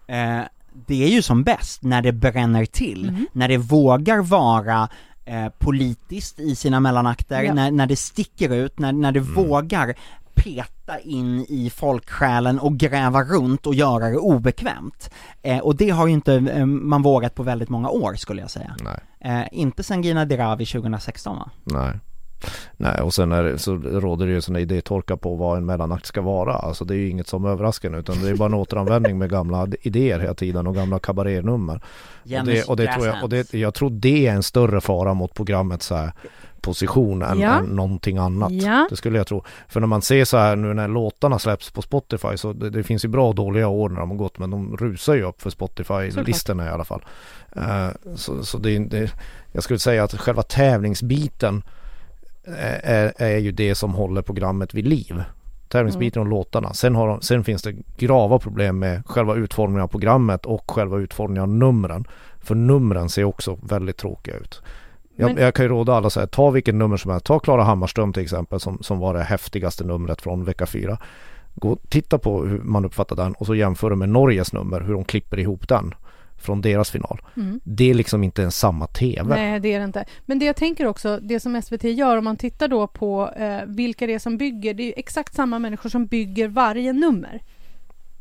eh, 0.06 0.40
det 0.86 1.04
är 1.04 1.08
ju 1.08 1.22
som 1.22 1.42
bäst 1.42 1.82
när 1.82 2.02
det 2.02 2.12
bränner 2.12 2.64
till, 2.64 3.10
Mhm. 3.10 3.26
när 3.32 3.48
det 3.48 3.56
vågar 3.58 4.22
vara 4.22 4.88
eh, 5.26 5.48
politiskt 5.58 6.40
i 6.40 6.54
sina 6.54 6.80
mellanakter, 6.80 7.42
Ja. 7.42 7.54
när, 7.54 7.70
när 7.70 7.86
det 7.86 7.96
sticker 7.96 8.54
ut, 8.54 8.78
när, 8.78 8.92
när 8.92 9.12
det 9.12 9.20
Mm. 9.20 9.34
vågar 9.34 9.94
peta 10.34 10.98
in 10.98 11.46
i 11.48 11.70
folksjälen 11.70 12.58
och 12.58 12.76
gräva 12.76 13.22
runt 13.22 13.66
och 13.66 13.74
göra 13.74 14.08
det 14.10 14.16
obekvämt. 14.16 15.10
Eh, 15.42 15.58
och 15.58 15.76
det 15.76 15.90
har 15.90 16.06
ju 16.06 16.12
inte 16.12 16.34
eh, 16.34 16.66
man 16.66 17.02
vågat 17.02 17.34
på 17.34 17.42
väldigt 17.42 17.68
många 17.68 17.88
år 17.88 18.14
skulle 18.14 18.40
jag 18.40 18.50
säga. 18.50 18.76
Nej. 18.80 19.00
Eh, 19.40 19.46
inte 19.52 19.82
sen 19.82 20.02
Gina 20.02 20.24
Dirawi 20.24 20.66
2016 20.66 21.36
va? 21.36 21.50
Nej. 21.64 21.92
Nej, 22.76 23.00
och 23.00 23.14
sen 23.14 23.32
är 23.32 23.42
det, 23.42 23.58
så 23.58 23.74
råder 23.76 24.26
det 24.26 24.32
ju 24.32 24.40
sån 24.40 24.56
idétorka 24.56 25.16
på 25.16 25.34
vad 25.34 25.58
en 25.58 25.66
mellanakt 25.66 26.06
ska 26.06 26.20
vara. 26.20 26.54
Alltså 26.54 26.84
det 26.84 26.94
är 26.94 26.98
ju 26.98 27.08
inget 27.10 27.28
som 27.28 27.44
överraskar 27.44 27.90
nu, 27.90 27.98
utan 27.98 28.22
det 28.22 28.28
är 28.30 28.36
bara 28.36 28.46
en 28.46 28.54
återanvändning 28.54 29.18
med 29.18 29.30
gamla 29.30 29.68
idéer 29.82 30.18
hela 30.20 30.34
tiden 30.34 30.66
och 30.66 30.74
gamla 30.74 30.98
kabarénummer. 30.98 31.80
Och 32.40 32.46
det, 32.46 32.68
och 32.68 32.76
det 32.76 32.92
tror 32.92 33.06
jag, 33.06 33.22
och 33.22 33.28
det, 33.28 33.54
jag 33.54 33.74
tror 33.74 33.90
det 33.90 34.26
är 34.26 34.32
en 34.32 34.42
större 34.42 34.80
fara 34.80 35.14
mot 35.14 35.34
programmet 35.34 35.82
så 35.82 35.94
här 35.94 36.12
position 36.60 37.22
än, 37.22 37.40
Ja. 37.40 37.58
än 37.58 37.64
någonting 37.64 38.18
annat. 38.18 38.52
Ja. 38.52 38.86
Det 38.90 38.96
skulle 38.96 39.18
jag 39.18 39.26
tro. 39.26 39.44
För 39.68 39.80
när 39.80 39.86
man 39.86 40.02
ser 40.02 40.24
så 40.24 40.36
här 40.36 40.56
nu 40.56 40.74
när 40.74 40.88
låtarna 40.88 41.38
släpps 41.38 41.70
på 41.70 41.82
Spotify 41.82 42.36
så 42.36 42.52
det, 42.52 42.70
det 42.70 42.82
finns 42.82 43.04
ju 43.04 43.08
bra 43.08 43.28
och 43.28 43.34
dåliga 43.34 43.68
år 43.68 43.88
när 43.88 44.00
de 44.00 44.10
har 44.10 44.16
gått 44.16 44.38
men 44.38 44.50
de 44.50 44.76
rusar 44.76 45.14
ju 45.14 45.22
upp 45.22 45.42
för 45.42 45.50
Spotify-listorna 45.50 46.66
i 46.66 46.68
alla 46.68 46.84
fall. 46.84 47.04
Eh, 47.56 47.88
så 48.14 48.44
så 48.44 48.58
det, 48.58 48.78
det, 48.78 49.12
jag 49.52 49.62
skulle 49.62 49.78
säga 49.78 50.04
att 50.04 50.14
själva 50.14 50.42
tävlingsbiten 50.42 51.62
är, 52.82 53.12
är 53.16 53.38
ju 53.38 53.52
det 53.52 53.74
som 53.74 53.94
håller 53.94 54.22
programmet 54.22 54.74
vid 54.74 54.86
liv. 54.86 55.22
Tävlingsbiten 55.68 56.22
och 56.22 56.28
låtarna. 56.28 56.74
Sen, 56.74 56.94
har 56.94 57.08
de, 57.08 57.20
sen 57.20 57.44
finns 57.44 57.62
det 57.62 57.74
grava 57.96 58.38
problem 58.38 58.78
med 58.78 59.06
själva 59.06 59.34
utformningen 59.34 59.82
av 59.82 59.88
programmet 59.88 60.46
och 60.46 60.70
själva 60.70 60.98
utformningen 60.98 61.42
av 61.42 61.48
numren. 61.48 62.04
För 62.40 62.54
numren 62.54 63.08
ser 63.08 63.24
också 63.24 63.58
väldigt 63.62 63.96
tråkiga 63.96 64.36
ut. 64.36 64.62
Jag, 65.16 65.34
Men- 65.34 65.42
jag 65.44 65.54
kan 65.54 65.64
ju 65.64 65.68
råda 65.68 65.94
alla 65.94 66.10
så 66.10 66.20
här, 66.20 66.26
ta 66.26 66.50
vilket 66.50 66.74
nummer 66.74 66.96
som 66.96 67.10
helst. 67.10 67.26
Ta 67.26 67.38
Klara 67.38 67.62
Hammarström 67.62 68.12
till 68.12 68.22
exempel 68.22 68.60
som, 68.60 68.78
som 68.82 68.98
var 68.98 69.14
det 69.14 69.22
häftigaste 69.22 69.84
numret 69.84 70.22
från 70.22 70.44
vecka 70.44 70.66
fyra. 70.66 70.98
Gå 71.54 71.76
titta 71.88 72.18
på 72.18 72.44
hur 72.44 72.58
man 72.58 72.84
uppfattar 72.84 73.16
den 73.16 73.32
och 73.32 73.46
så 73.46 73.54
jämför 73.54 73.90
det 73.90 73.96
med 73.96 74.08
Norges 74.08 74.52
nummer, 74.52 74.80
hur 74.80 74.92
de 74.92 75.04
klipper 75.04 75.38
ihop 75.38 75.68
den 75.68 75.94
från 76.38 76.60
deras 76.60 76.90
final. 76.90 77.20
Mm. 77.36 77.60
Det 77.64 77.90
är 77.90 77.94
liksom 77.94 78.24
inte 78.24 78.42
en 78.42 78.50
samma 78.52 78.86
TV. 78.86 79.34
Nej, 79.34 79.60
det 79.60 79.72
är 79.74 79.78
det 79.78 79.84
inte. 79.84 80.04
Men 80.26 80.38
det 80.38 80.44
jag 80.44 80.56
tänker 80.56 80.86
också, 80.86 81.18
det 81.22 81.40
som 81.40 81.62
SVT 81.62 81.84
gör 81.84 82.16
om 82.16 82.24
man 82.24 82.36
tittar 82.36 82.68
då 82.68 82.86
på 82.86 83.30
eh, 83.36 83.58
vilka 83.66 84.06
det 84.06 84.14
är 84.14 84.18
som 84.18 84.36
bygger, 84.38 84.74
det 84.74 84.82
är 84.82 84.86
ju 84.86 84.92
exakt 84.96 85.34
samma 85.34 85.58
människor 85.58 85.90
som 85.90 86.06
bygger 86.06 86.48
varje 86.48 86.92
nummer. 86.92 87.42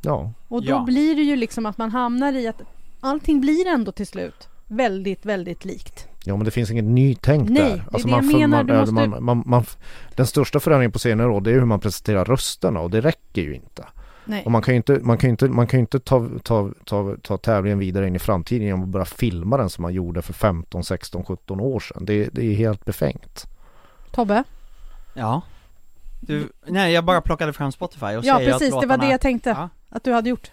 Ja, 0.01 0.32
Och 0.47 0.61
då 0.63 0.70
Ja. 0.72 0.84
blir 0.84 1.16
det 1.16 1.22
ju 1.22 1.36
liksom 1.36 1.66
att 1.66 1.78
man 1.78 1.91
hamnar 1.91 2.34
i 2.34 2.47
att 2.47 2.61
allting 2.99 3.41
blir 3.41 3.68
ändå 3.68 3.91
till 3.91 4.07
slut 4.07 4.47
väldigt, 4.68 5.26
väldigt 5.26 5.66
likt. 5.66 6.07
ja 6.26 6.36
men 6.36 6.45
det 6.45 6.51
finns 6.51 6.72
inget 6.72 6.84
nytänk 6.86 7.49
Nej, 7.49 7.61
där. 7.63 7.70
det 7.70 7.76
är 7.76 7.84
Alltså 7.93 8.07
det 8.07 8.11
man, 8.11 8.30
jag 8.32 8.49
menar, 8.49 8.63
man, 8.63 8.78
måste- 8.80 8.93
man, 9.09 9.24
man, 9.24 9.43
man, 9.45 9.66
den 10.16 10.28
största 10.28 10.59
förändringen 10.59 10.91
på 10.91 10.99
senare 10.99 11.28
år 11.30 11.41
det 11.41 11.49
är 11.51 11.53
hur 11.53 11.66
man 11.66 11.80
presenterar 11.80 12.26
rösterna 12.26 12.80
och 12.80 12.89
det 12.91 13.01
räcker 13.01 13.41
ju 13.41 13.55
inte. 13.55 13.86
Nej. 14.26 14.43
Och 14.45 14.51
man 14.51 14.61
kan 14.61 14.73
ju 14.73 14.78
inte, 14.78 14.99
man 15.01 15.17
kan 15.17 15.28
ju 15.28 15.32
inte, 15.32 15.49
man 15.49 15.67
kan 15.67 15.78
ju 15.78 15.82
inte 15.82 15.99
ta, 15.99 16.30
ta, 16.43 16.69
ta, 16.86 17.15
ta 17.21 17.38
tävlingen 17.38 17.80
vidare 17.80 18.07
in 18.07 18.15
i 18.15 18.19
framtiden 18.19 18.67
genom 18.67 18.84
att 18.84 18.89
börja 18.89 19.05
filma 19.05 19.57
den 19.57 19.69
som 19.69 19.82
man 19.82 19.93
gjorde 19.93 20.21
för 20.21 20.34
15, 20.34 20.84
16, 20.84 21.23
17 21.26 21.59
år 21.59 21.80
sedan. 21.80 22.05
Det, 22.05 22.30
det 22.32 22.45
är 22.45 22.55
helt 22.55 22.86
befängt. 22.86 23.45
Tobbe? 24.11 24.43
Ja 25.13 25.41
du, 26.28 26.49
nej 26.65 26.93
jag 26.93 27.05
bara 27.05 27.21
plockade 27.21 27.53
fram 27.53 27.71
Spotify 27.71 28.05
och 28.05 28.26
Ja, 28.26 28.38
säger 28.38 28.51
precis, 28.51 28.73
att 28.73 28.82
det 28.82 28.88
var 28.88 28.93
låtarna, 28.95 29.03
det 29.05 29.11
jag 29.11 29.21
tänkte 29.21 29.49
Ja. 29.49 29.69
att 29.89 30.03
du 30.03 30.13
hade 30.13 30.30
gjort. 30.30 30.51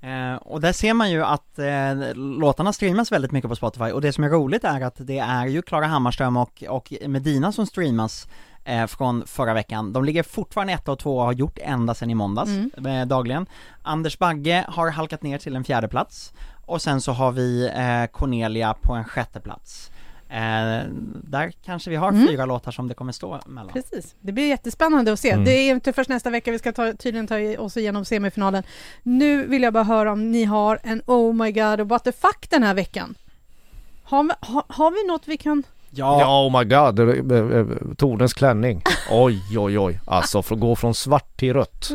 Eh, 0.00 0.34
och 0.34 0.60
där 0.60 0.72
ser 0.72 0.94
man 0.94 1.10
ju 1.10 1.24
att 1.24 1.58
eh, 1.58 2.14
låtarna 2.14 2.72
streamas 2.72 3.12
väldigt 3.12 3.32
mycket 3.32 3.50
på 3.50 3.56
Spotify 3.56 3.90
och 3.90 4.00
det 4.00 4.12
som 4.12 4.24
är 4.24 4.28
roligt 4.28 4.64
är 4.64 4.80
att 4.80 4.96
det 4.98 5.18
är 5.18 5.46
ju 5.46 5.62
Klara 5.62 5.86
Hammarström 5.86 6.36
och, 6.36 6.64
och 6.68 6.92
Medina 7.06 7.52
som 7.52 7.66
streamas 7.66 8.28
eh, 8.68 8.86
från 8.86 9.26
förra 9.26 9.54
veckan. 9.54 9.92
De 9.92 10.04
ligger 10.04 10.22
fortfarande 10.22 10.72
etta 10.72 10.92
och 10.92 10.98
två 10.98 11.16
och 11.18 11.24
har 11.24 11.32
gjort 11.32 11.58
ända 11.62 11.94
sedan 11.94 12.10
i 12.10 12.14
måndags, 12.14 12.50
Mm. 12.50 12.86
eh, 12.86 13.06
dagligen. 13.06 13.46
Anders 13.82 14.18
Bagge 14.18 14.64
har 14.68 14.90
halkat 14.90 15.22
ner 15.22 15.38
till 15.38 15.56
en 15.56 15.64
fjärde 15.64 15.88
plats 15.88 16.32
och 16.66 16.82
sen 16.82 17.00
så 17.00 17.12
har 17.12 17.32
vi 17.32 17.66
eh, 17.68 18.06
Cornelia 18.18 18.74
på 18.74 18.94
en 18.94 19.04
sjätte 19.04 19.40
plats. 19.40 19.90
Eh, 20.30 20.82
där 21.24 21.52
kanske 21.64 21.90
vi 21.90 21.96
har 21.96 22.08
Mm. 22.12 22.26
fyra 22.28 22.46
låtar 22.46 22.72
som 22.72 22.88
det 22.88 22.94
kommer 22.94 23.12
stå 23.12 23.40
mellan. 23.46 23.72
Precis. 23.72 24.14
Det 24.20 24.32
blir 24.32 24.48
jättespännande 24.48 25.12
att 25.12 25.20
se. 25.20 25.30
Mm. 25.30 25.44
Det 25.44 25.50
är 25.52 25.70
inte 25.70 25.92
först 25.92 26.10
nästa 26.10 26.30
vecka 26.30 26.50
vi 26.50 26.58
ska 26.58 26.72
ta, 26.72 26.92
tydligen 26.92 27.26
ta 27.26 27.62
oss 27.62 27.76
igenom 27.76 28.04
semifinalen. 28.04 28.62
Nu 29.02 29.46
vill 29.46 29.62
jag 29.62 29.72
bara 29.72 29.84
höra 29.84 30.12
om 30.12 30.30
ni 30.30 30.44
har 30.44 30.78
en 30.82 31.02
Oh 31.06 31.32
my 31.34 31.52
god 31.52 31.80
och 31.80 31.88
what 31.88 32.04
the 32.04 32.12
fuck 32.12 32.46
den 32.50 32.62
här 32.62 32.74
veckan. 32.74 33.14
Har, 34.02 34.30
har, 34.40 34.62
har 34.68 34.90
vi 34.90 35.08
något 35.12 35.28
vi 35.28 35.36
kan... 35.36 35.62
Ja, 35.90 36.20
Ja, 36.20 36.46
oh 36.46 36.58
my 36.58 36.64
god. 36.64 36.96
Tornens 37.96 38.34
klänning. 38.34 38.82
Oj, 39.10 39.42
oj, 39.58 39.78
oj. 39.78 40.00
Alltså 40.04 40.42
för 40.42 40.54
att 40.54 40.60
gå 40.60 40.76
från 40.76 40.94
svart 40.94 41.36
till 41.36 41.54
rött. 41.54 41.90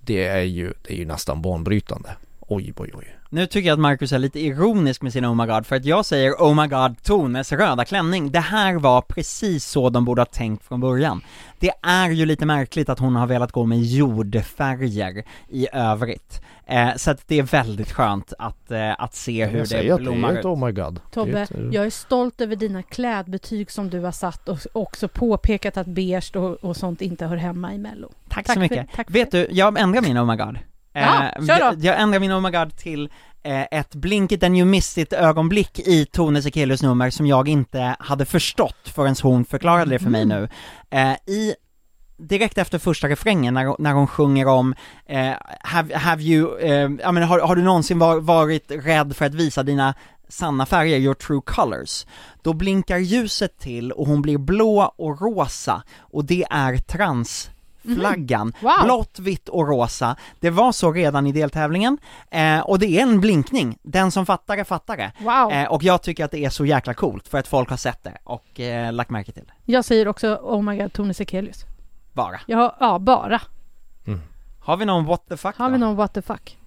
Det 0.00 0.26
är 0.26 0.42
ju, 0.42 0.72
det 0.82 0.92
är 0.92 0.96
ju 0.96 1.06
nästan 1.06 1.42
banbrytande. 1.42 2.10
Oj, 2.40 2.72
oj, 2.76 2.90
oj. 2.94 3.17
Nu 3.30 3.46
tycker 3.46 3.68
jag 3.68 3.74
att 3.74 3.80
Marcus 3.80 4.12
är 4.12 4.18
lite 4.18 4.40
ironisk 4.40 5.02
med 5.02 5.12
sin 5.12 5.26
Oh 5.26 5.34
My 5.34 5.46
God, 5.46 5.66
för 5.66 5.76
att 5.76 5.84
jag 5.84 6.04
säger 6.06 6.32
Oh 6.32 6.62
My 6.62 6.68
God 6.68 7.02
Tones 7.02 7.52
röda 7.52 7.84
klänning. 7.84 8.30
Det 8.30 8.40
här 8.40 8.74
var 8.74 9.00
precis 9.00 9.64
så 9.64 9.90
de 9.90 10.04
borde 10.04 10.20
ha 10.20 10.26
tänkt 10.26 10.64
från 10.64 10.80
början. 10.80 11.20
Det 11.58 11.70
är 11.82 12.10
ju 12.10 12.26
lite 12.26 12.46
märkligt 12.46 12.88
att 12.88 12.98
hon 12.98 13.16
har 13.16 13.26
velat 13.26 13.52
gå 13.52 13.64
med 13.66 13.82
jordfärger 13.82 15.24
i 15.48 15.68
övrigt. 15.72 16.42
Eh, 16.66 16.94
så 16.96 17.10
att 17.10 17.28
det 17.28 17.38
är 17.38 17.42
väldigt 17.42 17.92
skönt 17.92 18.32
att, 18.38 18.70
eh, 18.70 19.00
att 19.02 19.14
se 19.14 19.46
hur 19.46 19.66
det 19.66 19.96
blommar 20.00 20.38
ut. 20.38 20.44
oh 20.44 20.66
my 20.66 20.72
god. 20.72 21.00
Tobbe, 21.10 21.40
ett, 21.40 21.50
jag 21.72 21.86
är 21.86 21.90
stolt 21.90 22.40
över 22.40 22.56
dina 22.56 22.82
klädbetyg 22.82 23.70
som 23.70 23.90
du 23.90 24.00
har 24.00 24.12
satt 24.12 24.48
och 24.48 24.58
också 24.72 25.08
påpekat 25.08 25.76
att 25.76 25.86
beige 25.86 26.36
och, 26.36 26.54
och 26.64 26.76
sånt 26.76 27.00
inte 27.02 27.26
hör 27.26 27.36
hemma 27.36 27.74
i 27.74 27.78
Mello. 27.78 28.08
Tack, 28.28 28.34
Tack 28.34 28.46
så 28.46 28.52
för- 28.52 28.60
mycket. 28.60 28.86
tack 28.94 29.06
för 29.06 29.12
Vet 29.12 29.30
du, 29.30 29.48
jag 29.50 29.78
ändrar 29.78 30.02
min 30.02 30.18
Oh 30.18 30.24
My 30.24 30.36
God. 30.36 30.58
Ja, 30.92 31.22
Eh, 31.36 31.46
kör 31.46 31.54
då. 31.58 31.64
jag, 31.64 31.84
jag 31.84 32.00
ändrar 32.00 32.20
min 32.20 32.32
Oh 32.32 32.40
My 32.40 32.50
God 32.50 32.76
till 32.76 33.10
eh, 33.42 33.62
ett 33.70 33.94
blink 33.94 34.32
it 34.32 34.42
and 34.42 34.56
you 34.56 34.64
missed 34.66 35.02
it 35.02 35.12
ögonblick 35.12 35.78
i 35.78 36.06
Tone 36.06 36.42
Sekelius 36.42 36.82
nummer 36.82 37.10
som 37.10 37.26
jag 37.26 37.48
inte 37.48 37.96
hade 37.98 38.24
förstått 38.24 38.88
förrän 38.94 39.14
hon 39.22 39.44
förklarade 39.44 39.90
det 39.90 39.98
för 39.98 40.10
mig 40.10 40.22
Mm. 40.22 40.38
nu. 40.40 40.48
Eh, 40.90 41.12
I 41.34 41.54
direkt 42.16 42.58
efter 42.58 42.78
första 42.78 43.08
refrängen 43.08 43.54
när, 43.54 43.76
när 43.82 43.92
hon 43.92 44.06
sjunger 44.06 44.46
om 44.48 44.74
eh, 45.06 45.32
have, 45.60 45.94
have 45.96 46.22
you, 46.22 46.58
eh, 46.58 46.88
menar, 46.88 47.22
har, 47.22 47.38
har 47.40 47.56
du 47.56 47.62
någonsin 47.62 47.98
var, 47.98 48.20
varit 48.20 48.70
rädd 48.70 49.16
för 49.16 49.24
att 49.24 49.34
visa 49.34 49.62
dina 49.62 49.94
sanna 50.28 50.66
färger, 50.66 50.98
your 50.98 51.14
true 51.14 51.40
colors, 51.44 52.06
då 52.42 52.52
blinkar 52.52 52.98
ljuset 52.98 53.58
till 53.58 53.92
och 53.92 54.06
hon 54.06 54.22
blir 54.22 54.38
blå 54.38 54.94
och 54.98 55.20
rosa 55.20 55.82
och 55.98 56.24
det 56.24 56.44
är 56.50 56.76
transflaggan. 57.88 58.52
Wow. 58.60 58.72
Blått, 58.84 59.18
vitt 59.18 59.48
och 59.48 59.68
rosa. 59.68 60.16
Det 60.40 60.50
var 60.50 60.72
så 60.72 60.92
redan 60.92 61.26
i 61.26 61.32
deltävlingen, 61.32 61.98
eh, 62.30 62.60
och 62.60 62.78
det 62.78 62.86
är 62.86 63.02
en 63.02 63.20
blinkning. 63.20 63.78
Den 63.82 64.10
som 64.10 64.26
fattar 64.26 64.56
det, 64.56 64.64
fattar 64.64 64.96
det. 64.96 65.12
Wow! 65.18 65.52
Eh, 65.52 65.72
och 65.72 65.82
jag 65.82 66.02
tycker 66.02 66.24
att 66.24 66.30
det 66.30 66.44
är 66.44 66.50
så 66.50 66.64
jäkla 66.64 66.94
coolt 66.94 67.28
för 67.28 67.38
att 67.38 67.48
folk 67.48 67.70
har 67.70 67.76
sett 67.76 68.04
det 68.04 68.18
och 68.24 68.60
eh, 68.60 68.92
lagt 68.92 69.10
märke 69.10 69.32
till 69.32 69.44
det. 69.46 69.72
Jag 69.72 69.84
säger 69.84 70.08
också 70.08 70.34
Oh 70.42 70.62
my 70.62 70.76
god, 70.76 70.92
Tone 70.92 71.14
Sekelius. 71.14 71.64
Bara. 72.12 72.40
Jag 72.46 72.58
har, 72.58 72.76
ja, 72.80 72.98
bara. 72.98 73.40
Har 74.60 74.76
vi 74.76 74.84
någon 74.84 75.04
what 75.04 75.28
the 75.28 75.36
fuck 75.36 75.56
Har 75.56 75.66
då? 75.66 75.72
vi 75.72 75.78
någon 75.78 75.96
what 75.96 76.14
the 76.14 76.22
fuck? 76.22 76.57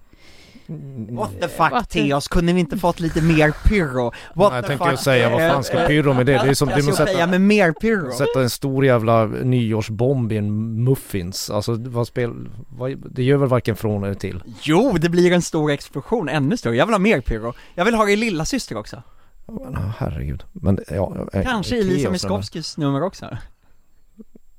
What 1.10 1.30
the 1.40 1.48
fuck 1.48 1.72
What 1.72 1.90
the- 1.90 2.02
Theos, 2.08 2.28
kunde 2.28 2.52
vi 2.52 2.60
inte 2.60 2.76
fått 2.78 3.00
lite 3.00 3.22
mer 3.22 3.54
pyro? 3.64 4.12
What 4.34 4.52
Jag 4.54 4.62
the 4.62 4.68
tänkte 4.68 4.84
fuck, 4.88 4.92
ju 4.92 4.96
säga, 4.96 5.30
vad 5.30 5.40
fan 5.40 5.64
ska 5.64 5.86
pyro 5.86 6.12
med 6.12 6.26
det? 6.26 6.32
Det 6.32 6.38
är 6.38 6.54
som, 6.54 6.68
det 6.68 6.74
är 6.74 6.80
sätta, 6.92 7.26
med 7.26 7.40
mer 7.40 7.72
pyro. 7.72 8.12
sätta 8.12 8.42
en 8.42 8.50
stor 8.50 8.84
jävla 8.84 9.24
nyårsbomb 9.26 10.32
i 10.32 10.36
en 10.36 10.84
muffins. 10.84 11.50
Alltså 11.50 11.74
vad 11.78 12.06
spel, 12.06 12.48
vad, 12.68 12.96
det 13.10 13.22
gör 13.22 13.36
väl 13.36 13.48
varken 13.48 13.76
från 13.76 14.04
eller 14.04 14.14
till. 14.14 14.42
Jo, 14.62 14.96
det 15.00 15.08
blir 15.08 15.32
en 15.32 15.42
stor 15.42 15.70
explosion, 15.70 16.28
ännu 16.28 16.56
större. 16.56 16.76
Jag 16.76 16.86
vill 16.86 16.94
ha 16.94 16.98
mer 16.98 17.20
pyro. 17.20 17.54
Jag 17.74 17.84
vill 17.84 17.94
ha 17.94 18.04
det 18.04 18.12
i 18.12 18.16
lilla 18.16 18.44
syster 18.44 18.76
också. 18.76 19.02
Men, 19.46 19.56
oh, 19.76 19.90
herregud. 19.98 20.44
Men 20.52 20.78
ja, 20.90 21.26
Kanske 21.42 21.76
i 21.76 21.82
Lisa 21.82 22.02
som- 22.04 22.12
Miskovskis 22.12 22.76
nummer 22.76 23.02
också. 23.02 23.36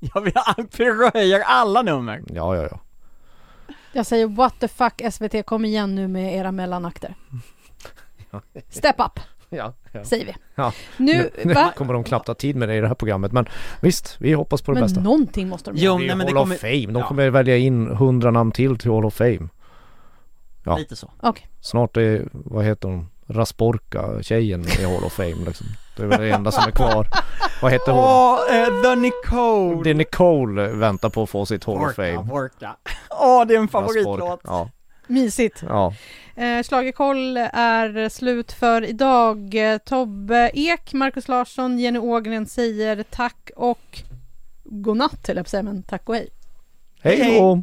Jag 0.14 0.20
vill 0.20 0.32
ha 0.36 0.54
pyro 0.76 1.10
höjer 1.14 1.40
alla 1.40 1.82
nummer. 1.82 2.22
Ja, 2.26 2.56
ja, 2.56 2.68
ja. 2.70 2.80
Jag 3.94 4.06
säger 4.06 4.26
what 4.26 4.54
the 4.60 4.68
fuck 4.68 5.02
SVT, 5.12 5.46
kom 5.46 5.64
igen 5.64 5.94
nu 5.94 6.08
med 6.08 6.34
era 6.34 6.52
mellanakter. 6.52 7.14
Step 8.68 9.00
up, 9.00 9.20
ja, 9.48 9.72
ja. 9.92 10.04
säger 10.04 10.26
vi. 10.26 10.34
Ja. 10.54 10.72
Nu, 10.96 11.30
Nu 11.44 11.54
va? 11.54 11.72
kommer 11.76 11.92
de 11.94 12.04
knappt 12.04 12.28
ha 12.28 12.34
tid 12.34 12.56
med 12.56 12.68
det 12.68 12.74
i 12.74 12.80
det 12.80 12.88
här 12.88 12.94
programmet. 12.94 13.32
Men 13.32 13.46
visst, 13.80 14.16
vi 14.18 14.32
hoppas 14.32 14.62
på 14.62 14.72
det 14.72 14.74
Men 14.80 14.84
bästa. 14.88 15.00
någonting 15.00 15.48
måste 15.48 15.70
de 15.70 15.76
Jo, 15.76 15.84
göra. 15.84 15.98
det 15.98 16.04
är 16.04 16.06
nej, 16.06 16.16
men 16.16 16.26
det 16.26 16.32
Hall 16.32 16.42
kommer- 16.42 16.54
of 16.54 16.60
Fame. 16.60 16.86
De 16.92 16.96
Ja. 16.96 17.06
kommer 17.08 17.30
välja 17.30 17.56
in 17.56 17.86
100 17.90 18.30
namn 18.30 18.52
till 18.52 18.78
till 18.78 18.90
Hall 18.90 19.04
of 19.04 19.14
Fame. 19.14 19.48
Ja. 20.64 20.76
Lite 20.76 20.96
så. 20.96 21.10
Okej. 21.20 21.46
Snart 21.60 21.96
är, 21.96 22.28
vad 22.32 22.64
heter 22.64 22.88
hon, 22.88 23.06
Rasporka 23.26 24.22
tjejen 24.22 24.64
i 24.80 24.84
Hall 24.84 25.04
of 25.04 25.12
Fame 25.12 25.44
liksom. 25.46 25.66
Det 25.96 26.02
är 26.02 26.06
väl 26.06 26.20
det 26.20 26.30
enda 26.30 26.52
som 26.52 26.64
är 26.66 26.70
kvar. 26.70 27.08
Vad 27.62 27.72
heter 27.72 27.92
hon? 27.92 28.04
Åh, 28.04 28.38
eh, 28.56 28.82
The 28.82 28.96
Nicole! 28.96 29.82
Det 29.84 29.90
är 29.90 29.94
Nicole 29.94 30.68
väntar 30.68 31.08
på 31.08 31.22
att 31.22 31.30
få 31.30 31.46
sitt 31.46 31.64
Hall 31.64 31.76
of 31.84 31.94
Fame. 31.94 32.16
worka. 32.22 32.76
Åh, 33.10 33.46
det 33.46 33.54
är 33.54 33.58
en 33.58 33.68
favoritlåt. 33.68 34.40
Ja, 34.44 34.70
Mysigt. 35.06 35.62
ja. 35.68 35.94
Eh, 36.36 36.62
Schlagerkoll 36.62 37.36
är 37.52 38.08
slut 38.08 38.52
för 38.52 38.84
idag. 38.84 39.54
Tobbe 39.84 40.50
Ek, 40.54 40.92
Markus 40.92 41.28
Larsson, 41.28 41.78
Jenny 41.78 41.98
Ågren 41.98 42.46
säger 42.46 43.02
tack 43.10 43.50
och 43.56 44.02
godnatt 44.64 45.26
höll 45.26 45.36
jag 45.36 45.44
på 45.44 45.46
att 45.46 45.50
säga, 45.50 45.62
men 45.62 45.82
tack 45.82 46.08
och 46.08 46.14
hej. 46.14 46.28
Hej 47.02 47.16
Hej. 47.22 47.38
då! 47.40 47.62